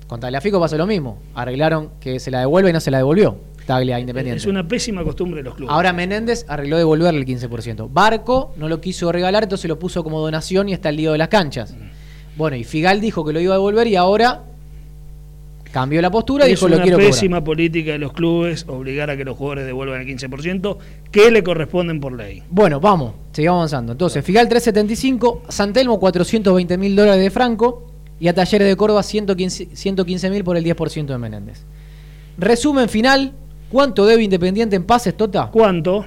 Con 0.08 0.20
Tagliafico 0.20 0.60
pasó 0.60 0.78
lo 0.78 0.88
mismo. 0.88 1.20
Arreglaron 1.36 1.92
que 2.00 2.20
se 2.20 2.32
la 2.32 2.40
devuelve 2.40 2.72
y 2.72 2.74
no 2.74 2.80
se 2.80 2.90
la 2.90 2.98
devolvió. 2.98 3.38
Taglia 3.68 4.00
Independiente. 4.00 4.40
es 4.40 4.46
una 4.48 4.68
pésima 4.68 5.04
costumbre 5.04 5.42
de 5.42 5.44
los 5.44 5.56
clubes. 5.56 5.72
Ahora 5.72 5.94
Menéndez 5.94 6.46
arregló 6.48 6.78
devolverle 6.78 7.20
el 7.20 7.26
15%. 7.28 7.90
Barco 7.92 8.54
no 8.58 8.68
lo 8.68 8.82
quiso 8.82 9.12
regalar, 9.12 9.44
entonces 9.44 9.68
lo 9.68 9.78
puso 9.78 10.04
como 10.04 10.20
donación 10.20 10.70
y 10.70 10.74
está 10.74 10.90
el 10.90 10.96
lío 10.96 11.12
de 11.12 11.20
las 11.20 11.28
canchas. 11.28 11.76
Bueno, 12.38 12.56
y 12.56 12.64
Figal 12.64 13.02
dijo 13.02 13.26
que 13.26 13.34
lo 13.34 13.40
iba 13.40 13.54
a 13.54 13.58
devolver 13.58 13.86
y 13.88 13.96
ahora 13.96 14.44
cambió 15.72 16.02
la 16.02 16.10
postura 16.10 16.48
y 16.48 16.54
es 16.54 16.60
dijo 16.60 16.70
lo 16.70 16.76
una 16.76 16.84
quiero 16.84 16.98
pésima 16.98 17.38
cobrar. 17.38 17.44
política 17.44 17.92
de 17.92 17.98
los 18.00 18.14
clubes 18.14 18.66
obligar 18.68 19.10
a 19.10 19.18
que 19.18 19.26
los 19.26 19.36
jugadores 19.38 19.66
devuelvan 19.66 20.02
el 20.02 20.08
15% 20.08 20.78
que 21.12 21.30
le 21.30 21.44
corresponden 21.44 22.00
por 22.00 22.14
ley. 22.14 22.44
Bueno, 22.50 22.80
vamos, 22.80 23.14
seguimos 23.34 23.58
avanzando. 23.58 23.92
Entonces, 23.92 24.24
Figal 24.24 24.48
375, 24.48 25.44
Santelmo 25.50 26.00
420 26.00 26.78
mil 26.78 26.96
dólares 26.96 27.22
de 27.22 27.30
Franco 27.32 27.92
y 28.20 28.30
a 28.30 28.34
Talleres 28.34 28.68
de 28.68 28.76
Córdoba 28.78 29.04
115 29.04 30.30
mil 30.30 30.44
por 30.44 30.56
el 30.58 30.64
10% 30.64 31.06
de 31.06 31.18
Menéndez. 31.18 31.66
Resumen 32.38 32.88
final, 32.88 33.34
¿cuánto 33.72 34.06
debe 34.06 34.24
Independiente 34.24 34.76
en 34.76 34.84
pases, 34.84 35.16
Tota? 35.16 35.50
¿Cuánto? 35.52 36.06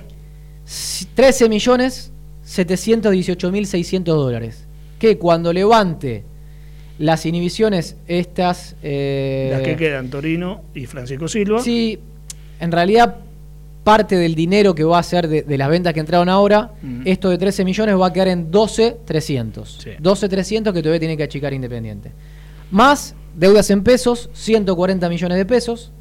13 1.14 1.48
millones 1.48 2.12
718 2.42 3.50
mil 3.50 3.66
600 3.66 4.16
dólares. 4.16 4.66
Que 4.98 5.18
cuando 5.18 5.52
levante 5.52 6.24
las 6.98 7.24
inhibiciones 7.24 7.96
estas... 8.06 8.76
eh, 8.82 9.48
Las 9.52 9.62
que 9.62 9.76
quedan 9.76 10.10
Torino 10.10 10.62
y 10.74 10.86
Francisco 10.86 11.26
Silva. 11.28 11.60
Sí, 11.62 11.98
en 12.60 12.70
realidad 12.72 13.16
parte 13.84 14.16
del 14.16 14.34
dinero 14.34 14.74
que 14.74 14.84
va 14.84 14.98
a 14.98 15.02
ser 15.02 15.26
de, 15.26 15.42
de 15.42 15.56
las 15.58 15.70
ventas 15.70 15.94
que 15.94 16.00
entraron 16.00 16.28
ahora, 16.28 16.72
esto 17.06 17.30
de 17.30 17.38
13 17.38 17.64
millones 17.64 17.98
va 17.98 18.08
a 18.08 18.12
quedar 18.12 18.28
en 18.28 18.50
12 18.50 18.98
300. 19.06 19.78
Sí. 19.82 19.90
12 19.98 20.28
300 20.28 20.74
que 20.74 20.82
todavía 20.82 21.00
tiene 21.00 21.16
que 21.16 21.22
achicar 21.22 21.54
Independiente. 21.54 22.12
Más 22.70 23.14
deudas 23.34 23.70
en 23.70 23.82
pesos, 23.82 24.28
140 24.34 25.08
millones 25.08 25.38
de 25.38 25.46
pesos. 25.46 25.92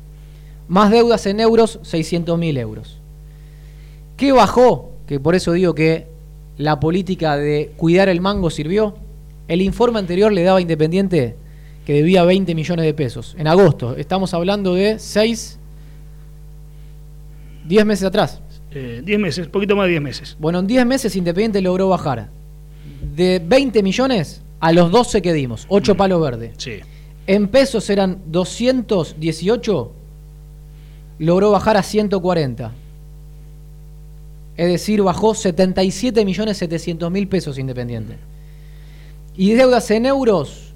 Más 0.69 0.89
deudas 0.91 1.25
en 1.25 1.39
euros, 1.41 1.79
600 1.82 2.39
mil 2.39 2.55
euros. 2.58 2.99
¿Qué 4.15 4.32
bajó? 4.32 4.91
Que 5.08 5.19
por 5.19 5.36
eso 5.36 5.51
digo 5.51 5.73
que 5.75 6.08
la 6.58 6.79
política 6.79 7.36
de 7.36 7.71
cuidar 7.75 8.08
el 8.08 8.21
mango 8.21 8.49
sirvió. 8.49 8.95
El 9.47 9.62
informe 9.62 9.99
anterior 9.99 10.32
le 10.32 10.43
daba 10.43 10.60
a 10.60 10.62
Independiente 10.62 11.36
que 11.86 11.93
debía 11.93 12.23
20 12.23 12.53
millones 12.53 12.86
de 12.86 12.93
pesos. 12.93 13.36
En 13.39 13.47
agosto. 13.47 13.95
Estamos 13.97 14.34
hablando 14.36 14.75
de 14.75 14.99
6, 14.99 15.58
10 17.67 17.86
meses 17.86 18.05
atrás. 18.05 18.39
10 18.71 19.03
Eh, 19.08 19.17
meses, 19.17 19.47
poquito 19.47 19.75
más 19.75 19.86
de 19.86 19.91
10 19.91 20.01
meses. 20.03 20.38
Bueno, 20.39 20.60
en 20.60 20.67
10 20.67 20.86
meses 20.86 21.15
Independiente 21.15 21.62
logró 21.62 21.89
bajar 21.89 22.29
de 23.15 23.41
20 23.43 23.82
millones 23.82 24.41
a 24.60 24.71
los 24.71 24.91
12 24.91 25.21
que 25.23 25.34
dimos. 25.34 25.65
8 25.69 25.95
palos 25.97 26.21
verdes. 26.21 26.51
Sí. 26.58 26.73
En 27.25 27.47
pesos 27.47 27.89
eran 27.89 28.19
218, 28.27 29.91
logró 31.20 31.51
bajar 31.51 31.78
a 31.78 31.84
140. 31.84 32.72
Es 34.57 34.67
decir, 34.67 35.01
bajó 35.01 35.36
77 35.36 36.26
millones 36.26 36.57
700 36.57 37.11
mil 37.11 37.28
pesos 37.28 37.57
Independiente. 37.57 38.17
Y 39.38 39.53
deudas 39.53 39.89
en 39.91 40.05
euros 40.05 40.74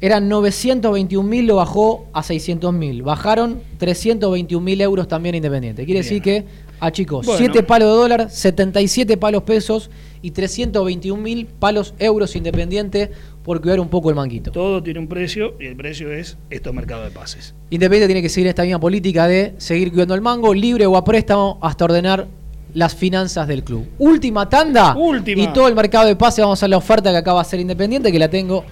eran 0.00 0.28
921 0.28 1.28
mil, 1.28 1.46
lo 1.46 1.56
bajó 1.56 2.06
a 2.12 2.24
600 2.24 2.74
mil. 2.74 3.02
Bajaron 3.02 3.60
321 3.78 4.64
mil 4.64 4.80
euros 4.80 5.06
también 5.06 5.36
Independiente. 5.36 5.84
Quiere 5.84 6.00
decir 6.00 6.20
que, 6.20 6.44
ah 6.80 6.90
chicos, 6.90 7.24
Bueno. 7.24 7.38
7 7.38 7.62
palos 7.62 7.88
de 7.88 7.94
dólar, 7.94 8.30
77 8.30 9.16
palos 9.16 9.44
pesos 9.44 9.90
y 10.20 10.32
321 10.32 11.22
mil 11.22 11.46
palos 11.46 11.94
euros 12.00 12.34
Independiente 12.34 13.12
por 13.44 13.60
cuidar 13.60 13.80
un 13.80 13.88
poco 13.88 14.10
el 14.10 14.16
manguito. 14.16 14.52
Todo 14.52 14.82
tiene 14.82 15.00
un 15.00 15.08
precio 15.08 15.54
y 15.58 15.66
el 15.66 15.76
precio 15.76 16.12
es 16.12 16.38
estos 16.50 16.72
mercados 16.72 17.04
de 17.04 17.10
pases. 17.10 17.54
Independiente 17.70 18.06
tiene 18.06 18.22
que 18.22 18.28
seguir 18.28 18.48
esta 18.48 18.62
misma 18.62 18.80
política 18.80 19.26
de 19.26 19.54
seguir 19.58 19.90
cuidando 19.90 20.14
el 20.14 20.20
mango, 20.20 20.54
libre 20.54 20.86
o 20.86 20.96
a 20.96 21.04
préstamo, 21.04 21.58
hasta 21.60 21.84
ordenar 21.84 22.28
las 22.74 22.94
finanzas 22.94 23.46
del 23.48 23.64
club. 23.64 23.86
Última 23.98 24.48
tanda. 24.48 24.94
Última. 24.96 25.42
Y 25.42 25.48
todo 25.48 25.68
el 25.68 25.74
mercado 25.74 26.06
de 26.06 26.16
pase, 26.16 26.40
vamos 26.40 26.62
a 26.62 26.68
la 26.68 26.76
oferta 26.76 27.10
que 27.10 27.16
acaba 27.16 27.40
de 27.40 27.42
hacer 27.42 27.60
Independiente, 27.60 28.10
que 28.10 28.18
la 28.18 28.28
tengo 28.28 28.64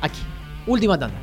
aquí. 0.00 0.20
Última 0.66 0.98
tanda. 0.98 1.16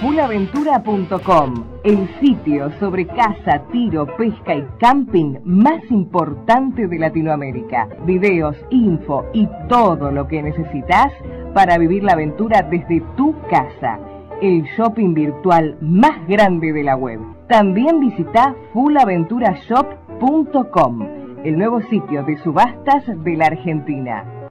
fullaventura.com, 0.00 1.64
el 1.84 2.08
sitio 2.20 2.72
sobre 2.80 3.06
caza, 3.06 3.62
tiro, 3.70 4.06
pesca 4.16 4.54
y 4.54 4.66
camping 4.78 5.36
más 5.44 5.82
importante 5.90 6.88
de 6.88 6.98
Latinoamérica. 6.98 7.86
Videos, 8.06 8.56
info 8.70 9.26
y 9.34 9.46
todo 9.68 10.10
lo 10.10 10.26
que 10.26 10.42
necesitas 10.42 11.12
para 11.52 11.76
vivir 11.76 12.02
la 12.02 12.14
aventura 12.14 12.62
desde 12.62 13.02
tu 13.16 13.34
casa. 13.50 13.98
El 14.40 14.62
shopping 14.76 15.12
virtual 15.12 15.76
más 15.82 16.26
grande 16.26 16.72
de 16.72 16.82
la 16.82 16.96
web. 16.96 17.20
También 17.46 18.00
visita 18.00 18.54
fullaventurashop.com, 18.72 21.08
el 21.44 21.58
nuevo 21.58 21.82
sitio 21.82 22.24
de 22.24 22.38
subastas 22.38 23.04
de 23.22 23.36
la 23.36 23.48
Argentina. 23.48 24.39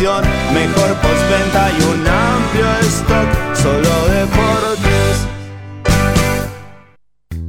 mejor 0.00 0.94
postventa 1.02 1.70
y 1.72 1.82
un 1.82 2.06
amplio 2.06 2.66
stock, 2.82 3.56
solo 3.56 4.08
deportes. 4.14 5.26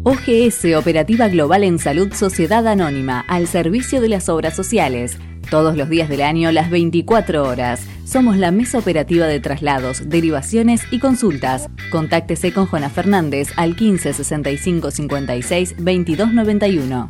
OGS 0.02 0.76
Operativa 0.76 1.28
Global 1.28 1.64
en 1.64 1.78
Salud 1.78 2.12
Sociedad 2.14 2.66
Anónima, 2.66 3.24
al 3.28 3.48
servicio 3.48 4.02
de 4.02 4.10
las 4.10 4.30
obras 4.30 4.56
sociales. 4.56 5.18
Todos 5.52 5.78
los 5.78 5.90
días 5.90 6.10
del 6.10 6.22
año, 6.24 6.52
las 6.52 6.72
24 6.72 7.44
horas. 7.44 7.86
Somos 8.06 8.36
la 8.38 8.50
mesa 8.50 8.80
operativa 8.80 9.28
de 9.28 9.40
traslados, 9.40 10.10
derivaciones 10.10 10.82
y 10.90 10.98
consultas. 10.98 11.70
Contáctese 11.92 12.52
con 12.52 12.66
Juana 12.66 12.90
Fernández 12.90 13.50
al 13.58 13.76
15 13.76 14.14
65 14.14 14.90
56 14.90 15.76
22 15.78 16.34
91. 16.34 17.10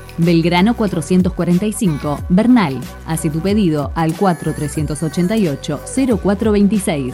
Belgrano 0.17 0.75
445, 0.75 2.19
Bernal. 2.29 2.79
Hace 3.05 3.29
tu 3.29 3.39
pedido 3.39 3.91
al 3.95 4.15
4388-0426. 4.15 7.13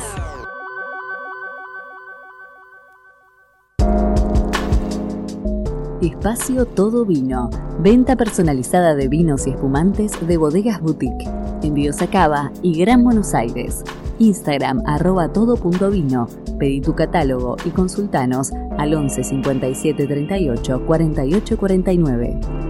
Espacio 6.02 6.66
Todo 6.66 7.06
Vino. 7.06 7.50
Venta 7.80 8.16
personalizada 8.16 8.96
de 8.96 9.08
vinos 9.08 9.46
y 9.48 9.52
espumantes 9.52 10.12
de 10.28 10.38
bodegas 10.38 10.82
boutique. 10.82 11.28
Envíos 11.64 12.02
a 12.02 12.08
Cava 12.08 12.52
y 12.62 12.80
Gran 12.80 13.04
Buenos 13.04 13.34
Aires. 13.34 13.84
Instagram 14.20 14.84
arroba 14.86 15.34
todo.vino. 15.34 16.28
Pedí 16.60 16.82
tu 16.82 16.96
catálogo 16.96 17.56
y 17.66 17.70
consultanos 17.70 18.52
al 18.78 18.94
11 18.94 19.24
57 19.24 20.08
38 20.08 20.86
48 20.86 21.58
49. 21.58 22.67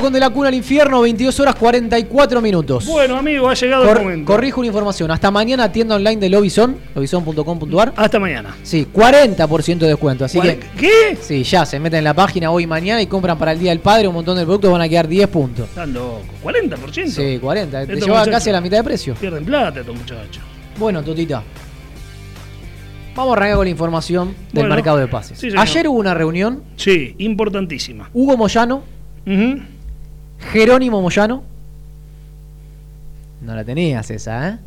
Con 0.00 0.12
De 0.12 0.20
la 0.20 0.28
Cuna 0.30 0.48
al 0.48 0.54
Infierno, 0.54 1.00
22 1.00 1.38
horas 1.40 1.54
44 1.54 2.40
minutos. 2.42 2.84
Bueno, 2.86 3.16
amigo, 3.16 3.48
ha 3.48 3.54
llegado 3.54 3.84
Cor- 3.86 3.96
el 3.98 4.02
momento. 4.02 4.32
corrijo 4.32 4.60
una 4.60 4.66
información. 4.66 5.10
Hasta 5.10 5.30
mañana 5.30 5.70
tienda 5.72 5.94
online 5.94 6.16
de 6.16 6.28
Lobison, 6.28 6.76
lobison.com.ar. 6.94 7.94
Hasta 7.96 8.18
mañana. 8.18 8.54
Sí, 8.64 8.86
40% 8.92 9.78
de 9.78 9.86
descuento. 9.86 10.24
Así 10.24 10.40
que, 10.40 10.58
¿Qué? 10.78 11.16
sí, 11.20 11.42
ya 11.44 11.64
se 11.64 11.78
meten 11.80 11.98
en 11.98 12.04
la 12.04 12.12
página 12.14 12.50
hoy 12.50 12.64
y 12.64 12.66
mañana 12.66 13.00
y 13.00 13.06
compran 13.06 13.38
para 13.38 13.52
el 13.52 13.58
Día 13.60 13.70
del 13.70 13.80
Padre 13.80 14.08
un 14.08 14.14
montón 14.14 14.36
de 14.36 14.44
productos, 14.44 14.70
van 14.70 14.82
a 14.82 14.88
quedar 14.88 15.08
10 15.08 15.28
puntos. 15.28 15.68
Están 15.68 15.94
locos. 15.94 16.22
40%. 16.42 17.06
Sí, 17.08 17.38
40. 17.38 17.78
Te 17.78 17.92
Estos 17.94 18.04
lleva 18.06 18.18
muchachos 18.18 18.34
casi 18.34 18.50
a 18.50 18.52
la 18.52 18.60
mitad 18.60 18.76
de 18.78 18.84
precio. 18.84 19.14
Pierden 19.14 19.44
plata 19.44 19.80
estos 19.80 19.96
muchachos. 19.96 20.42
Bueno, 20.76 21.02
Totita. 21.02 21.42
Vamos 23.14 23.32
a 23.34 23.36
arrancar 23.36 23.56
con 23.58 23.66
la 23.66 23.70
información 23.70 24.28
del 24.52 24.64
Bueno, 24.64 24.74
mercado 24.74 24.96
de 24.98 25.06
pases. 25.06 25.38
sí. 25.38 25.48
Ayer 25.56 25.88
hubo 25.88 25.98
una 26.00 26.14
reunión. 26.14 26.62
Sí, 26.76 27.14
importantísima. 27.18 28.10
Hugo 28.12 28.36
Moyano, 28.36 28.82
Ujú. 29.26 29.60
Jerónimo 30.52 31.00
Moyano. 31.02 31.42
No 33.40 33.54
la 33.54 33.64
tenías 33.64 34.10
esa, 34.10 34.48
¿eh? 34.50 34.58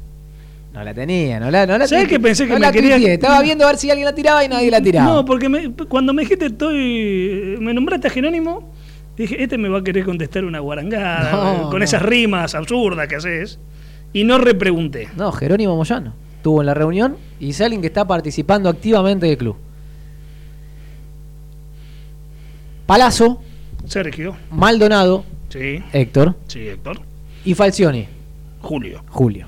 No 0.73 0.83
la 0.83 0.93
tenía, 0.93 1.39
no 1.39 1.49
la, 1.49 1.65
no 1.65 1.77
la 1.77 1.87
¿Sabes 1.87 2.07
que 2.07 2.19
pensé 2.19 2.45
que 2.45 2.53
no 2.53 2.59
me 2.59 2.71
tuiteé. 2.71 3.13
Estaba 3.15 3.41
viendo 3.41 3.63
a 3.63 3.67
ver 3.67 3.77
si 3.77 3.89
alguien 3.89 4.05
la 4.05 4.13
tiraba 4.13 4.43
y 4.43 4.47
nadie 4.49 4.69
la 4.69 4.79
tiraba. 4.81 5.11
No, 5.11 5.25
porque 5.25 5.49
me- 5.49 5.71
cuando 5.71 6.13
me 6.13 6.21
dijiste 6.21 6.47
estoy. 6.47 7.57
Me 7.59 7.73
nombraste 7.73 8.07
a 8.07 8.11
Jerónimo, 8.11 8.69
dije, 9.15 9.41
este 9.41 9.57
me 9.57 9.69
va 9.69 9.79
a 9.79 9.83
querer 9.83 10.05
contestar 10.05 10.45
una 10.45 10.59
guarangada, 10.59 11.31
No, 11.31 11.53
eh, 11.53 11.61
con 11.71 11.79
no. 11.79 11.83
esas 11.85 12.01
rimas 12.03 12.53
absurdas 12.53 13.07
que 13.07 13.15
haces. 13.15 13.57
Y 14.13 14.23
no 14.23 14.37
repregunté. 14.37 15.07
No, 15.15 15.31
Jerónimo 15.31 15.75
Moyano. 15.75 16.13
Estuvo 16.35 16.61
en 16.61 16.67
la 16.67 16.73
reunión 16.75 17.17
y 17.39 17.49
es 17.49 17.61
alguien 17.61 17.81
que 17.81 17.87
está 17.87 18.05
participando 18.05 18.69
activamente 18.69 19.25
del 19.25 19.37
club. 19.37 19.55
Palazzo, 22.85 23.41
Sergio. 23.85 24.35
Maldonado, 24.51 25.25
Sí. 25.49 25.81
Héctor 25.93 26.35
Sí, 26.47 26.67
Héctor. 26.67 26.99
y 27.45 27.53
Falcioni, 27.53 28.07
Julio. 28.61 29.03
Julio. 29.09 29.45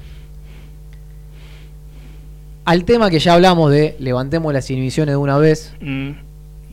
Al 2.66 2.86
tema 2.86 3.10
que 3.10 3.20
ya 3.20 3.34
hablamos 3.34 3.72
de 3.72 3.96
levantemos 4.00 4.54
las 4.54 4.70
inhibiciones 4.70 5.14
de 5.14 5.18
una 5.18 5.38
vez 5.38 5.74
Mm, 5.82 6.10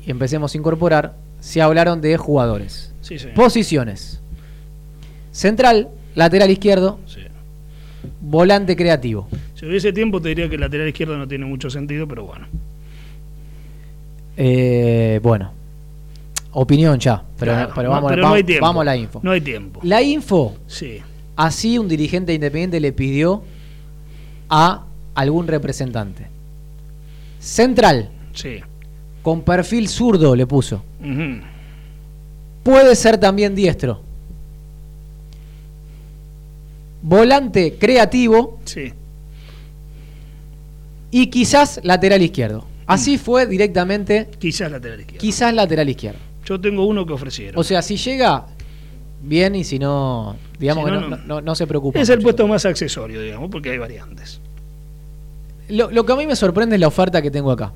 y 0.07 0.11
empecemos 0.11 0.55
a 0.55 0.59
incorporar, 0.59 1.14
se 1.41 1.62
hablaron 1.62 2.01
de 2.01 2.16
jugadores. 2.16 2.93
Sí. 3.01 3.16
Posiciones. 3.35 4.20
Central, 5.33 5.89
lateral 6.14 6.51
izquierdo, 6.51 6.99
Sí. 7.07 7.20
volante 8.20 8.77
creativo. 8.77 9.29
Si 9.55 9.64
hubiese 9.66 9.93
tiempo 9.93 10.20
te 10.20 10.29
diría 10.31 10.49
que 10.49 10.57
el 10.57 10.61
lateral 10.61 10.89
izquierdo 10.89 11.16
no 11.16 11.27
tiene 11.27 11.47
mucho 11.47 11.70
sentido, 11.70 12.07
pero 12.07 12.24
bueno. 12.24 12.47
Eh, 14.37 15.18
bueno, 15.22 15.53
opinión 16.59 16.98
ya, 16.98 17.22
pero, 17.38 17.52
Claro, 17.52 17.72
pero 17.74 17.90
vamos, 17.90 18.11
pero 18.11 18.22
vamos- 18.22 18.30
no 18.32 18.36
hay 18.36 18.44
tiempo. 18.44 18.64
vamos 18.66 18.80
a 18.80 18.84
la 18.84 18.96
info. 18.96 19.20
No 19.22 19.30
hay 19.30 19.40
tiempo. 19.42 19.80
La 19.82 20.02
info, 20.02 20.57
Sí. 20.66 20.98
así 21.36 21.78
un 21.78 21.86
dirigente 21.86 22.32
independiente 22.32 22.80
le 22.80 22.92
pidió 22.92 23.42
a 24.48 24.84
algún 25.14 25.46
representante. 25.48 26.26
Central, 27.40 28.11
Sí. 28.32 28.61
con 29.22 29.42
perfil 29.42 29.88
zurdo 29.88 30.34
le 30.34 30.46
puso. 30.46 30.82
Puede 32.62 32.96
ser 32.96 33.18
también 33.18 33.54
diestro. 33.54 34.00
Volante 37.02 37.76
creativo 37.78 38.59
Sí. 38.64 38.92
y 41.11 41.26
quizás 41.28 41.80
lateral 41.84 42.22
izquierdo. 42.22 42.64
Así 42.86 43.18
fue 43.18 43.46
directamente, 43.46 44.28
Quizás 44.38 44.70
lateral 44.70 45.00
izquierdo. 45.00 45.20
quizás 45.20 45.54
lateral 45.54 45.88
izquierdo. 45.88 46.18
Yo 46.47 46.61
tengo 46.61 46.86
uno 46.86 47.05
que 47.05 47.12
ofrecieron. 47.12 47.59
O 47.61 47.64
sea, 47.64 47.82
si 47.82 47.97
llega, 47.97 48.47
bien, 49.22 49.55
y 49.57 49.64
si 49.64 49.78
no, 49.78 50.36
digamos 50.59 50.84
Si 50.84 50.90
que 50.90 50.94
no, 50.97 51.01
no, 51.01 51.09
no. 51.09 51.16
no- 51.16 51.24
no- 51.26 51.40
no 51.40 51.55
se 51.55 51.66
preocupa. 51.66 52.01
es 52.01 52.09
el 52.09 52.16
mucho. 52.18 52.24
puesto 52.26 52.49
más 52.49 52.64
accesorio, 52.64 53.20
digamos, 53.20 53.51
porque 53.51 53.70
hay 53.72 53.78
variantes. 53.78 54.40
Lo, 55.68 55.90
lo 55.90 56.07
que 56.07 56.12
a 56.12 56.16
mí 56.16 56.26
me 56.26 56.36
sorprende 56.36 56.76
es 56.76 56.80
la 56.80 56.86
oferta 56.88 57.20
que 57.20 57.30
tengo 57.30 57.51
acá. 57.51 57.72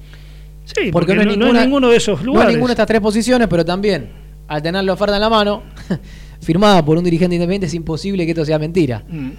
Sí, 0.64 0.90
Porque 0.92 0.92
porque, 0.92 1.14
no 1.16 1.20
es 1.22 1.26
no, 1.26 1.32
no 1.32 1.38
ninguna- 1.46 1.64
ninguno 1.64 1.88
de 1.90 1.96
esos 1.96 2.20
No 2.20 2.26
lugares. 2.26 2.50
es 2.50 2.54
ninguna 2.56 2.68
de 2.70 2.72
estas 2.74 2.86
tres 2.86 3.00
posiciones, 3.00 3.48
pero 3.48 3.64
también, 3.64 4.10
al 4.46 4.62
tener 4.62 4.84
la 4.84 4.92
oferta 4.92 5.16
en 5.16 5.20
la 5.22 5.28
mano, 5.30 5.62
firmada 6.40 6.84
por 6.84 6.96
un 6.96 7.02
dirigente 7.02 7.34
independiente, 7.34 7.66
es 7.66 7.74
imposible 7.74 8.24
que 8.24 8.30
esto 8.30 8.44
sea 8.44 8.58
mentira. 8.60 9.02
Mm. 9.08 9.30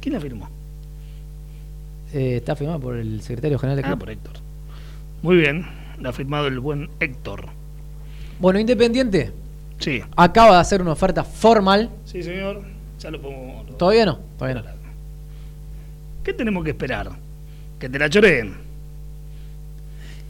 ¿Quién 0.00 0.12
la 0.14 0.20
firmó? 0.20 0.48
Eh, 2.12 2.36
está 2.38 2.56
firmada 2.56 2.78
por 2.80 2.96
el 2.96 3.20
secretario 3.22 3.58
general 3.58 3.76
del 3.76 3.84
Ah, 3.84 3.88
club. 3.90 3.98
por 4.00 4.10
Héctor. 4.10 4.32
Muy 5.22 5.36
bien. 5.36 5.64
La 6.00 6.08
ha 6.10 6.12
firmado 6.12 6.48
el 6.48 6.58
buen 6.58 6.90
Héctor. 6.98 7.46
Bueno, 8.38 8.58
Independiente 8.58 9.32
Sí. 9.78 10.02
acaba 10.16 10.54
de 10.54 10.60
hacer 10.60 10.80
una 10.82 10.92
oferta 10.92 11.24
formal. 11.24 11.90
Sí, 12.04 12.22
señor. 12.22 12.62
Ya 13.00 13.10
lo 13.10 13.20
pongo. 13.20 13.62
Todavía 13.78 14.06
no, 14.06 14.18
todavía 14.38 14.62
no. 14.62 14.68
¿Qué 16.22 16.32
tenemos 16.32 16.64
que 16.64 16.70
esperar? 16.70 17.10
Que 17.78 17.88
te 17.88 17.98
la 17.98 18.08
choreen. 18.08 18.54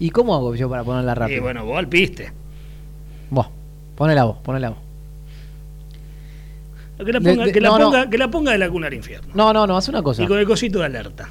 ¿Y 0.00 0.10
cómo 0.10 0.34
hago 0.34 0.54
yo 0.56 0.68
para 0.68 0.82
ponerla 0.82 1.14
rápido? 1.14 1.38
Y 1.38 1.40
bueno, 1.40 1.64
vos 1.64 1.78
al 1.78 1.88
piste. 1.88 2.32
Vos, 3.30 3.46
ponela 3.94 4.24
vos, 4.24 4.38
ponela 4.42 4.70
vos. 4.70 4.78
Que 7.04 7.12
la 7.12 7.20
ponga, 7.20 7.44
de- 7.44 7.52
que 7.52 7.60
la 7.60 7.68
no, 7.68 7.78
no. 7.78 7.84
ponga, 7.86 8.10
que 8.10 8.18
la 8.18 8.28
ponga 8.30 8.52
de 8.52 8.58
la 8.58 8.70
cuna 8.70 8.86
al 8.86 8.94
infierno. 8.94 9.28
No, 9.34 9.52
no, 9.52 9.66
no, 9.66 9.76
haz 9.76 9.88
una 9.88 10.02
cosa. 10.02 10.22
Y 10.22 10.26
con 10.26 10.38
el 10.38 10.46
cosito 10.46 10.78
de 10.80 10.86
alerta. 10.86 11.28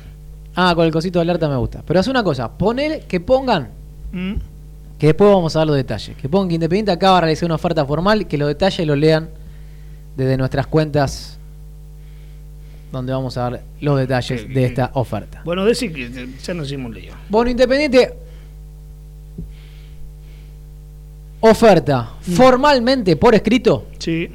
Ah, 0.55 0.73
con 0.75 0.85
el 0.85 0.91
cosito 0.91 1.19
de 1.19 1.23
alerta 1.23 1.47
me 1.49 1.55
gusta. 1.57 1.81
Pero 1.85 1.99
haz 1.99 2.07
una 2.07 2.23
cosa, 2.23 2.51
poner 2.57 3.01
que 3.07 3.19
pongan, 3.19 3.69
Mm. 4.11 4.33
Que 5.03 5.07
después 5.07 5.29
vamos 5.29 5.53
a 5.53 5.59
dar 5.59 5.67
los 5.67 5.75
detalles. 5.75 6.15
Que 6.15 6.29
pongan 6.29 6.47
que 6.47 6.55
Independiente 6.55 6.89
acaba 6.89 7.15
de 7.15 7.21
realizar 7.23 7.45
una 7.47 7.55
oferta 7.55 7.85
formal 7.85 8.25
que 8.25 8.37
los 8.37 8.47
detalles 8.47 8.87
los 8.87 8.97
lean 8.97 9.29
desde 10.15 10.37
nuestras 10.37 10.65
cuentas 10.65 11.37
donde 12.89 13.11
vamos 13.11 13.35
a 13.35 13.41
dar 13.49 13.63
los 13.81 13.99
detalles 13.99 14.47
de 14.47 14.63
esta 14.63 14.91
oferta. 14.93 15.41
Bueno, 15.43 15.65
decir 15.65 15.91
que 15.91 16.09
ya 16.41 16.53
nos 16.53 16.67
hicimos 16.67 16.85
un 16.85 16.93
lío. 16.93 17.11
Bueno, 17.27 17.51
Independiente. 17.51 18.13
Oferta 21.41 22.13
formalmente 22.21 23.17
por 23.17 23.35
escrito 23.35 23.87
Sí, 23.99 24.29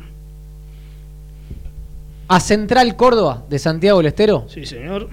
a 2.29 2.41
Central 2.41 2.95
Córdoba 2.95 3.43
de 3.49 3.59
Santiago 3.59 4.01
del 4.01 4.09
Estero. 4.09 4.45
sí, 4.49 4.67
señor. 4.67 5.09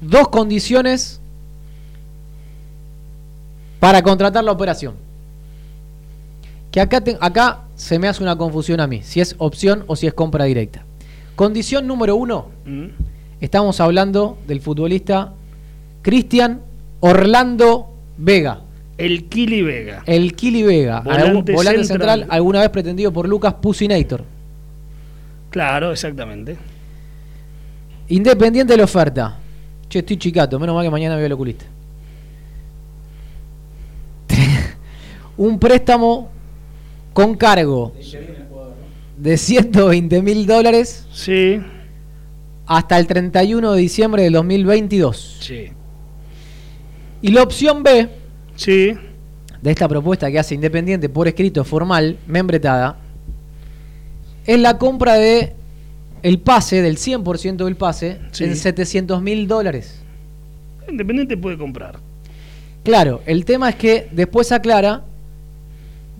Dos 0.00 0.28
condiciones 0.28 1.20
para 3.80 4.02
contratar 4.02 4.44
la 4.44 4.52
operación. 4.52 4.94
Que 6.70 6.80
acá, 6.80 7.00
te- 7.00 7.16
acá 7.20 7.62
se 7.74 7.98
me 7.98 8.06
hace 8.06 8.22
una 8.22 8.36
confusión 8.36 8.78
a 8.80 8.86
mí, 8.86 9.02
si 9.02 9.20
es 9.20 9.34
opción 9.38 9.82
o 9.88 9.96
si 9.96 10.06
es 10.06 10.14
compra 10.14 10.44
directa. 10.44 10.84
Condición 11.34 11.86
número 11.86 12.14
uno, 12.14 12.46
Mm. 12.66 12.86
estamos 13.40 13.80
hablando 13.80 14.38
del 14.46 14.60
futbolista 14.60 15.32
Cristian 16.02 16.60
Orlando 17.00 17.92
Vega, 18.18 18.60
El 18.98 19.24
Kili 19.28 19.62
Vega. 19.62 20.02
el 20.06 20.34
Kili 20.36 20.62
Vega, 20.62 21.00
Volante 21.00 21.26
algún- 21.28 21.44
volante 21.46 21.84
central. 21.84 22.18
central. 22.20 22.26
alguna 22.36 22.60
vez 22.60 22.68
pretendido 22.68 23.10
por 23.12 23.26
Lucas 23.26 23.54
Pusinator. 23.54 24.22
Claro, 25.50 25.90
exactamente. 25.90 26.56
Independiente 28.08 28.72
de 28.74 28.76
la 28.78 28.84
oferta. 28.84 29.36
Che, 29.88 30.00
estoy 30.00 30.16
chicato, 30.18 30.58
menos 30.60 30.74
mal 30.74 30.84
que 30.84 30.90
mañana 30.90 31.16
veo 31.16 31.26
el 31.26 31.32
oculista. 31.32 31.64
Un 35.40 35.58
préstamo 35.58 36.28
con 37.14 37.34
cargo 37.34 37.94
de 39.16 39.38
120 39.38 40.20
mil 40.20 40.46
dólares 40.46 41.06
Sí, 41.14 41.58
hasta 42.66 42.98
el 42.98 43.06
31 43.06 43.72
de 43.72 43.80
diciembre 43.80 44.22
del 44.24 44.34
2022. 44.34 45.38
sí, 45.40 45.68
Y 47.22 47.30
la 47.30 47.42
opción 47.42 47.82
B 47.82 48.10
sí. 48.54 48.92
de 49.62 49.70
esta 49.70 49.88
propuesta 49.88 50.30
que 50.30 50.38
hace 50.38 50.54
Independiente 50.54 51.08
por 51.08 51.26
escrito 51.26 51.64
formal, 51.64 52.18
membretada, 52.26 52.98
es 54.44 54.60
la 54.60 54.76
compra 54.76 55.14
de 55.14 55.54
el 56.22 56.38
pase, 56.38 56.82
del 56.82 56.98
100% 56.98 57.64
del 57.64 57.76
pase, 57.76 58.18
Sí. 58.32 58.44
en 58.44 58.56
700 58.56 59.22
mil 59.22 59.48
dólares. 59.48 60.02
Independiente 60.86 61.38
puede 61.38 61.56
comprar. 61.56 61.98
Claro, 62.84 63.22
el 63.24 63.46
tema 63.46 63.70
es 63.70 63.76
que 63.76 64.06
después 64.12 64.52
aclara 64.52 65.04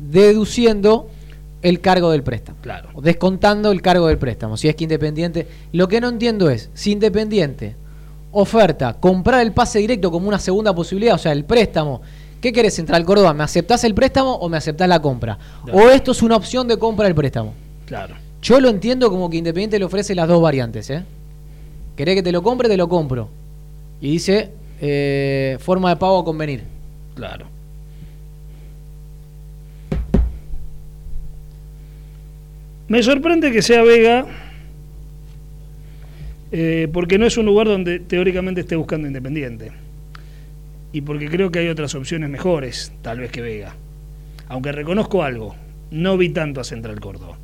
deduciendo 0.09 1.09
el 1.63 1.81
cargo 1.81 2.11
del 2.11 2.23
préstamo. 2.23 2.59
Claro. 2.63 2.89
Descontando 3.03 3.71
el 3.71 3.83
cargo 3.83 4.07
del 4.09 4.19
préstamo. 4.19 4.57
Si 4.57 4.69
es 4.69 4.75
que 4.75 4.85
Independiente. 4.85 5.47
Lo 5.73 5.89
que 5.89 6.01
no 6.01 6.09
entiendo 6.09 6.49
es 6.49 6.71
si 6.75 6.93
Independiente 6.93 7.77
oferta 8.33 8.95
comprar 8.95 9.43
el 9.43 9.53
pase 9.53 9.81
directo 9.81 10.11
como 10.11 10.29
una 10.29 10.39
segunda 10.39 10.75
posibilidad, 10.75 11.17
o 11.17 11.19
sea, 11.19 11.33
el 11.33 11.45
préstamo. 11.45 12.01
¿Qué 12.41 12.53
querés, 12.53 12.75
Central 12.75 13.05
Córdoba? 13.05 13.35
¿Me 13.35 13.45
aceptás 13.45 13.85
el 13.85 13.95
préstamo 13.95 14.35
o 14.37 14.49
me 14.49 14.57
aceptás 14.57 14.89
la 14.89 15.03
compra? 15.03 15.39
O 15.73 15.91
esto 15.91 16.13
es 16.13 16.23
una 16.23 16.37
opción 16.37 16.67
de 16.69 16.79
compra 16.79 17.05
del 17.05 17.15
préstamo. 17.15 17.53
Claro. 17.85 18.15
Yo 18.41 18.59
lo 18.61 18.71
entiendo 18.71 19.11
como 19.11 19.29
que 19.29 19.37
Independiente 19.37 19.79
le 19.79 19.85
ofrece 19.85 20.15
las 20.15 20.27
dos 20.27 20.41
variantes. 20.41 20.89
¿eh? 20.89 21.05
¿Querés 21.97 22.15
que 22.15 22.23
te 22.23 22.33
lo 22.33 22.43
compre? 22.43 22.69
Te 22.69 22.79
lo 22.79 22.89
compro. 22.89 23.29
Y 24.01 24.13
dice 24.13 24.51
eh, 24.81 25.59
forma 25.61 25.91
de 25.91 25.97
pago 25.97 26.21
a 26.21 26.25
convenir. 26.25 26.63
Claro. 27.15 27.45
Me 32.91 33.05
sorprende 33.05 33.53
que 33.53 33.63
sea 33.63 33.85
Vega, 33.85 34.27
eh, 36.51 36.89
porque 36.93 37.19
no 37.19 37.27
es 37.27 37.37
un 37.37 37.47
lugar 37.47 37.69
donde 37.69 38.01
teóricamente 38.01 38.63
esté 38.63 38.75
buscando 38.75 39.07
Independiente. 39.07 39.71
Y 40.93 41.03
porque 41.03 41.29
creo 41.29 41.53
que 41.53 41.61
hay 41.61 41.69
otras 41.69 41.95
opciones 41.95 42.29
mejores, 42.29 42.93
tal 43.01 43.21
vez 43.21 43.31
que 43.31 43.43
Vega. 43.43 43.77
Aunque 44.49 44.73
reconozco 44.73 45.23
algo, 45.23 45.55
no 45.93 46.17
vi 46.17 46.31
tanto 46.31 46.61
a 46.61 46.65
Central 46.65 46.99
Córdoba. 46.99 47.39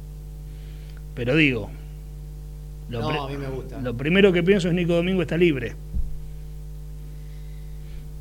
Pero 1.14 1.36
digo, 1.36 1.70
lo, 2.88 3.02
No, 3.02 3.26
a 3.26 3.30
mí 3.30 3.36
me 3.36 3.46
gusta. 3.46 3.80
lo 3.80 3.96
primero 3.96 4.32
que 4.32 4.42
pienso 4.42 4.66
es 4.66 4.74
Nico 4.74 4.94
Domingo 4.94 5.22
está 5.22 5.36
libre. 5.36 5.76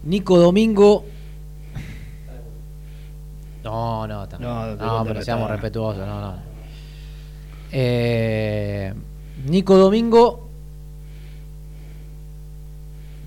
Nico 0.04 0.38
Domingo. 0.38 1.06
No, 3.64 4.06
no, 4.06 4.28
también. 4.28 4.52
No, 4.52 4.76
No, 4.76 5.04
pero 5.04 5.24
seamos 5.24 5.50
respetuosos, 5.50 6.06
no, 6.06 6.22
no. 6.22 6.55
Eh, 7.72 8.94
Nico 9.50 9.78
Domingo. 9.78 10.42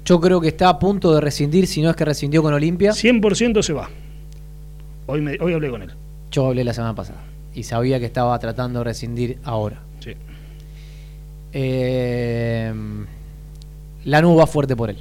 Yo 0.05 0.21
creo 0.21 0.41
que 0.41 0.49
está 0.49 0.71
a 0.71 0.79
punto 0.79 1.13
de 1.15 1.21
rescindir, 1.21 1.67
si 1.67 1.83
no 1.83 1.91
es 1.91 1.97
que 1.97 2.05
rescindió 2.05 2.43
con 2.43 2.55
Olimpia. 2.55 2.93
100% 2.93 3.63
se 3.63 3.73
va. 3.75 3.91
Hoy, 5.07 5.21
me- 5.21 5.37
hoy 5.41 5.53
hablé 5.53 5.69
con 5.71 5.83
él. 5.83 5.91
Yo 6.31 6.47
hablé 6.47 6.65
la 6.65 6.73
semana 6.73 6.95
pasada. 6.95 7.23
Y 7.55 7.63
sabía 7.65 7.99
que 7.99 8.07
estaba 8.07 8.39
tratando 8.39 8.79
de 8.81 8.85
rescindir 8.85 9.39
ahora. 9.45 9.81
Sí. 10.01 10.13
Eh, 11.53 12.73
Lanús 14.05 14.39
va 14.39 14.47
fuerte 14.47 14.77
por 14.77 14.91
él. 14.91 14.99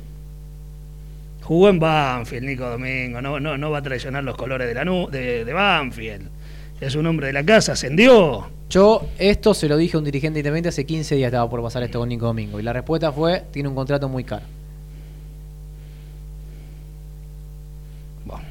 Jugó 1.43 1.69
en 1.69 1.79
Banfield, 1.79 2.45
Nico 2.45 2.69
Domingo. 2.69 3.21
No, 3.21 3.39
no, 3.39 3.57
no 3.57 3.71
va 3.71 3.77
a 3.77 3.81
traicionar 3.81 4.23
los 4.23 4.35
colores 4.35 4.67
de, 4.67 4.73
la 4.73 4.83
nu- 4.83 5.07
de, 5.09 5.45
de 5.45 5.53
Banfield. 5.53 6.27
Es 6.79 6.95
un 6.95 7.05
hombre 7.07 7.27
de 7.27 7.33
la 7.33 7.43
casa, 7.45 7.73
ascendió. 7.73 8.47
Yo 8.69 9.01
esto 9.17 9.53
se 9.53 9.67
lo 9.67 9.77
dije 9.77 9.95
a 9.95 9.99
un 9.99 10.05
dirigente 10.05 10.39
independiente 10.39 10.69
hace 10.69 10.85
15 10.85 11.15
días 11.15 11.27
estaba 11.27 11.49
por 11.49 11.61
pasar 11.61 11.83
esto 11.83 11.99
con 11.99 12.09
Nico 12.09 12.25
Domingo. 12.25 12.59
Y 12.59 12.63
la 12.63 12.73
respuesta 12.73 13.11
fue, 13.11 13.43
tiene 13.51 13.69
un 13.69 13.75
contrato 13.75 14.09
muy 14.09 14.23
caro. 14.23 14.45
Bueno, 18.25 18.43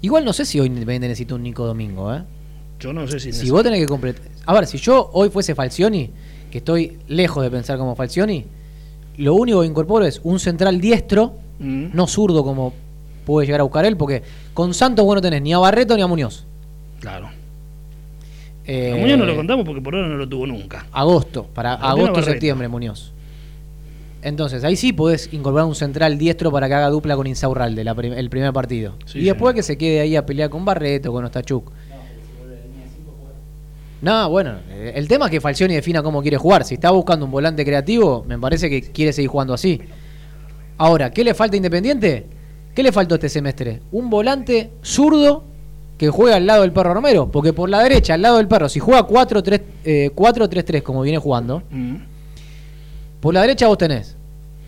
Igual 0.00 0.24
no 0.24 0.32
sé 0.32 0.44
si 0.44 0.60
hoy 0.60 0.68
Independiente 0.68 1.08
necesita 1.08 1.34
un 1.34 1.42
Nico 1.42 1.66
Domingo, 1.66 2.14
¿eh? 2.14 2.22
yo 2.78 2.92
no 2.92 3.06
sé 3.06 3.20
si... 3.20 3.32
Si 3.32 3.50
vos 3.50 3.62
tenés 3.62 3.80
que 3.80 3.86
completar... 3.86 4.22
A 4.46 4.54
ver, 4.54 4.66
si 4.66 4.78
yo 4.78 5.10
hoy 5.12 5.28
fuese 5.28 5.54
Falcioni, 5.54 6.10
que 6.50 6.58
estoy 6.58 6.98
lejos 7.08 7.42
de 7.42 7.50
pensar 7.50 7.76
como 7.76 7.94
Falcioni, 7.94 8.46
lo 9.18 9.34
único 9.34 9.60
que 9.60 9.66
incorporo 9.66 10.06
es 10.06 10.20
un 10.24 10.40
central 10.40 10.80
diestro, 10.80 11.34
Mm, 11.60 11.88
no 11.92 12.06
zurdo 12.06 12.42
como 12.42 12.72
puede 13.26 13.46
llegar 13.46 13.60
a 13.60 13.64
buscar 13.64 13.84
él, 13.84 13.96
porque 13.96 14.22
con 14.54 14.72
Santos 14.72 15.04
vos 15.04 15.14
no 15.14 15.20
tenés 15.20 15.42
ni 15.42 15.52
a 15.52 15.58
Barreto 15.58 15.94
ni 15.94 16.02
a 16.02 16.06
Muñoz. 16.06 16.46
Claro. 17.00 17.30
Eh, 18.66 18.92
A 18.92 18.96
Muñoz 18.96 19.18
no 19.18 19.24
lo 19.26 19.34
contamos 19.36 19.64
porque 19.66 19.80
por 19.80 19.94
ahora 19.94 20.08
no 20.08 20.16
lo 20.16 20.28
tuvo 20.28 20.46
nunca. 20.46 20.86
Agosto, 20.92 21.46
para 21.54 21.74
agosto 21.74 22.22
septiembre 22.22 22.68
Muñoz. 22.68 23.12
Entonces, 24.22 24.62
ahí 24.64 24.76
sí 24.76 24.92
podés 24.92 25.32
incorporar 25.32 25.66
un 25.66 25.74
central 25.74 26.18
diestro 26.18 26.52
para 26.52 26.68
que 26.68 26.74
haga 26.74 26.90
dupla 26.90 27.16
con 27.16 27.26
Insaurralde 27.26 27.82
la 27.82 27.94
prim- 27.94 28.12
el 28.12 28.28
primer 28.28 28.52
partido. 28.52 28.94
Sí, 29.06 29.18
y 29.20 29.24
después 29.24 29.38
señor. 29.52 29.54
que 29.54 29.62
se 29.62 29.78
quede 29.78 30.00
ahí 30.00 30.14
a 30.14 30.26
pelear 30.26 30.50
con 30.50 30.62
Barreto, 30.64 31.10
con 31.10 31.24
Ostachuk. 31.24 31.72
No, 34.02 34.30
bueno, 34.30 34.54
el 34.94 35.06
tema 35.08 35.26
es 35.26 35.30
que 35.30 35.40
Falcioni 35.42 35.74
defina 35.74 36.02
cómo 36.02 36.22
quiere 36.22 36.38
jugar. 36.38 36.64
Si 36.64 36.74
está 36.74 36.90
buscando 36.90 37.26
un 37.26 37.30
volante 37.30 37.64
creativo, 37.66 38.24
me 38.26 38.38
parece 38.38 38.70
que 38.70 38.80
quiere 38.92 39.12
seguir 39.12 39.28
jugando 39.30 39.52
así. 39.52 39.78
Ahora, 40.78 41.10
¿qué 41.10 41.22
le 41.22 41.34
falta 41.34 41.54
a 41.54 41.58
Independiente? 41.58 42.26
¿Qué 42.74 42.82
le 42.82 42.92
faltó 42.92 43.16
este 43.16 43.28
semestre? 43.28 43.80
Un 43.92 44.08
volante 44.08 44.70
zurdo 44.82 45.44
que 46.00 46.08
juega 46.08 46.36
al 46.36 46.46
lado 46.46 46.62
del 46.62 46.72
perro 46.72 46.94
Romero. 46.94 47.30
Porque 47.30 47.52
por 47.52 47.68
la 47.68 47.82
derecha, 47.82 48.14
al 48.14 48.22
lado 48.22 48.38
del 48.38 48.48
perro, 48.48 48.70
si 48.70 48.80
juega 48.80 49.06
4-3, 49.06 49.60
eh, 49.84 50.10
4-3-3 50.14 50.82
como 50.82 51.02
viene 51.02 51.18
jugando, 51.18 51.62
Mm, 51.70 51.96
por 53.20 53.34
la 53.34 53.42
derecha 53.42 53.66
vos 53.66 53.76
tenés 53.76 54.16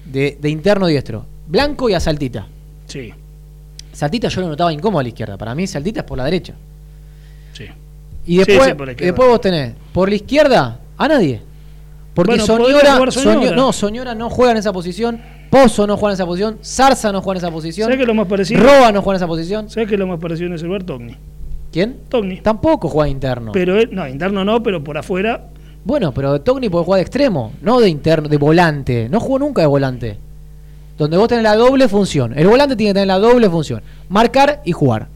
de, 0.04 0.36
de 0.38 0.50
interno 0.50 0.86
diestro, 0.86 1.24
Blanco 1.48 1.88
y 1.88 1.94
a 1.94 2.00
Saltita. 2.00 2.46
Sí, 2.86 3.14
Saltita 3.94 4.28
yo 4.28 4.42
lo 4.42 4.48
notaba 4.48 4.74
incómodo 4.74 5.00
a 5.00 5.02
la 5.04 5.08
izquierda. 5.08 5.38
Para 5.38 5.54
mí 5.54 5.66
Saltita 5.66 6.00
es 6.00 6.06
por 6.06 6.18
la 6.18 6.26
derecha. 6.26 6.52
sí. 7.54 7.64
Y 8.26 8.36
después, 8.36 8.60
Sí, 8.62 8.68
sí, 8.68 8.74
por 8.74 8.86
la 8.86 8.92
y 8.92 8.96
después 8.96 9.28
vos 9.30 9.40
tenés 9.40 9.72
por 9.94 10.08
la 10.10 10.14
izquierda 10.14 10.80
a 10.98 11.08
nadie. 11.08 11.40
Porque 12.14 12.32
Bueno, 12.32 12.46
Soñora, 13.10 13.56
no, 13.56 13.72
Soñora 13.72 14.14
no 14.14 14.28
juega 14.28 14.52
en 14.52 14.58
esa 14.58 14.72
posición, 14.72 15.20
Pozo 15.50 15.86
no 15.86 15.96
juega 15.96 16.12
en 16.12 16.14
esa 16.14 16.26
posición, 16.26 16.58
Zarza 16.62 17.10
no 17.10 17.22
juega 17.22 17.38
en 17.38 17.44
esa 17.44 17.52
posición, 17.52 17.86
¿Sabes 17.86 17.96
qué 17.96 18.02
es 18.02 18.08
lo 18.08 18.14
más 18.14 18.26
parecido? 18.26 18.62
Roa 18.62 18.92
no 18.92 19.02
juega 19.02 19.16
en 19.16 19.20
esa 19.20 19.26
posición. 19.26 19.70
¿Sabes 19.70 19.88
qué 19.88 19.94
es 19.94 19.98
lo 19.98 20.06
más 20.06 20.18
parecido 20.18 20.48
en 20.48 20.54
ese 20.54 20.66
lugar? 20.66 20.82
Togni. 20.82 21.16
¿Quién? 21.72 21.96
Togni. 22.08 22.40
Tampoco 22.40 22.88
juega 22.88 23.08
interno. 23.08 23.52
Pero 23.52 23.78
él, 23.78 23.88
no, 23.92 24.06
interno 24.06 24.44
no, 24.44 24.62
pero 24.62 24.84
por 24.84 24.98
afuera. 24.98 25.46
Bueno, 25.84 26.12
pero 26.12 26.40
Togni 26.40 26.68
puede 26.68 26.84
jugar 26.84 26.98
de 26.98 27.02
extremo, 27.02 27.52
no 27.62 27.80
de 27.80 27.88
interno, 27.88 28.28
de 28.28 28.36
volante. 28.36 29.08
No 29.10 29.18
jugó 29.20 29.38
nunca 29.38 29.62
de 29.62 29.68
volante. 29.68 30.18
Donde 30.98 31.16
vos 31.16 31.28
tenés 31.28 31.44
la 31.44 31.56
doble 31.56 31.88
función. 31.88 32.38
El 32.38 32.46
volante 32.46 32.76
tiene 32.76 32.90
que 32.90 32.94
tener 32.94 33.08
la 33.08 33.18
doble 33.18 33.48
función. 33.48 33.82
Marcar 34.08 34.60
y 34.64 34.72
jugar. 34.72 35.08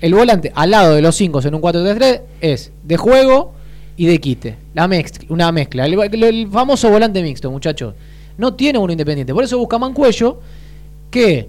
El 0.00 0.14
volante 0.14 0.52
al 0.54 0.70
lado 0.70 0.94
de 0.94 1.02
los 1.02 1.16
5 1.16 1.40
en 1.44 1.54
un 1.54 1.62
4-3-3 1.62 2.20
es 2.40 2.72
de 2.84 2.96
juego 2.96 3.54
y 3.98 4.06
de 4.06 4.18
quite. 4.18 4.56
La 4.72 4.88
mezcla, 4.88 5.26
una 5.28 5.52
mezcla. 5.52 5.84
El, 5.84 5.94
el- 6.00 6.22
el 6.24 6.48
famoso 6.48 6.88
volante 6.88 7.22
mixto, 7.22 7.50
muchachos. 7.50 7.92
No 8.38 8.54
tiene 8.54 8.78
uno 8.78 8.90
independiente. 8.92 9.34
Por 9.34 9.44
eso 9.44 9.58
busca 9.58 9.76
Mancuello 9.78 10.40
que 11.10 11.48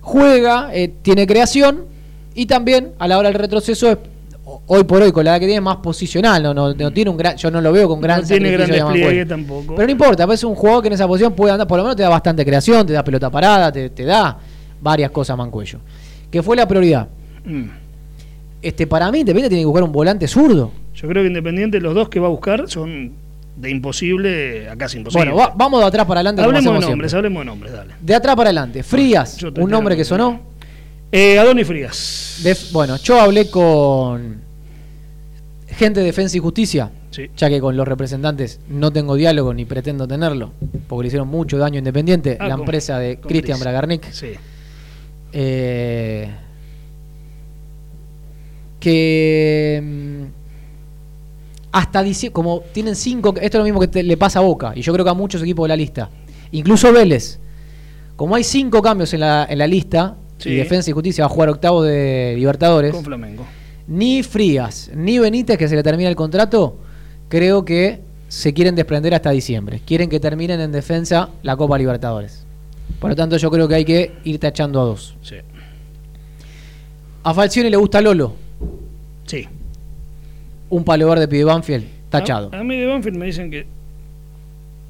juega, 0.00 0.70
eh, 0.72 0.92
tiene 1.02 1.26
creación 1.26 1.84
y 2.34 2.46
también 2.46 2.92
a 2.98 3.06
la 3.08 3.18
hora 3.18 3.28
del 3.28 3.38
retroceso 3.38 3.90
es 3.90 3.98
hoy 4.66 4.84
por 4.84 5.02
hoy 5.02 5.12
con 5.12 5.24
la 5.24 5.32
edad 5.32 5.40
que 5.40 5.46
tiene 5.46 5.60
más 5.60 5.76
posicional, 5.76 6.42
no, 6.42 6.54
no, 6.54 6.72
no 6.72 6.90
tiene 6.92 7.10
un 7.10 7.16
gran, 7.18 7.36
yo 7.36 7.50
no 7.50 7.60
lo 7.60 7.70
veo 7.70 7.86
con 7.86 8.00
gran 8.00 8.22
no 8.22 8.26
tiene 8.26 8.50
gran 8.52 8.70
despliegue 8.70 9.26
tampoco. 9.26 9.74
Pero 9.74 9.86
no 9.86 9.92
importa, 9.92 10.24
pues 10.26 10.40
es 10.40 10.44
un 10.44 10.54
jugador 10.54 10.80
que 10.82 10.86
en 10.88 10.94
esa 10.94 11.06
posición 11.06 11.34
puede 11.34 11.52
andar, 11.52 11.66
por 11.68 11.76
lo 11.76 11.84
menos 11.84 11.96
te 11.96 12.02
da 12.02 12.08
bastante 12.08 12.44
creación, 12.46 12.86
te 12.86 12.94
da 12.94 13.04
pelota 13.04 13.28
parada, 13.30 13.70
te, 13.70 13.90
te 13.90 14.04
da 14.04 14.38
varias 14.80 15.10
cosas 15.10 15.36
Mancuello. 15.36 15.80
Que 16.30 16.42
fue 16.42 16.56
la 16.56 16.66
prioridad. 16.66 17.08
Mm. 17.44 17.64
Este, 18.60 18.86
para 18.86 19.10
mí 19.12 19.20
Independiente 19.20 19.50
tiene 19.50 19.62
que 19.62 19.66
buscar 19.66 19.84
un 19.84 19.92
volante 19.92 20.26
zurdo. 20.26 20.72
Yo 20.94 21.08
creo 21.08 21.22
que 21.22 21.28
Independiente, 21.28 21.80
los 21.80 21.94
dos 21.94 22.08
que 22.08 22.18
va 22.20 22.26
a 22.26 22.30
buscar 22.30 22.68
son 22.68 23.12
de 23.56 23.70
imposible 23.70 24.68
a 24.68 24.76
casi 24.76 24.98
imposible. 24.98 25.30
Bueno, 25.30 25.36
va- 25.36 25.52
vamos 25.56 25.80
de 25.80 25.86
atrás 25.86 26.06
para 26.06 26.20
adelante. 26.20 26.42
hablemos 26.42 26.62
de 26.64 26.70
nombres, 26.70 26.86
siempre. 26.86 27.16
hablemos 27.16 27.40
de 27.40 27.44
nombres, 27.44 27.72
dale. 27.72 27.94
De 28.00 28.14
atrás 28.14 28.36
para 28.36 28.48
adelante. 28.50 28.82
Frías, 28.82 29.38
un 29.58 29.70
nombre 29.70 29.96
que 29.96 30.04
sonó. 30.04 30.40
Eh, 31.10 31.38
Adonis 31.38 31.66
Frías. 31.66 32.40
De- 32.42 32.56
bueno, 32.72 32.96
yo 32.96 33.20
hablé 33.20 33.48
con 33.50 34.36
gente 35.68 36.00
de 36.00 36.06
Defensa 36.06 36.36
y 36.36 36.40
Justicia, 36.40 36.90
Sí. 37.10 37.26
ya 37.36 37.48
que 37.48 37.60
con 37.60 37.76
los 37.76 37.86
representantes 37.88 38.60
no 38.68 38.92
tengo 38.92 39.14
diálogo 39.14 39.54
ni 39.54 39.64
pretendo 39.64 40.06
tenerlo, 40.06 40.52
porque 40.88 41.02
le 41.04 41.06
hicieron 41.08 41.28
mucho 41.28 41.56
daño 41.58 41.78
Independiente, 41.78 42.36
Ah, 42.38 42.48
la 42.48 42.54
con- 42.54 42.60
empresa 42.62 42.98
de 42.98 43.18
Cristian 43.20 43.56
Cris. 43.58 43.60
Bragarnik. 43.64 44.10
Sí. 44.12 44.28
Eh, 45.32 46.28
que 48.80 49.80
mm, 49.82 50.22
hasta 51.72 52.02
dici- 52.02 52.32
como 52.32 52.60
tienen 52.72 52.96
cinco, 52.96 53.30
esto 53.40 53.58
es 53.58 53.60
lo 53.60 53.64
mismo 53.64 53.80
que 53.80 53.88
te- 53.88 54.02
le 54.02 54.16
pasa 54.16 54.38
a 54.38 54.42
Boca, 54.42 54.72
y 54.74 54.82
yo 54.82 54.92
creo 54.92 55.04
que 55.04 55.10
a 55.10 55.14
muchos 55.14 55.42
equipos 55.42 55.64
de 55.64 55.68
la 55.68 55.76
lista, 55.76 56.08
incluso 56.52 56.92
Vélez, 56.92 57.38
como 58.16 58.34
hay 58.34 58.44
cinco 58.44 58.80
cambios 58.82 59.12
en 59.14 59.20
la, 59.20 59.46
en 59.48 59.58
la 59.58 59.66
lista, 59.66 60.16
Sí. 60.38 60.50
y 60.50 60.54
Defensa 60.56 60.88
y 60.90 60.92
Justicia 60.92 61.24
va 61.24 61.26
a 61.26 61.34
jugar 61.34 61.48
octavos 61.48 61.84
de 61.86 62.34
Libertadores, 62.36 62.92
Con 62.92 63.04
Flamengo. 63.04 63.44
ni 63.88 64.22
Frías, 64.22 64.90
ni 64.94 65.18
Benítez, 65.18 65.58
que 65.58 65.66
se 65.68 65.74
le 65.74 65.82
termina 65.82 66.08
el 66.08 66.14
contrato, 66.16 66.76
creo 67.28 67.64
que 67.64 68.00
se 68.28 68.52
quieren 68.54 68.74
desprender 68.76 69.14
hasta 69.14 69.30
diciembre. 69.30 69.80
Quieren 69.84 70.08
que 70.08 70.20
terminen 70.20 70.60
en 70.60 70.70
defensa 70.70 71.30
la 71.42 71.56
Copa 71.56 71.76
Libertadores. 71.78 72.44
Por 73.00 73.10
lo 73.10 73.16
tanto, 73.16 73.36
yo 73.36 73.50
creo 73.50 73.66
que 73.66 73.74
hay 73.74 73.84
que 73.84 74.12
ir 74.24 74.38
tachando 74.38 74.80
a 74.80 74.84
dos. 74.84 75.16
Sí. 75.22 75.36
A 77.24 77.34
Falcioni 77.34 77.68
le 77.70 77.76
gusta 77.76 78.00
Lolo, 78.00 78.34
Sí. 79.28 79.46
un 80.70 80.84
palo 80.84 81.08
verde 81.08 81.28
pide 81.28 81.44
Banfield, 81.44 81.84
tachado. 82.10 82.50
A, 82.52 82.58
a 82.60 82.64
mí 82.64 82.76
de 82.76 82.86
Banfield 82.86 83.16
me 83.16 83.26
dicen 83.26 83.50
que 83.50 83.66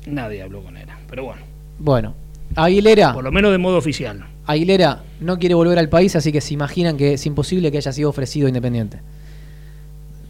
nadie 0.07 0.43
habló 0.43 0.62
con 0.62 0.76
él. 0.76 0.86
Pero 1.11 1.24
bueno, 1.24 1.43
Bueno, 1.78 2.14
Aguilera, 2.55 3.12
por 3.14 3.24
lo 3.24 3.32
menos 3.32 3.53
de 3.53 3.59
modo 3.59 3.76
oficial. 3.76 4.24
Aguilera 4.47 5.03
no 5.20 5.39
quiere 5.39 5.55
volver 5.55 5.78
al 5.78 5.89
país, 5.89 6.16
así 6.16 6.32
que 6.32 6.41
se 6.41 6.55
imaginan 6.55 6.97
que 6.97 7.14
es 7.14 7.26
imposible 7.26 7.70
que 7.70 7.76
haya 7.78 7.93
sido 7.93 8.09
ofrecido 8.11 8.49
Independiente. 8.49 8.99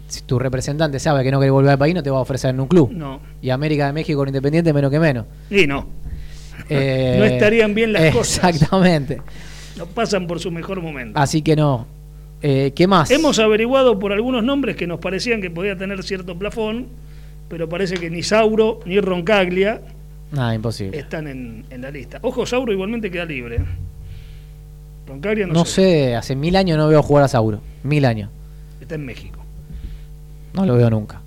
Si 0.09 0.23
tu 0.23 0.39
representante 0.39 0.99
sabe 0.99 1.23
que 1.23 1.31
no 1.31 1.39
quiere 1.39 1.51
volver 1.51 1.71
al 1.73 1.79
país, 1.79 1.95
no 1.95 2.03
te 2.03 2.11
va 2.11 2.17
a 2.19 2.23
ofrecer 2.23 2.51
en 2.51 2.61
un 2.61 2.67
club. 2.67 2.91
No. 2.93 3.21
Y 3.43 3.51
América 3.51 3.87
de 3.87 3.93
México 3.93 4.19
con 4.19 4.29
Independiente 4.29 4.73
menos 4.73 4.91
que 4.91 4.99
menos. 4.99 5.27
Y 5.51 5.67
no. 5.67 5.87
Eh, 6.71 7.15
No 7.19 7.25
estarían 7.25 7.73
bien 7.75 7.93
las 7.93 8.13
cosas. 8.13 8.45
Exactamente. 8.53 9.23
No 9.77 9.87
pasan 9.87 10.27
por 10.27 10.41
su 10.41 10.51
mejor 10.51 10.83
momento. 10.83 11.19
Así 11.19 11.41
que 11.41 11.55
no. 11.55 11.87
Eh, 12.43 12.73
¿Qué 12.75 12.87
más? 12.87 13.11
Hemos 13.11 13.39
averiguado 13.39 13.99
por 13.99 14.13
algunos 14.13 14.45
nombres 14.45 14.77
que 14.77 14.87
nos 14.87 15.01
parecían 15.01 15.41
que 15.41 15.51
podía 15.51 15.77
tener 15.77 16.03
cierto 16.05 16.37
plafón, 16.39 16.87
pero 17.49 17.69
parece 17.69 17.97
que 17.97 18.11
ni 18.11 18.23
Sauro 18.23 18.81
ni 18.85 19.01
Roncaglia 19.01 19.81
Nada, 20.31 20.55
imposible. 20.55 20.99
están 20.99 21.27
en, 21.27 21.65
en 21.71 21.83
la 21.83 21.91
lista. 21.91 22.19
Ojo, 22.23 22.47
Sauro 22.47 22.73
igualmente 22.73 23.11
queda 23.11 23.25
libre. 23.25 23.59
Roncaglia 25.07 25.47
no, 25.47 25.55
No 25.55 25.65
sé. 25.65 25.73
sé, 26.11 26.17
hace 26.17 26.37
mil 26.37 26.55
años 26.55 26.77
no 26.79 26.87
veo 26.89 27.03
jugar 27.03 27.25
a 27.25 27.29
Sauro. 27.29 27.61
Mil 27.83 28.05
años. 28.05 28.31
Está 28.81 28.95
en 28.97 29.05
México. 29.07 29.39
No 30.53 30.67
lo 30.67 30.77
veo 30.77 30.91
nunca. 30.91 31.21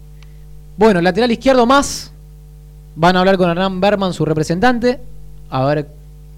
Bueno, 0.77 1.01
lateral 1.01 1.31
izquierdo 1.31 1.65
más. 1.65 2.13
Van 2.95 3.15
a 3.15 3.19
hablar 3.21 3.37
con 3.37 3.49
Hernán 3.49 3.79
Berman, 3.81 4.13
su 4.13 4.25
representante, 4.25 4.99
a 5.49 5.65
ver 5.65 5.87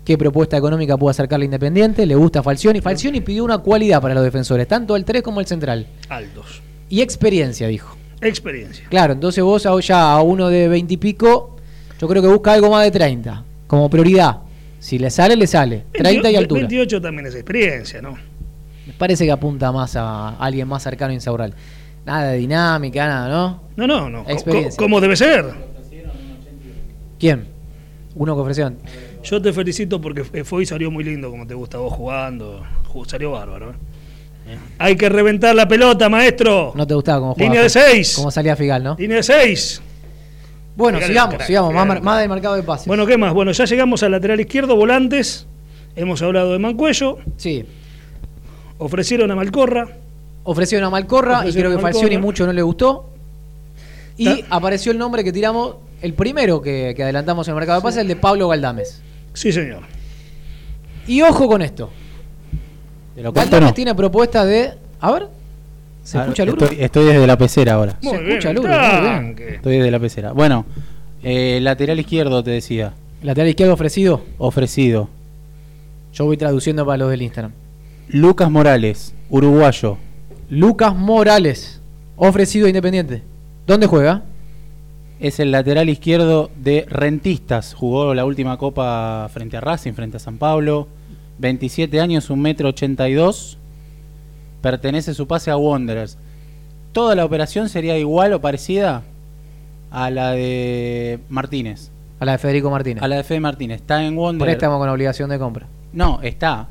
qué 0.03 0.17
propuesta 0.17 0.57
económica 0.57 0.97
puede 0.97 1.11
acercarle 1.11 1.45
Independiente. 1.45 2.05
Le 2.05 2.15
gusta 2.15 2.43
Falcioni. 2.43 2.81
Falcioni 2.81 3.21
pidió 3.21 3.43
una 3.43 3.59
cualidad 3.59 4.01
para 4.01 4.13
los 4.13 4.23
defensores, 4.23 4.67
tanto 4.67 4.95
el 4.95 5.05
3 5.05 5.21
como 5.21 5.39
el 5.39 5.47
central. 5.47 5.87
Altos. 6.09 6.61
Y 6.89 7.01
experiencia, 7.01 7.67
dijo. 7.67 7.95
Experiencia. 8.21 8.85
Claro, 8.89 9.13
entonces 9.13 9.43
vos 9.43 9.63
ya 9.85 10.13
a 10.13 10.21
uno 10.21 10.49
de 10.49 10.67
20 10.67 10.93
y 10.93 10.97
pico, 10.97 11.57
yo 11.99 12.07
creo 12.07 12.21
que 12.21 12.27
busca 12.27 12.53
algo 12.53 12.69
más 12.69 12.83
de 12.83 12.91
30, 12.91 13.43
como 13.67 13.89
prioridad. 13.89 14.37
Si 14.79 14.99
le 14.99 15.09
sale, 15.09 15.35
le 15.35 15.47
sale. 15.47 15.85
30 15.93 16.09
y 16.09 16.13
28 16.13 16.39
altura. 16.39 16.61
28 16.61 17.01
también 17.01 17.25
es 17.27 17.35
experiencia, 17.35 18.01
¿no? 18.01 18.17
Me 18.85 18.93
parece 18.93 19.25
que 19.25 19.31
apunta 19.31 19.71
más 19.71 19.95
a 19.95 20.35
alguien 20.37 20.67
más 20.67 20.83
cercano 20.83 21.11
a 21.11 21.13
Insaurral. 21.13 21.53
Nada 22.05 22.31
de 22.31 22.37
dinámica, 22.37 23.07
nada, 23.07 23.29
¿no? 23.29 23.61
No, 23.77 23.87
no, 23.87 24.09
no. 24.09 24.25
Experiencia. 24.27 24.77
como 24.77 24.99
debe 24.99 25.15
ser. 25.15 25.45
¿Quién? 27.17 27.47
Uno 28.15 28.35
que 28.35 28.41
ofrecieron. 28.41 28.77
Yo 29.23 29.41
te 29.41 29.53
felicito 29.53 29.99
porque 30.01 30.23
fue 30.23 30.63
y 30.63 30.65
salió 30.65 30.91
muy 30.91 31.03
lindo 31.03 31.29
como 31.31 31.47
te 31.47 31.53
gusta 31.53 31.77
vos 31.77 31.93
jugando. 31.93 32.63
Ju- 32.91 33.05
Salió 33.05 33.31
bárbaro. 33.31 33.71
¿eh? 33.71 34.57
Hay 34.77 34.95
que 34.97 35.07
reventar 35.09 35.55
la 35.55 35.67
pelota, 35.67 36.09
maestro. 36.09 36.73
No 36.75 36.85
te 36.85 36.93
gustaba 36.93 37.19
cómo 37.19 37.33
jugaba. 37.33 37.49
Línea 37.49 37.63
de 37.63 37.69
seis. 37.69 38.13
Cómo 38.15 38.29
salía 38.31 38.55
Figal, 38.55 38.83
¿no? 38.83 38.95
Línea 38.99 39.17
de 39.17 39.23
6. 39.23 39.81
Bueno, 40.75 40.97
Figal, 40.97 41.09
sigamos, 41.09 41.35
crack, 41.35 41.47
sigamos. 41.47 42.01
Más, 42.01 42.19
del 42.19 42.29
mercado 42.29 42.55
de 42.55 42.63
pases. 42.63 42.87
Bueno, 42.87 43.05
¿qué 43.05 43.17
más? 43.17 43.33
Bueno, 43.33 43.51
ya 43.51 43.63
llegamos 43.65 44.03
al 44.03 44.11
lateral 44.11 44.39
izquierdo, 44.41 44.75
volantes. 44.75 45.45
Hemos 45.95 46.21
hablado 46.21 46.51
de 46.51 46.59
Mancuello. 46.59 47.19
Sí. 47.37 47.63
Ofrecieron 48.79 49.29
a 49.31 49.35
Malcorra. 49.35 49.87
Ofrecieron 50.43 50.87
a 50.87 50.89
Malcorra 50.89 51.35
y 51.35 51.39
Ofrecieron 51.41 51.71
creo 51.71 51.73
a 51.73 51.77
que 51.77 51.93
Falcioni 51.93 52.17
mucho 52.17 52.45
no 52.45 52.51
le 52.53 52.61
gustó. 52.61 53.09
Y 54.17 54.43
apareció 54.49 54.91
el 54.91 54.97
nombre 54.97 55.23
que 55.23 55.31
tiramos, 55.31 55.77
el 56.01 56.13
primero 56.13 56.61
que, 56.61 56.93
que 56.95 57.03
adelantamos 57.03 57.47
en 57.47 57.53
el 57.53 57.55
mercado 57.55 57.79
de 57.79 57.83
pases, 57.83 58.01
el 58.01 58.07
de 58.07 58.15
Pablo 58.15 58.47
Galdames. 58.49 59.01
Sí, 59.33 59.51
señor. 59.51 59.81
Y 61.07 61.21
ojo 61.21 61.47
con 61.47 61.61
esto. 61.61 61.89
Te 63.15 63.21
lo 63.21 63.31
Galdames 63.31 63.69
no. 63.69 63.73
tiene 63.73 63.93
propuesta 63.95 64.45
de. 64.45 64.73
A 64.99 65.11
ver. 65.11 65.27
¿Se 66.03 66.17
Ah, 66.17 66.21
escucha 66.23 66.45
Luro? 66.45 66.65
Estoy, 66.65 66.81
estoy 66.83 67.05
desde 67.05 67.27
la 67.27 67.37
pecera 67.37 67.73
ahora. 67.73 67.97
Se 68.01 68.09
escucha 68.15 68.53
Luro, 68.53 68.69
muy 68.69 69.01
bien. 69.01 69.35
Estoy 69.55 69.77
desde 69.77 69.91
la 69.91 69.99
pecera. 69.99 70.31
Bueno, 70.33 70.65
eh, 71.23 71.59
lateral 71.61 71.99
izquierdo 71.99 72.43
te 72.43 72.51
decía. 72.51 72.93
Lateral 73.21 73.49
izquierdo 73.49 73.73
ofrecido. 73.73 74.21
Ofrecido. 74.37 75.09
Yo 76.13 76.25
voy 76.25 76.37
traduciendo 76.37 76.85
para 76.85 76.97
los 76.97 77.09
del 77.09 77.21
Instagram. 77.21 77.51
Lucas 78.09 78.51
Morales, 78.51 79.13
uruguayo. 79.29 79.97
Lucas 80.49 80.93
Morales, 80.95 81.79
ofrecido 82.17 82.65
a 82.65 82.69
Independiente. 82.69 83.23
¿Dónde 83.65 83.87
juega? 83.87 84.23
Es 85.23 85.39
el 85.39 85.51
lateral 85.51 85.87
izquierdo 85.87 86.51
de 86.57 86.85
Rentistas. 86.89 87.73
Jugó 87.73 88.13
la 88.13 88.25
última 88.25 88.57
copa 88.57 89.29
frente 89.31 89.55
a 89.55 89.61
Racing, 89.61 89.93
frente 89.93 90.17
a 90.17 90.19
San 90.19 90.37
Pablo. 90.37 90.89
27 91.37 92.01
años, 92.01 92.29
1 92.29 92.41
metro 92.41 92.67
82. 92.67 93.57
Pertenece 94.61 95.13
su 95.13 95.25
pase 95.25 95.49
a 95.49 95.55
Wanderers. 95.55 96.17
Toda 96.91 97.15
la 97.15 97.23
operación 97.23 97.69
sería 97.69 97.97
igual 97.97 98.33
o 98.33 98.41
parecida 98.41 99.03
a 99.91 100.09
la 100.09 100.31
de 100.31 101.21
Martínez. 101.29 101.89
A 102.19 102.25
la 102.25 102.33
de 102.33 102.37
Federico 102.39 102.69
Martínez. 102.69 103.01
A 103.01 103.07
la 103.07 103.15
de 103.15 103.23
Fede 103.23 103.39
Martínez. 103.39 103.79
Está 103.79 104.03
en 104.03 104.17
Wanderers. 104.17 104.57
Préstamo 104.57 104.77
con 104.77 104.89
obligación 104.89 105.29
de 105.29 105.39
compra. 105.39 105.67
No, 105.93 106.19
está. 106.21 106.67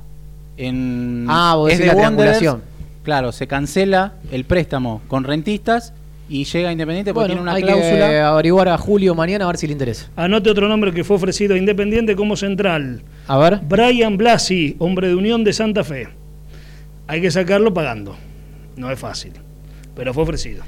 En, 0.58 1.24
Ah, 1.26 1.54
vos 1.56 1.72
es 1.72 1.78
de 1.78 1.86
la 1.86 1.94
Wanderers. 1.94 2.56
Claro, 3.02 3.32
se 3.32 3.46
cancela 3.46 4.12
el 4.30 4.44
préstamo 4.44 5.00
con 5.08 5.24
rentistas 5.24 5.94
y 6.40 6.44
llega 6.44 6.70
a 6.70 6.72
Independiente 6.72 7.12
porque 7.12 7.34
Bueno, 7.34 7.42
tiene 7.42 7.42
una 7.42 7.52
hay 7.54 7.62
cláusula. 7.62 8.08
que 8.08 8.18
averiguar 8.20 8.68
a 8.68 8.78
Julio 8.78 9.14
mañana 9.14 9.44
a 9.44 9.48
ver 9.48 9.58
si 9.58 9.66
le 9.66 9.72
interesa. 9.74 10.08
Anote 10.16 10.48
otro 10.50 10.66
nombre 10.68 10.92
que 10.92 11.04
fue 11.04 11.16
ofrecido 11.16 11.54
a 11.54 11.58
Independiente 11.58 12.16
como 12.16 12.36
central. 12.36 13.02
A 13.26 13.36
ver. 13.38 13.60
Brian 13.68 14.16
Blasi, 14.16 14.76
hombre 14.78 15.08
de 15.08 15.14
Unión 15.14 15.44
de 15.44 15.52
Santa 15.52 15.84
Fe. 15.84 16.08
Hay 17.06 17.20
que 17.20 17.30
sacarlo 17.30 17.74
pagando. 17.74 18.16
No 18.76 18.90
es 18.90 18.98
fácil. 18.98 19.32
Pero 19.94 20.14
fue 20.14 20.22
ofrecido. 20.22 20.62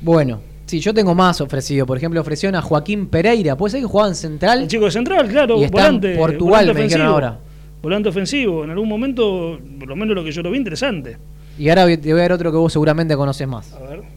Bueno, 0.00 0.40
sí, 0.64 0.80
yo 0.80 0.94
tengo 0.94 1.14
más 1.14 1.40
ofrecido. 1.42 1.84
Por 1.84 1.98
ejemplo, 1.98 2.20
ofrecieron 2.20 2.54
a 2.54 2.62
Joaquín 2.62 3.08
Pereira. 3.08 3.56
¿Puede 3.56 3.72
ser 3.72 3.80
que 3.80 3.86
jugaba 3.86 4.08
en 4.08 4.14
Central? 4.14 4.62
El 4.62 4.68
chico 4.68 4.86
de 4.86 4.90
central, 4.92 5.28
claro. 5.28 5.58
Y 5.58 5.64
está 5.64 5.88
en 5.88 6.00
volante, 6.00 6.16
Portugal, 6.16 6.48
volante 6.66 6.74
me 6.74 6.82
dijeron 6.84 7.06
ofensivo. 7.08 7.12
ahora. 7.26 7.38
Volante 7.82 8.08
ofensivo. 8.08 8.64
En 8.64 8.70
algún 8.70 8.88
momento, 8.88 9.58
por 9.78 9.88
lo 9.88 9.96
menos 9.96 10.14
lo 10.16 10.24
que 10.24 10.32
yo 10.32 10.42
lo 10.42 10.50
vi, 10.50 10.56
interesante. 10.58 11.18
Y 11.58 11.68
ahora 11.68 11.84
te 11.86 12.10
voy 12.12 12.20
a 12.20 12.22
dar 12.22 12.32
otro 12.32 12.50
que 12.50 12.56
vos 12.58 12.72
seguramente 12.72 13.14
conoces 13.14 13.46
más. 13.46 13.72
A 13.74 13.80
ver. 13.80 14.15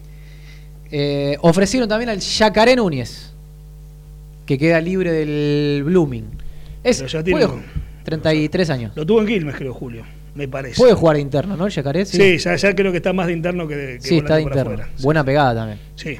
Eh, 0.92 1.36
ofrecieron 1.42 1.88
también 1.88 2.08
al 2.10 2.18
Yacaré 2.20 2.74
Núñez, 2.76 3.32
que 4.46 4.58
queda 4.58 4.80
libre 4.80 5.12
del 5.12 5.82
Blooming. 5.84 6.24
Es, 6.82 6.98
Pero 6.98 7.08
ya 7.08 7.22
tiene- 7.22 7.46
puede- 7.46 7.62
33 8.04 8.70
años. 8.70 8.92
Lo 8.96 9.04
tuvo 9.06 9.20
en 9.20 9.26
Quilmes, 9.26 9.54
creo, 9.56 9.72
Julio. 9.74 10.04
Me 10.34 10.48
parece. 10.48 10.76
Puede 10.76 10.94
jugar 10.94 11.16
de 11.16 11.22
interno, 11.22 11.56
¿no? 11.56 11.66
El 11.66 11.72
Yacaré. 11.72 12.06
Sí, 12.06 12.38
ya, 12.38 12.56
ya 12.56 12.74
creo 12.74 12.90
que 12.92 12.98
está 12.98 13.12
más 13.12 13.26
de 13.26 13.32
interno 13.34 13.66
que 13.68 13.76
de 13.76 13.98
que 13.98 14.00
Sí, 14.08 14.18
está 14.18 14.36
de 14.36 14.42
interno. 14.42 14.72
afuera. 14.72 14.88
Buena 15.00 15.24
pegada 15.24 15.54
también. 15.54 15.78
Sí. 15.96 16.16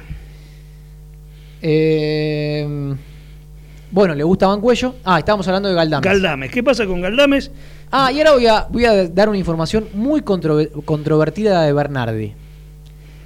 Eh, 1.61 2.95
bueno, 3.91 4.15
le 4.15 4.23
gusta 4.23 4.47
Bancuello. 4.47 4.95
Ah, 5.03 5.19
estábamos 5.19 5.47
hablando 5.47 5.69
de 5.69 5.75
Galdames. 5.75 6.05
Galdames. 6.05 6.51
¿Qué 6.51 6.63
pasa 6.63 6.85
con 6.85 7.01
Galdames? 7.01 7.51
ah, 7.91 8.11
y 8.11 8.19
ahora 8.19 8.31
voy 8.33 8.47
a, 8.47 8.67
voy 8.69 8.85
a 8.85 9.07
dar 9.09 9.27
una 9.29 9.37
información 9.37 9.87
muy 9.93 10.21
controver- 10.21 10.71
controvertida 10.85 11.63
de 11.63 11.73
Bernardi. 11.73 12.33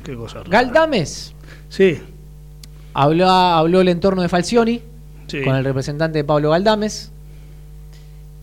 Qué 0.03 0.15
cosa 0.15 0.39
rara. 0.39 0.49
Galdames 0.49 1.33
Sí, 1.69 1.99
habló, 2.95 3.29
habló 3.29 3.81
el 3.81 3.89
entorno 3.89 4.21
de 4.23 4.29
Falcioni 4.29 4.81
sí. 5.27 5.43
con 5.43 5.55
el 5.55 5.63
representante 5.63 6.17
de 6.19 6.23
Pablo 6.23 6.49
Galdames. 6.49 7.11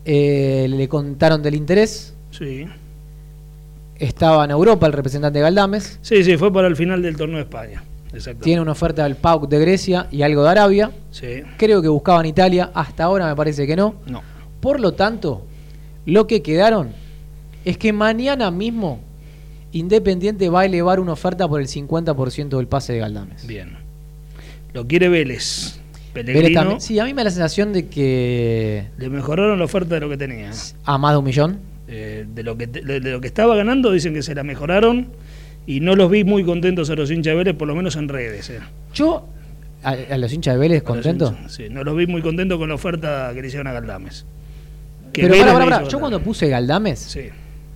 Eh, 0.05 0.66
le 0.68 0.89
contaron 0.89 1.43
del 1.43 1.55
interés. 1.55 2.14
Sí. 2.31 2.66
Estaba 3.97 4.45
en 4.45 4.51
Europa 4.51 4.87
el 4.87 4.93
representante 4.93 5.39
de 5.39 5.43
Galdames. 5.45 5.99
Sí, 6.03 6.23
sí, 6.23 6.37
fue 6.37 6.53
para 6.53 6.68
el 6.68 6.77
final 6.77 7.03
del 7.03 7.16
torneo 7.16 7.37
de 7.37 7.45
España. 7.45 7.83
Exacto. 8.12 8.43
Tiene 8.43 8.61
una 8.61 8.73
oferta 8.73 9.05
del 9.05 9.16
PAOK 9.16 9.49
de 9.49 9.59
Grecia 9.59 10.07
y 10.11 10.23
algo 10.23 10.43
de 10.43 10.51
Arabia. 10.51 10.91
Sí. 11.11 11.43
Creo 11.57 11.81
que 11.81 11.89
buscaban 11.89 12.27
Italia. 12.27 12.70
Hasta 12.75 13.05
ahora 13.05 13.27
me 13.27 13.37
parece 13.37 13.66
que 13.66 13.75
no. 13.75 13.95
No. 14.07 14.23
Por 14.61 14.81
lo 14.81 14.93
tanto, 14.93 15.47
lo 16.05 16.27
que 16.27 16.43
quedaron 16.43 16.91
es 17.64 17.79
que 17.79 17.93
mañana 17.93 18.51
mismo 18.51 19.01
Independiente 19.73 20.49
va 20.49 20.61
a 20.61 20.64
elevar 20.66 21.01
una 21.01 21.12
oferta 21.12 21.49
por 21.49 21.61
el 21.61 21.66
50% 21.66 22.57
del 22.57 22.66
pase 22.66 22.93
de 22.93 22.99
Galdames. 23.01 23.47
Bien. 23.47 23.70
Lo 24.75 24.87
quiere 24.87 25.09
Vélez. 25.09 25.79
Vélez 26.14 26.53
también- 26.53 26.81
Sí, 26.81 26.99
a 26.99 27.05
mí 27.05 27.14
me 27.14 27.20
da 27.20 27.25
la 27.25 27.31
sensación 27.31 27.73
de 27.73 27.87
que 27.89 28.85
Le 28.99 29.09
mejoraron 29.09 29.59
la 29.59 29.64
oferta 29.64 29.95
de 29.95 30.01
lo 30.03 30.11
que 30.11 30.18
tenía. 30.18 30.51
a 30.85 30.99
más 30.99 31.12
de 31.12 31.18
un 31.18 31.25
millón. 31.25 31.59
Eh, 31.89 32.27
de, 32.35 32.43
lo 32.43 32.57
que, 32.57 32.66
te- 32.66 32.83
de, 32.83 33.01
de 33.01 33.11
lo 33.12 33.20
que 33.20 33.27
estaba 33.27 33.55
ganando, 33.57 33.91
dicen 33.93 34.12
que 34.14 34.23
se 34.23 34.35
la 34.35 34.43
mejoraron. 34.43 35.09
Y 35.66 35.81
no 35.81 35.95
los 35.95 36.11
vi 36.11 36.25
muy 36.25 36.45
contentos 36.45 36.91
a 36.91 36.95
los 36.95 37.11
hinchas 37.11 37.33
de 37.33 37.37
Vélez, 37.37 37.55
por 37.57 37.68
lo 37.68 37.75
menos 37.75 37.97
en 37.97 38.09
redes. 38.09 38.51
eh. 38.51 38.59
Yo, 38.95 39.27
a, 39.85 39.91
a 40.11 40.18
los 40.18 40.33
hinchas 40.33 40.55
de 40.55 40.61
Vélez, 40.61 40.83
contentos. 40.83 41.33
Sí, 41.49 41.68
no 41.70 41.83
los 41.85 41.97
vi 41.97 42.07
muy 42.07 42.20
contentos 42.20 42.59
con 42.59 42.68
la 42.68 42.75
oferta 42.75 43.31
que 43.35 43.41
le 43.41 43.47
hicieron 43.49 43.66
a 43.68 43.73
Galdames. 43.73 44.27
Que 45.12 45.23
Pero 45.23 45.35
le 45.35 45.43
pará. 45.45 45.81
hizo 45.83 45.89
yo 45.91 46.01
cuando 46.01 46.20
puse 46.20 46.49
Galdames, 46.49 46.99
Sí. 46.99 47.29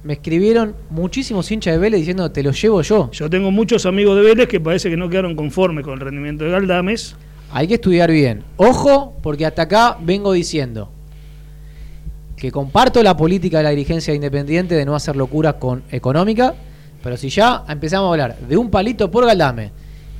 Me 0.07 0.13
escribieron 0.13 0.75
muchísimos 0.91 1.51
hinchas 1.51 1.75
de 1.75 1.79
Vélez 1.81 1.99
diciendo 2.01 2.31
te 2.31 2.43
lo 2.43 2.53
llevo 2.53 2.81
yo. 2.83 3.11
Yo 3.11 3.29
tengo 3.29 3.51
muchos 3.51 3.87
amigos 3.87 4.15
de 4.17 4.23
Vélez 4.23 4.47
que 4.49 4.61
parece 4.61 4.89
que 4.89 4.97
no 4.97 5.09
quedaron 5.09 5.35
conformes 5.35 5.85
con 5.85 5.95
el 5.95 6.01
rendimiento 6.01 6.45
de 6.45 6.51
Galdames. 6.53 7.17
Hay 7.51 7.67
que 7.67 7.75
estudiar 7.75 8.11
bien. 8.11 8.45
Ojo, 8.57 9.15
porque 9.21 9.45
hasta 9.47 9.63
acá 9.63 9.99
vengo 10.01 10.33
diciendo 10.33 10.91
que 12.37 12.53
comparto 12.53 13.03
la 13.03 13.17
política 13.17 13.59
de 13.59 13.65
la 13.65 13.71
dirigencia 13.71 14.15
independiente 14.15 14.75
de 14.77 14.85
no 14.85 14.95
hacer 14.95 15.17
locuras 15.17 15.55
con 15.55 15.83
económica, 15.91 16.55
pero 17.03 17.17
si 17.17 17.29
ya 17.29 17.65
empezamos 17.69 18.09
a 18.09 18.11
hablar 18.13 18.37
de 18.39 18.57
un 18.57 18.71
palito 18.71 19.11
por 19.11 19.25
Galdame 19.27 19.73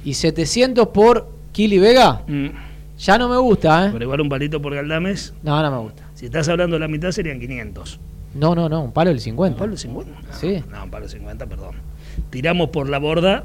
y 0.05 0.15
700 0.15 0.89
por 0.89 1.29
Kili 1.53 1.79
Vega, 1.79 2.23
Mm. 2.27 2.47
ya 2.99 3.19
no 3.19 3.29
me 3.29 3.37
gusta, 3.37 3.87
¿eh? 3.87 3.91
Pero 3.93 4.05
igual 4.05 4.21
un 4.21 4.29
palito 4.29 4.61
por 4.61 4.75
Galdames. 4.75 5.33
No, 5.43 5.63
no 5.63 5.71
me 5.71 5.79
gusta. 5.79 6.05
Si 6.15 6.27
estás 6.27 6.49
hablando 6.49 6.75
de 6.77 6.81
la 6.81 6.89
mitad 6.89 7.11
serían 7.13 7.39
500. 7.39 8.01
No, 8.39 8.55
no, 8.55 8.69
no, 8.69 8.83
un 8.83 8.93
palo 8.93 9.11
del 9.11 9.21
50. 9.21 9.55
¿Un 9.55 9.59
palo 9.59 9.73
de 9.73 9.79
50? 9.79 10.13
Sí. 10.33 10.63
No, 10.71 10.85
un 10.85 10.91
palo 10.91 11.07
de 11.07 11.13
50, 11.13 11.47
perdón. 11.47 11.77
Tiramos 12.31 12.71
por 12.71 12.89
la 12.89 12.99
borda 12.99 13.45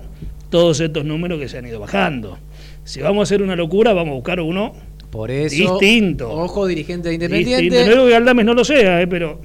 todos 0.49 0.79
estos 0.79 1.05
números 1.05 1.39
que 1.39 1.47
se 1.49 1.57
han 1.57 1.65
ido 1.67 1.79
bajando. 1.79 2.37
Si 2.83 3.01
vamos 3.01 3.19
a 3.21 3.23
hacer 3.23 3.41
una 3.41 3.55
locura, 3.55 3.93
vamos 3.93 4.11
a 4.11 4.15
buscar 4.15 4.39
uno 4.41 4.73
Por 5.11 5.29
eso, 5.31 5.55
Distinto. 5.79 6.31
ojo 6.31 6.65
dirigente 6.67 7.09
de 7.09 7.17
distinto. 7.17 7.35
Independiente, 7.49 7.85
No 7.85 7.91
digo 7.91 8.05
que 8.05 8.11
Galdames 8.11 8.45
no 8.45 8.53
lo 8.53 8.63
sea, 8.63 9.01
eh, 9.01 9.07
pero 9.07 9.39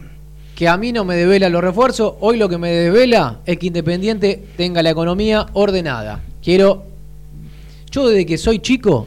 que 0.54 0.68
a 0.68 0.76
mí 0.78 0.90
no 0.92 1.04
me 1.04 1.16
devela 1.16 1.48
los 1.50 1.62
refuerzos, 1.62 2.14
hoy 2.20 2.38
lo 2.38 2.48
que 2.48 2.56
me 2.56 2.70
devela 2.70 3.40
es 3.44 3.58
que 3.58 3.66
Independiente 3.66 4.42
tenga 4.56 4.82
la 4.82 4.90
economía 4.90 5.46
ordenada. 5.52 6.20
Quiero, 6.42 6.84
yo 7.90 8.08
desde 8.08 8.24
que 8.24 8.38
soy 8.38 8.60
chico, 8.60 9.06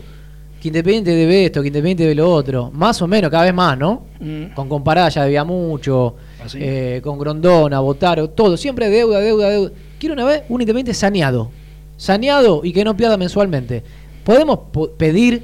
que 0.62 0.68
Independiente 0.68 1.12
debe 1.12 1.46
esto, 1.46 1.62
que 1.62 1.68
Independiente 1.70 2.04
debe 2.04 2.16
lo 2.16 2.32
otro, 2.32 2.70
más 2.72 3.02
o 3.02 3.08
menos, 3.08 3.32
cada 3.32 3.46
vez 3.46 3.54
más, 3.54 3.78
¿no? 3.80 4.06
mm, 4.20 4.54
Con 4.54 4.70
Comparada 4.70 5.10
ya 5.10 5.24
debía 5.24 5.44
mucho, 5.44 6.16
Así. 6.44 6.58
eh, 6.62 7.02
con 7.04 7.18
Grondona, 7.20 7.80
Botaro, 7.80 8.30
todo, 8.30 8.56
siempre 8.58 8.90
deuda, 8.90 9.20
deuda, 9.20 9.50
deuda. 9.50 9.72
Quiero 10.00 10.14
una 10.14 10.26
vez 10.26 10.44
un 10.50 10.62
Independiente 10.62 10.94
saneado, 10.94 11.52
saneado 11.98 12.62
y 12.64 12.72
que 12.74 12.84
no 12.84 12.96
pierda 12.96 13.18
mensualmente. 13.18 13.84
Podemos 14.24 14.60
po- 14.72 14.90
pedir 14.92 15.44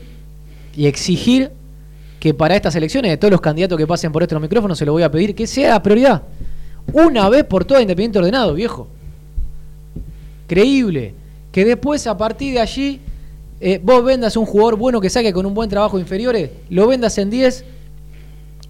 y 0.75 0.85
exigir 0.87 1.51
que 2.19 2.33
para 2.33 2.55
estas 2.55 2.75
elecciones, 2.75 3.11
de 3.11 3.17
todos 3.17 3.31
los 3.31 3.41
candidatos 3.41 3.77
que 3.77 3.85
pasen 3.87 4.11
por 4.11 4.23
estos 4.23 4.41
micrófonos, 4.41 4.77
se 4.77 4.85
lo 4.85 4.93
voy 4.93 5.03
a 5.03 5.11
pedir 5.11 5.35
que 5.35 5.45
sea 5.47 5.81
prioridad. 5.83 6.23
Una 6.93 7.29
vez 7.29 7.43
por 7.43 7.65
todas 7.65 7.81
Independiente 7.81 8.19
ordenado, 8.19 8.53
viejo. 8.53 8.87
Creíble. 10.47 11.13
Que 11.51 11.65
después, 11.65 12.05
a 12.07 12.17
partir 12.17 12.53
de 12.53 12.59
allí, 12.59 12.99
eh, 13.59 13.79
vos 13.81 14.03
vendas 14.03 14.35
un 14.37 14.45
jugador 14.45 14.75
bueno 14.75 14.99
que 15.01 15.09
saque 15.09 15.31
con 15.33 15.45
un 15.45 15.53
buen 15.53 15.69
trabajo 15.69 15.97
inferiores, 15.99 16.49
lo 16.69 16.87
vendas 16.87 17.17
en 17.17 17.29
10 17.29 17.63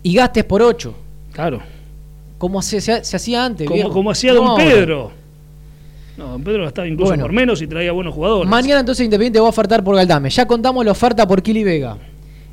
y 0.04 0.14
gastes 0.16 0.44
por 0.44 0.62
8. 0.62 0.94
Claro. 1.32 1.62
Como 2.38 2.62
se, 2.62 2.82
se- 2.82 3.04
se 3.04 3.16
hacía 3.16 3.46
antes. 3.46 3.68
Como, 3.68 4.12
hacía 4.12 4.34
Don 4.34 4.48
ahora. 4.48 4.64
Pedro. 4.64 5.12
No, 6.18 6.28
Don 6.30 6.44
Pedro 6.44 6.64
gastaba 6.64 6.88
incluso 6.88 7.10
Bueno. 7.12 7.24
por 7.24 7.32
menos 7.34 7.62
y 7.62 7.68
traía 7.68 7.92
buenos 7.92 8.14
jugadores. 8.14 8.50
Mañana 8.50 8.80
entonces 8.82 9.04
Independiente 9.04 9.40
va 9.40 9.48
a 9.48 9.50
ofertar 9.50 9.84
por 9.84 9.96
Galdame. 9.96 10.30
Ya 10.30 10.46
contamos 10.46 10.84
la 10.86 10.92
oferta 10.92 11.28
por 11.28 11.42
Kili 11.42 11.64
Vega. 11.64 11.98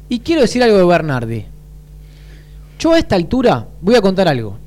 Y 0.09 0.19
quiero 0.21 0.43
decir 0.43 0.63
algo 0.63 0.79
de 0.79 0.85
Bernardi. 0.85 1.45
Yo 2.79 2.93
a 2.93 2.99
esta 2.99 3.15
altura 3.17 3.67
voy 3.81 3.95
a 3.95 4.01
contar 4.03 4.27
algo. 4.29 4.59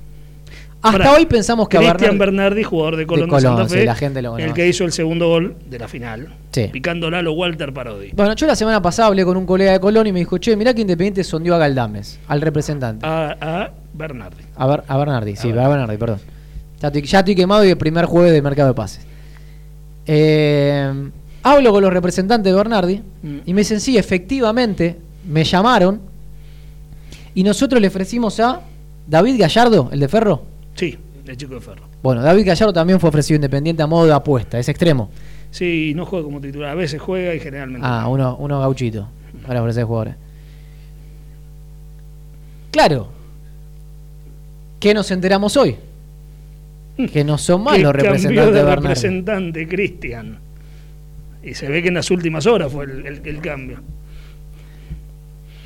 Hasta 0.86 0.98
Pará, 1.00 1.14
hoy 1.14 1.26
pensamos 1.26 1.68
que 1.68 1.78
a 1.78 1.80
Cristian 1.82 2.18
Bernardi... 2.18 2.64
Jugador 2.64 2.96
de 2.96 3.08
Colón 3.08 3.26
de, 3.26 3.30
Colón, 3.36 3.58
Santa 3.58 3.70
sí, 3.70 3.84
la 3.86 3.96
gente 3.96 4.22
lo 4.22 4.38
el 4.38 4.54
que 4.54 4.68
hizo 4.68 4.84
el 4.84 4.92
segundo 4.92 5.28
gol 5.30 5.56
de 5.70 5.80
la 5.80 5.88
final, 5.88 6.30
Sí. 6.52 6.72
Lalo 7.10 7.34
Walter 7.34 7.74
Parodi. 7.74 8.12
Bueno, 8.14 8.34
yo 8.36 8.48
la 8.48 8.56
semana 8.56 8.82
pasada 8.82 9.08
hablé 9.08 9.26
con 9.26 9.36
un 9.36 9.46
colega 9.46 9.72
de 9.72 9.80
Colón 9.80 10.08
y 10.08 10.12
me 10.14 10.20
dijo, 10.20 10.38
che, 10.38 10.56
mirá 10.56 10.74
que 10.74 10.82
Independiente 10.82 11.24
sondeó 11.24 11.56
a 11.56 11.58
Galdames, 11.58 12.20
al 12.28 12.40
representante. 12.42 13.06
A, 13.06 13.36
a 13.42 13.72
Bernardi. 13.94 14.44
A, 14.56 14.68
Ber- 14.68 14.84
a 14.88 14.98
Bernardi, 14.98 15.36
sí, 15.36 15.50
a 15.52 15.68
Bernardi, 15.68 15.98
perdón. 15.98 16.20
Ya 16.82 16.88
estoy, 16.90 17.02
ya 17.04 17.20
estoy 17.20 17.36
quemado 17.36 17.66
y 17.66 17.70
el 17.70 17.78
primer 17.78 18.06
jueves 18.06 18.32
de 18.32 18.42
mercado 18.42 18.70
de 18.70 18.74
pases. 18.76 19.06
Eh, 20.06 21.10
hablo 21.44 21.72
con 21.72 21.82
los 21.84 21.92
representantes 21.94 22.52
de 22.52 22.56
Bernardi 22.58 23.02
Mm. 23.24 23.38
y 23.46 23.54
me 23.54 23.62
dicen, 23.62 23.80
sí, 23.82 23.98
efectivamente, 23.98 24.98
me 25.28 25.44
llamaron 25.44 26.00
y 27.34 27.44
nosotros 27.44 27.82
le 27.82 27.88
ofrecimos 27.88 28.40
a 28.40 28.62
David 29.08 29.40
Gallardo, 29.40 29.90
el 29.92 30.00
de 30.00 30.08
Ferro. 30.08 30.44
Sí, 30.76 30.98
el 31.26 31.38
chico 31.38 31.56
de 31.56 31.62
Ferro. 31.62 31.84
Bueno, 32.04 32.22
David 32.22 32.46
Gallardo 32.46 32.74
también 32.74 33.00
fue 33.00 33.10
ofrecido 33.10 33.36
independiente 33.36 33.82
a 33.82 33.88
modo 33.88 34.06
de 34.06 34.14
apuesta, 34.14 34.60
es 34.60 34.70
extremo. 34.70 35.10
Sí, 35.52 35.94
no 35.96 36.06
juega 36.06 36.26
como 36.26 36.40
titular. 36.42 36.70
A 36.72 36.76
veces 36.76 37.02
juega 37.02 37.34
y 37.34 37.40
generalmente. 37.40 37.86
Ah, 37.90 38.02
no. 38.04 38.12
uno, 38.12 38.36
uno 38.38 38.60
gauchito 38.60 39.08
para 39.48 39.62
ofrecer 39.62 39.86
jugadores. 39.86 40.16
Claro. 42.72 43.08
¿Qué 44.80 44.94
nos 44.94 45.10
enteramos 45.12 45.56
hoy? 45.58 45.78
Que 47.12 47.24
no 47.24 47.38
son 47.38 47.64
más 47.64 47.80
los 47.80 47.94
representantes 47.94 48.54
de 48.54 48.64
de 48.64 48.76
representante, 48.76 49.68
Cristian. 49.68 50.40
Y 51.44 51.54
se 51.54 51.68
ve 51.70 51.82
que 51.82 51.90
en 51.90 51.94
las 51.96 52.10
últimas 52.12 52.46
horas 52.46 52.72
fue 52.72 52.86
el, 52.86 53.06
el- 53.06 53.22
el 53.26 53.42
cambio. 53.42 53.80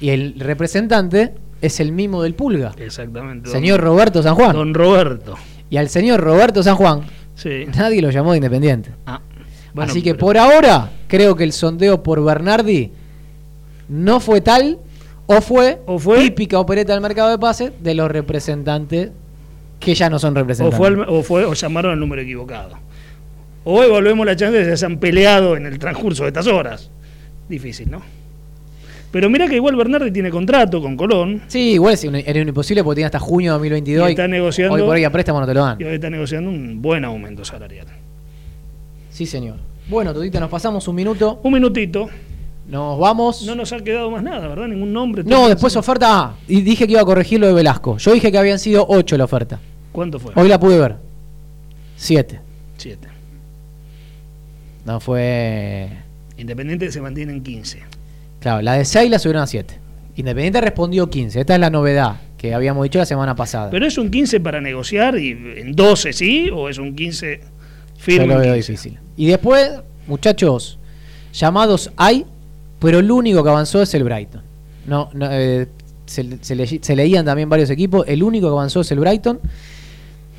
Y 0.02 0.10
el 0.10 0.36
representante 0.40 1.34
es 1.62 1.80
el 1.80 1.92
mismo 1.92 2.24
del 2.24 2.34
Pulga. 2.36 2.72
Exactamente. 2.78 3.50
don- 3.50 3.52
Señor 3.60 3.80
Roberto 3.82 4.22
San 4.24 4.36
Juan. 4.36 4.54
Don 4.54 4.74
Roberto. 4.74 5.36
Y 5.70 5.78
al 5.78 5.90
señor 5.90 6.20
Roberto 6.22 6.64
San 6.64 6.76
Juan 6.76 7.02
Sí. 7.36 7.66
nadie 7.78 8.02
lo 8.02 8.10
llamó 8.10 8.32
de 8.32 8.38
independiente. 8.38 8.92
Ah, 9.06 9.22
bueno, 9.74 9.92
Así 9.92 10.02
que 10.02 10.14
pero- 10.16 10.26
por 10.26 10.38
ahora 10.38 10.90
creo 11.08 11.36
que 11.36 11.44
el 11.44 11.54
sondeo 11.54 12.02
por 12.04 12.24
Bernardi 12.24 12.92
no 13.88 14.20
fue 14.20 14.42
tal 14.42 14.80
o 15.28 15.42
fue, 15.42 15.80
O 15.86 16.00
fue- 16.00 16.18
típica 16.24 16.60
opereta 16.60 16.94
del 16.94 17.02
mercado 17.02 17.30
de 17.30 17.38
pases 17.38 17.72
de 17.82 17.94
los 17.94 18.10
representantes 18.10 19.12
que 19.80 19.96
ya 19.96 20.10
no 20.10 20.18
son 20.20 20.36
o 20.36 20.40
representantes. 20.40 20.78
fue, 20.78 21.06
o 21.08 21.24
fue 21.24 21.46
o 21.46 21.54
llamaron 21.54 21.92
al 21.94 22.00
número 22.00 22.22
equivocado. 22.22 22.76
O 23.64 23.84
evaluemos 23.84 24.26
la 24.26 24.36
chance 24.36 24.58
de 24.58 24.70
que 24.72 24.78
se 24.78 24.86
han 24.86 24.98
peleado 24.98 25.56
en 25.56 25.66
el 25.66 25.78
transcurso 25.80 26.24
de 26.24 26.30
estas 26.30 26.48
horas. 26.48 26.90
Difícil, 27.48 27.90
¿no? 27.92 28.02
Pero 29.12 29.30
mira 29.30 29.48
que 29.48 29.56
igual 29.56 29.76
Bernardi 29.76 30.12
tiene 30.12 30.30
contrato 30.30 30.82
con 30.82 30.96
Colón 30.96 31.42
Sí, 31.48 31.72
igual 31.72 31.96
es 31.96 32.04
un- 32.04 32.16
era 32.16 32.42
un 32.42 32.48
imposible 32.48 32.84
porque 32.84 32.98
tiene 32.98 33.06
hasta 33.08 33.20
junio 33.20 33.52
de 33.52 33.58
2022 33.58 34.08
Y 34.08 34.12
está 34.12 34.28
negociando- 34.28 34.76
Hoy 34.76 34.82
por 34.82 34.96
hoy 34.96 35.04
a 35.04 35.12
préstamo 35.12 35.40
no 35.40 35.48
te 35.48 35.54
lo 35.54 35.62
dan. 35.66 35.78
y 35.82 35.84
hoy 35.84 35.96
está 35.96 36.10
negociando 36.10 36.50
un 36.50 36.82
buen 36.82 37.04
aumento 37.06 37.44
salarial. 37.44 37.88
Sí, 39.10 39.26
señor. 39.26 39.56
Bueno, 39.90 40.14
Todita, 40.14 40.40
nos 40.40 40.50
pasamos 40.50 40.88
un 40.88 40.96
minuto. 40.96 41.40
Un 41.44 41.54
minutito. 41.54 42.08
Nos 42.70 43.00
vamos. 43.00 43.44
No 43.48 43.56
nos 43.56 43.74
ha 43.74 43.80
quedado 43.84 44.12
más 44.12 44.22
nada, 44.22 44.48
¿verdad? 44.48 44.68
Ningún 44.68 44.94
nombre. 44.94 45.24
No, 45.24 45.50
después 45.50 45.76
oferta. 45.76 46.08
Ah, 46.10 46.36
y 46.48 46.62
dije 46.62 46.86
que 46.86 46.92
iba 46.94 47.02
a 47.02 47.06
corregir 47.06 47.40
lo 47.40 47.48
de 47.48 47.54
Velasco. 47.54 47.98
Yo 47.98 48.14
dije 48.14 48.32
que 48.32 48.38
habían 48.38 48.60
sido 48.60 48.86
8 48.88 49.18
la 49.18 49.24
oferta. 49.24 49.60
¿Cuánto 49.92 50.20
fue? 50.20 50.32
Hoy 50.36 50.48
la 50.48 50.60
pude 50.60 50.78
ver. 50.78 50.96
7. 51.98 52.40
Siete. 52.78 53.08
No 54.86 55.00
fue. 55.00 55.90
Independiente 56.38 56.92
se 56.92 57.02
mantiene 57.02 57.34
en 57.34 57.42
15. 57.44 57.80
Claro, 58.40 58.62
la 58.62 58.74
de 58.74 58.86
6 58.86 59.10
la 59.12 59.20
subieron 59.20 59.44
a 59.44 59.48
7. 59.48 59.80
Independiente 60.16 60.62
respondió 60.62 61.10
15. 61.10 61.40
Esta 61.42 61.54
es 61.56 61.60
la 61.60 61.70
novedad 61.70 62.18
que 62.38 62.54
habíamos 62.54 62.84
dicho 62.84 63.00
la 63.00 63.06
semana 63.06 63.36
pasada. 63.36 63.70
¿Pero 63.70 63.86
es 63.86 63.98
un 63.98 64.10
15 64.10 64.40
para 64.40 64.62
negociar 64.62 65.18
y 65.18 65.32
en 65.32 65.74
12 65.76 66.14
sí? 66.14 66.50
¿O 66.54 66.70
es 66.70 66.78
un 66.78 66.96
15 66.96 67.42
firme? 67.98 68.28
Yo 68.28 68.34
lo 68.34 68.40
veo 68.40 68.54
15? 68.54 68.72
difícil. 68.72 69.00
Y 69.18 69.26
después, 69.28 69.72
muchachos, 70.08 70.80
llamados 71.34 71.92
hay, 71.98 72.26
pero 72.80 73.00
el 73.00 73.12
único 73.12 73.44
que 73.44 73.50
avanzó 73.50 73.82
es 73.82 73.94
el 73.94 74.04
Brighton. 74.06 74.42
No, 74.88 75.10
no, 75.14 75.28
eh, 75.32 75.68
se, 76.06 76.38
se 76.42 76.56
le- 76.56 76.66
se 76.68 76.96
leían 76.96 77.26
también 77.26 77.50
varios 77.50 77.70
equipos. 77.70 78.06
El 78.08 78.24
único 78.24 78.48
que 78.48 78.54
avanzó 78.54 78.82
es 78.82 78.92
el 78.92 79.00
Brighton. 79.00 79.40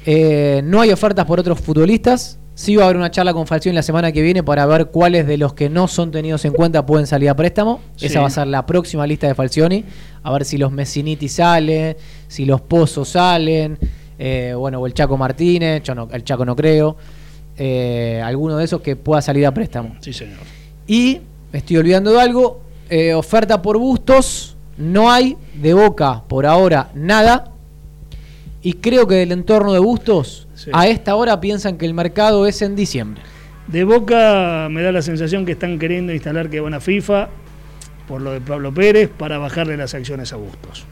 Eh, 0.06 0.62
no 0.64 0.80
hay 0.80 0.90
ofertas 0.90 1.26
por 1.26 1.38
otros 1.38 1.60
futbolistas. 1.60 2.38
Sí 2.54 2.76
va 2.76 2.82
a 2.82 2.86
haber 2.86 2.98
una 2.98 3.10
charla 3.10 3.32
con 3.32 3.46
Falcioni 3.46 3.74
la 3.74 3.82
semana 3.82 4.12
que 4.12 4.20
viene 4.20 4.42
para 4.42 4.66
ver 4.66 4.86
cuáles 4.88 5.26
de 5.26 5.38
los 5.38 5.54
que 5.54 5.70
no 5.70 5.88
son 5.88 6.10
tenidos 6.10 6.44
en 6.44 6.52
cuenta 6.52 6.84
pueden 6.84 7.06
salir 7.06 7.30
a 7.30 7.34
préstamo. 7.36 7.80
Sí. 7.96 8.06
Esa 8.06 8.20
va 8.20 8.26
a 8.26 8.30
ser 8.30 8.48
la 8.48 8.66
próxima 8.66 9.06
lista 9.06 9.26
de 9.26 9.34
Falcioni. 9.34 9.84
A 10.22 10.32
ver 10.32 10.44
si 10.44 10.58
los 10.58 10.70
Messiniti 10.70 11.28
salen, 11.28 11.96
si 12.28 12.44
los 12.44 12.60
Pozos 12.60 13.08
salen, 13.10 13.78
eh, 14.18 14.52
bueno, 14.56 14.78
o 14.80 14.86
el 14.86 14.92
Chaco 14.92 15.16
Martínez, 15.16 15.82
yo 15.84 15.94
no- 15.94 16.08
el 16.12 16.22
Chaco 16.22 16.44
no 16.44 16.54
creo. 16.54 16.96
Eh, 17.56 18.20
alguno 18.24 18.56
de 18.58 18.64
esos 18.64 18.82
que 18.82 18.94
pueda 18.96 19.22
salir 19.22 19.46
a 19.46 19.54
préstamo. 19.54 19.96
Sí, 20.00 20.12
señor. 20.12 20.38
Y 20.86 21.20
me 21.52 21.58
estoy 21.60 21.78
olvidando 21.78 22.10
de 22.12 22.20
algo. 22.20 22.60
eh, 22.92 23.14
oferta 23.14 23.62
por 23.62 23.78
bustos. 23.78 24.56
No 24.76 25.10
hay 25.12 25.36
de 25.54 25.72
boca 25.74 26.24
por 26.26 26.44
ahora 26.44 26.90
nada. 26.94 27.52
Y 28.62 28.72
creo 28.74 29.06
que 29.06 29.14
del 29.14 29.30
entorno 29.32 29.72
de 29.72 29.78
bustos, 29.78 30.48
Sí. 30.64 30.70
a 30.74 30.86
esta 30.88 31.14
hora 31.14 31.40
piensan 31.40 31.78
que 31.78 31.86
el 31.86 31.94
mercado 31.94 32.46
es 32.46 32.60
en 32.62 32.76
diciembre. 32.76 33.22
De 33.66 33.84
Boca 33.84 34.68
me 34.70 34.82
da 34.82 34.92
la 34.92 35.00
sensación 35.00 35.46
que 35.46 35.52
están 35.52 35.78
queriendo 35.78 36.12
instalar 36.12 36.50
que 36.50 36.60
van 36.60 36.74
a 36.74 36.80
FIFA 36.80 37.28
por 38.06 38.20
lo 38.20 38.32
de 38.32 38.40
Pablo 38.40 38.72
Pérez 38.74 39.08
para 39.08 39.38
bajarle 39.38 39.76
las 39.76 39.94
acciones 39.94 40.32
a 40.32 40.36
Bustos. 40.36 40.84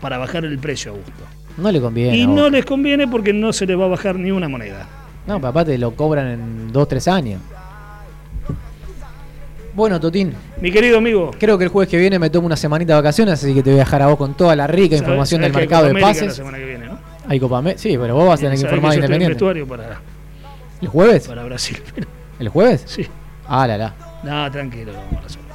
Para 0.00 0.18
bajar 0.18 0.44
el 0.44 0.58
precio 0.58 0.92
a 0.92 0.94
Bustos. 0.96 1.26
No 1.58 1.70
le 1.70 1.80
conviene. 1.80 2.16
Y 2.16 2.26
no 2.26 2.48
les 2.50 2.64
conviene 2.64 3.06
porque 3.06 3.32
no 3.32 3.52
se 3.52 3.66
les 3.66 3.78
va 3.78 3.84
a 3.84 3.88
bajar 3.88 4.16
ni 4.16 4.30
una 4.30 4.48
moneda. 4.48 4.88
No, 5.26 5.40
papá, 5.40 5.64
te 5.64 5.76
lo 5.78 5.94
cobran 5.94 6.26
en 6.28 6.72
2 6.72 6.88
3 6.88 7.08
años. 7.08 7.40
Bueno, 9.74 9.98
Totín, 10.00 10.34
Mi 10.60 10.70
querido 10.70 10.98
amigo, 10.98 11.30
creo 11.38 11.56
que 11.56 11.64
el 11.64 11.70
jueves 11.70 11.88
que 11.88 11.96
viene 11.96 12.18
me 12.18 12.28
tomo 12.28 12.46
una 12.46 12.56
semanita 12.56 12.92
de 12.94 13.00
vacaciones, 13.00 13.34
así 13.42 13.54
que 13.54 13.62
te 13.62 13.70
voy 13.70 13.78
a 13.80 13.84
dejar 13.84 14.02
a 14.02 14.06
vos 14.08 14.16
con 14.18 14.34
toda 14.34 14.54
la 14.54 14.66
rica 14.66 14.96
¿sabes- 14.96 15.00
información 15.00 15.40
sabes 15.40 15.52
del 15.54 15.60
mercado 15.62 15.86
de 15.86 15.94
pases. 16.00 16.26
La 16.28 16.30
semana 16.34 16.58
que 16.58 16.64
viene. 16.66 16.86
Hay 17.28 17.38
Copa 17.40 17.58
América. 17.58 17.80
Sí, 17.80 17.96
pero 17.98 18.14
vos 18.14 18.28
vas 18.28 18.40
a 18.40 18.42
tener 18.42 18.58
que 18.58 18.64
informar 18.64 18.94
independiente. 18.94 19.34
vestuario 19.34 19.66
para, 19.66 20.00
¿El 20.80 20.88
jueves? 20.88 21.28
para 21.28 21.44
Brasil. 21.44 21.80
¿El 22.38 22.48
jueves? 22.48 22.82
sí. 22.86 23.06
Ah, 23.46 23.66
la 23.66 23.76
la. 23.76 23.94
No, 24.22 24.50
tranquilo, 24.50 24.92
lo 24.92 24.98
vamos 24.98 25.16
a 25.18 25.20
resolver. 25.22 25.52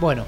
Bueno, 0.00 0.24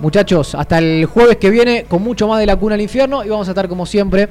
muchachos, 0.00 0.54
hasta 0.54 0.78
el 0.78 1.06
jueves 1.06 1.36
que 1.38 1.50
viene 1.50 1.84
con 1.88 2.02
mucho 2.02 2.28
más 2.28 2.38
de 2.38 2.46
la 2.46 2.56
cuna 2.56 2.74
al 2.74 2.80
infierno 2.80 3.24
y 3.24 3.28
vamos 3.28 3.48
a 3.48 3.52
estar 3.52 3.68
como 3.68 3.86
siempre 3.86 4.28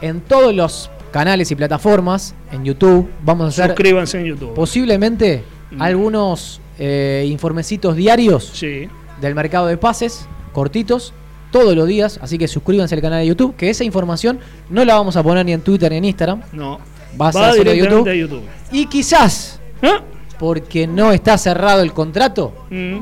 en 0.00 0.20
todos 0.20 0.54
los 0.54 0.90
canales 1.12 1.50
y 1.50 1.54
plataformas, 1.56 2.34
en 2.52 2.64
YouTube. 2.64 3.10
Vamos 3.22 3.46
a 3.46 3.48
hacer 3.48 3.66
Suscríbanse 3.68 4.20
en 4.20 4.26
YouTube. 4.26 4.54
posiblemente 4.54 5.42
Mm. 5.72 5.82
algunos 5.82 6.60
eh, 6.78 7.26
informecitos 7.28 7.96
diarios 7.96 8.44
Sí. 8.54 8.88
del 9.20 9.34
mercado 9.34 9.66
de 9.66 9.76
pases, 9.76 10.28
cortitos, 10.52 11.12
todos 11.58 11.74
los 11.74 11.86
días. 11.86 12.18
Así 12.22 12.36
que 12.38 12.48
suscríbanse 12.48 12.94
al 12.94 13.00
canal 13.00 13.20
de 13.20 13.26
YouTube, 13.28 13.56
que 13.56 13.70
esa 13.70 13.84
información 13.84 14.38
no 14.70 14.84
la 14.84 14.94
vamos 14.94 15.16
a 15.16 15.22
poner 15.22 15.44
ni 15.46 15.52
en 15.52 15.60
Twitter 15.62 15.90
ni 15.92 15.98
en 15.98 16.04
Instagram. 16.06 16.42
No. 16.52 16.78
Va 17.20 17.28
a 17.28 17.52
directamente 17.54 17.76
YouTube. 17.78 18.08
a 18.08 18.14
YouTube. 18.14 18.42
Y 18.72 18.86
quizás, 18.86 19.58
¿Ah? 19.82 20.00
porque 20.38 20.86
no 20.86 21.12
está 21.12 21.38
cerrado 21.38 21.80
el 21.82 21.92
contrato, 21.92 22.52
Mm. 22.70 22.98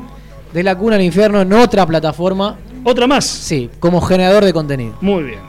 de 0.53 0.63
la 0.63 0.77
cuna 0.77 0.95
al 0.95 1.01
infierno 1.01 1.41
en 1.41 1.51
otra 1.51 1.85
plataforma, 1.85 2.57
Otra 2.85 3.07
más. 3.07 3.25
sí, 3.25 3.69
como 3.79 3.99
generador 3.99 4.45
de 4.45 4.53
contenido. 4.53 4.93
Muy 5.01 5.23
bien. 5.23 5.39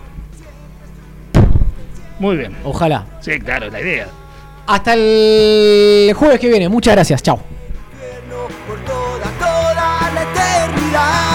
Muy 2.18 2.36
bien. 2.36 2.56
Ojalá. 2.64 3.04
Sí, 3.20 3.38
claro, 3.38 3.70
la 3.70 3.80
idea. 3.80 4.08
Hasta 4.66 4.94
el 4.94 6.12
jueves 6.14 6.40
que 6.40 6.48
viene. 6.48 6.68
Muchas 6.68 6.94
gracias. 6.94 7.22
Chao. 7.22 7.38
por 8.66 8.78
toda, 8.84 9.30
toda 9.38 9.74
la 10.12 10.22
eternidad. 10.22 11.25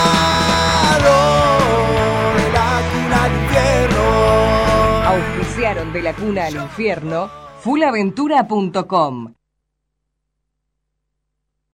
La 6.01 6.13
cuna 6.13 6.45
al 6.45 6.55
infierno 6.55 7.29
fullaventura.com. 7.59 9.40